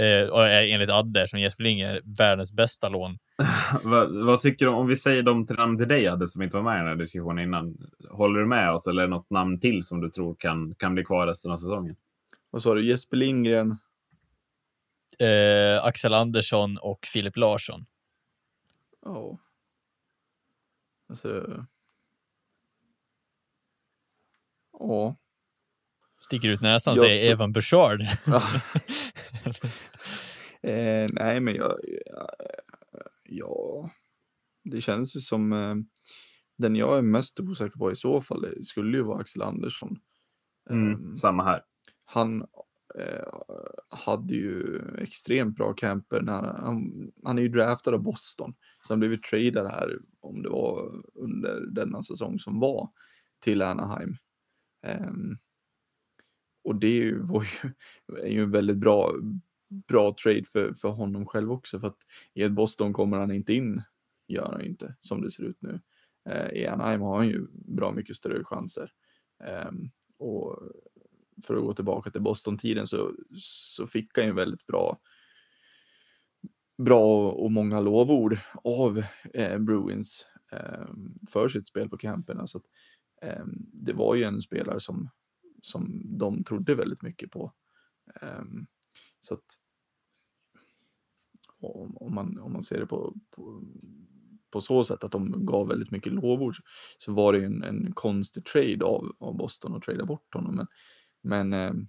[0.01, 3.17] Eh, och eh, enligt Adde som Jesper Lindgren är världens bästa lån.
[3.83, 6.55] vad, vad tycker du om vi säger de till namn till dig, Adde, som inte
[6.55, 7.77] var med i den här diskussionen innan?
[8.09, 10.93] Håller du med oss eller är det något namn till som du tror kan, kan
[10.93, 11.95] bli kvar resten av säsongen?
[12.49, 12.85] Vad sa du?
[12.85, 13.77] Jesper Lindgren?
[15.19, 17.85] Eh, Axel Andersson och Filip Larsson.
[19.05, 19.37] Ja.
[21.09, 21.65] Alltså.
[24.79, 25.15] Ja.
[26.31, 28.01] Sticker ut näsan Jag säger tror- Evan Bouchard.
[28.25, 28.43] Ja.
[30.69, 31.73] eh, nej, men jag,
[33.25, 33.89] ja,
[34.63, 35.75] det känns ju som eh,
[36.57, 39.99] den jag är mest osäker på i så fall det skulle ju vara Axel Andersson.
[40.69, 41.61] Mm, Ehm, samma här.
[42.05, 42.41] han
[42.99, 43.25] eh,
[44.05, 48.53] hade ju extremt bra camper när han, han är ju draftad av Boston.
[48.81, 52.89] Så han blev ju tradad här om det var under denna säsong som var
[53.39, 54.15] till Anaheim.
[54.87, 55.37] Ehm,
[56.63, 57.73] och det är ju, var ju,
[58.17, 59.13] är ju en väldigt bra,
[59.87, 61.79] bra trade för, för honom själv också.
[61.79, 61.99] För att
[62.33, 63.81] i ett Boston kommer han inte in,
[64.27, 65.79] gör han ju inte som det ser ut nu.
[66.29, 68.91] Eh, I Anaheim har han ju bra mycket större chanser.
[69.43, 69.71] Eh,
[70.17, 70.59] och
[71.47, 74.99] för att gå tillbaka till Boston-tiden så, så fick han ju väldigt bra
[76.77, 80.87] bra och många lovord av eh, Bruins eh,
[81.29, 82.47] för sitt spel på camperna.
[82.47, 82.63] Så att,
[83.21, 85.09] eh, det var ju en spelare som,
[85.61, 87.53] som de trodde väldigt mycket på.
[88.21, 88.67] Ehm,
[89.19, 89.45] så att
[91.59, 93.63] om, om, man, om man ser det på, på,
[94.51, 96.55] på så sätt att de gav väldigt mycket lovord
[96.97, 100.55] så var det ju en, en konstig trade av, av Boston att trada bort honom.
[100.55, 100.67] Men,
[101.21, 101.87] men ehm,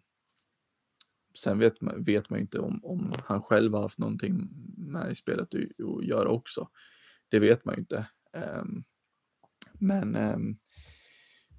[1.38, 5.12] sen vet man, vet man ju inte om, om han själv har haft någonting med
[5.12, 6.68] i spelet att, göra också.
[7.28, 8.06] Det vet man ju inte.
[8.32, 8.84] Ehm,
[9.72, 10.16] men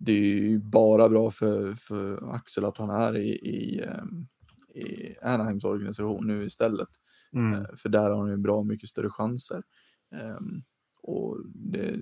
[0.05, 4.27] det är ju bara bra för, för Axel att han är i, i, ehm,
[4.75, 6.89] i Anaheims organisation nu istället.
[7.33, 7.53] Mm.
[7.53, 9.63] Eh, För där har han ju bra mycket större chanser.
[10.11, 10.63] Ehm,
[11.01, 11.99] och det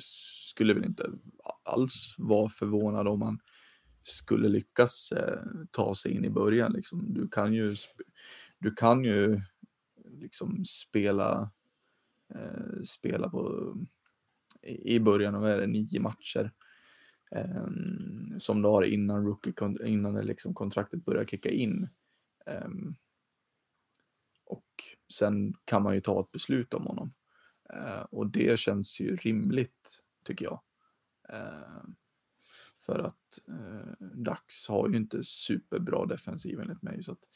[0.00, 1.10] skulle väl inte
[1.64, 3.38] alls vara förvånad om han
[4.02, 6.72] skulle lyckas eh, ta sig in i början.
[6.72, 7.14] Liksom.
[7.14, 7.76] Du kan ju,
[8.58, 9.40] du kan ju
[10.20, 11.50] liksom spela,
[12.34, 13.74] eh, spela på,
[14.62, 16.52] i början av nio matcher
[17.30, 19.52] ehm, som du har innan, rookie,
[19.84, 21.88] innan liksom kontraktet börjar kicka in.
[22.46, 22.94] Ehm,
[24.44, 24.66] och
[25.14, 27.14] sen kan man ju ta ett beslut om honom.
[27.74, 30.60] Eh, och det känns ju rimligt, tycker jag.
[31.28, 31.82] Eh,
[32.78, 37.02] för att eh, Dax har ju inte superbra defensiv enligt mig.
[37.02, 37.28] Så att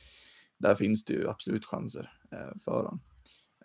[0.58, 3.00] där finns det ju absolut chanser eh, för honom.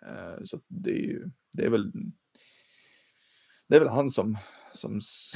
[0.02, 1.92] Eh, så att det är ju, det är väl
[3.68, 4.38] det är väl han som,
[4.72, 5.32] som s-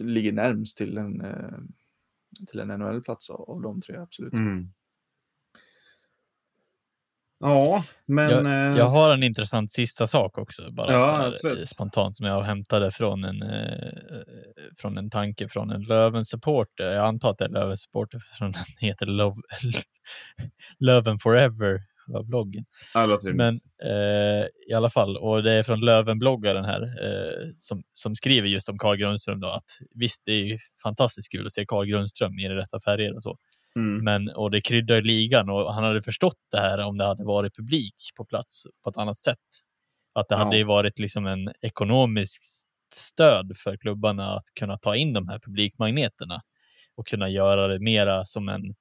[0.00, 1.58] ligger närmst till en, eh,
[2.50, 4.32] till en NHL-plats av, av de tre, absolut.
[4.32, 4.72] Mm.
[7.42, 8.46] Ja, men...
[8.46, 12.42] eh, Jag har en intressant sista sak också, bara Ja, här, eh, spontant som jag
[12.42, 13.42] hämtade från en,
[14.78, 16.84] från en tanke från en Löven-supporter.
[16.84, 19.42] Jag antar att det är Löven-supporter som den heter Love,
[20.78, 21.80] Löven Forever,
[22.12, 22.64] var bloggen.
[23.36, 28.48] Men eh, i alla fall, och det är från Löven-bloggaren här eh, som, som skriver
[28.48, 31.86] just om Carl Grundström då att visst, det är ju fantastiskt kul att se Carl
[31.86, 33.36] Grundström i rätta färger och så.
[33.76, 34.04] Mm.
[34.04, 37.56] Men, och det kryddar ligan och han hade förstått det här om det hade varit
[37.56, 39.38] publik på plats på ett annat sätt.
[40.14, 40.38] Att det Ja.
[40.44, 42.42] hade ju varit liksom en ekonomisk
[42.94, 46.42] stöd för klubbarna att kunna ta in de här publikmagneterna
[46.94, 48.74] och kunna göra det mera som en,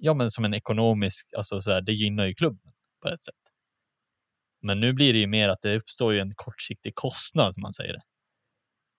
[0.00, 2.72] ja men som en ekonomisk, alltså så här, det gynnar ju klubben
[3.02, 3.34] på ett sätt.
[4.62, 7.72] Men nu blir det ju mer att det uppstår ju en kortsiktig kostnad, som man
[7.72, 8.02] säger det.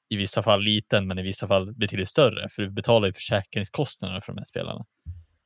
[0.10, 4.22] I vissa fall liten, men i vissa fall betydligt större, för du betalar ju försäkringskostnaderna
[4.22, 4.86] för de här spelarna.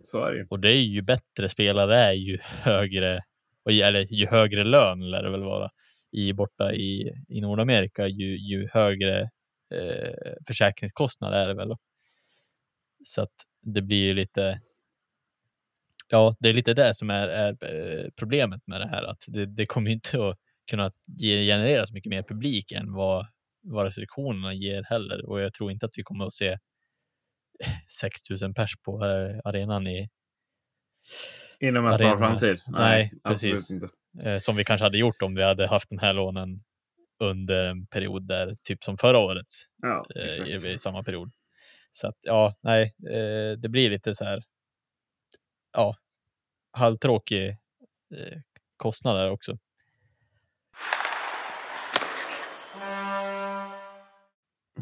[0.03, 0.48] Så är det.
[0.49, 3.23] Och det är ju bättre spelare är ju högre,
[3.69, 5.69] eller ju högre lön lär det väl vara
[6.11, 9.22] i borta i, i Nordamerika, ju, ju högre
[9.73, 11.69] eh, försäkringskostnad är det väl.
[11.69, 11.77] då.
[13.06, 14.60] Så att det blir ju lite,
[16.07, 19.45] ja, det är lite det som är, är eh, problemet med det här, att det,
[19.45, 20.38] det kommer inte att
[20.69, 23.27] kunna ge, generera så mycket mer publik än vad,
[23.64, 25.30] vad restriktionerna ger heller.
[25.30, 26.57] Och jag tror inte att vi kommer att se
[27.99, 30.10] 6000 pers på eh, arenan i,
[31.60, 32.61] Inom en snar framtid?
[32.68, 33.72] Nej, absolut precis.
[33.72, 33.88] inte.
[34.32, 36.64] eh, som vi kanske hade gjort om vi hade haft de här lånen
[37.19, 39.48] under en period där, typ som förra året,
[39.82, 40.06] Ja,
[40.73, 41.32] i, samma period.
[41.91, 42.95] Så att ja, nej,
[43.57, 44.44] det blir lite så här,
[45.76, 45.95] ja,
[46.72, 48.39] halvtråkig eh,
[48.77, 49.57] kostnad där också.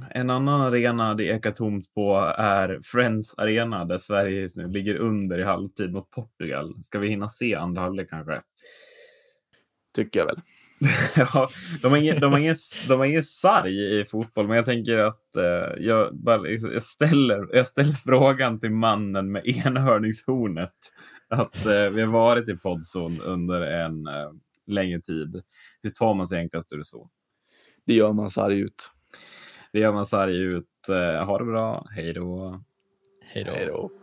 [0.09, 4.95] En annan arena det ekar tomt på är Friends Arena där Sverige just nu ligger
[4.95, 6.83] under i halvtid mot Portugal.
[6.83, 8.41] Ska vi hinna se andra halvlek kanske?
[9.95, 10.41] Tycker jag väl.
[11.15, 11.49] ja,
[11.81, 12.55] de, har ingen, de, har ingen,
[12.87, 16.83] de har ingen sarg i fotboll, men jag tänker att eh, jag, bara, liksom- jag,
[16.83, 20.73] ställer, jag ställer frågan till mannen med enhörningshornet.
[21.29, 24.31] Att eh, vi har varit i poddzon under en eh,
[24.67, 25.41] längre tid.
[25.81, 27.09] Hur tar man sig enklast ur det så?
[27.85, 28.91] Det gör man sarg ut.
[29.73, 30.89] Det gör man sarg ut.
[30.89, 31.87] Eh, ha det bra.
[31.95, 32.61] Hej då.
[33.55, 34.02] Hej då.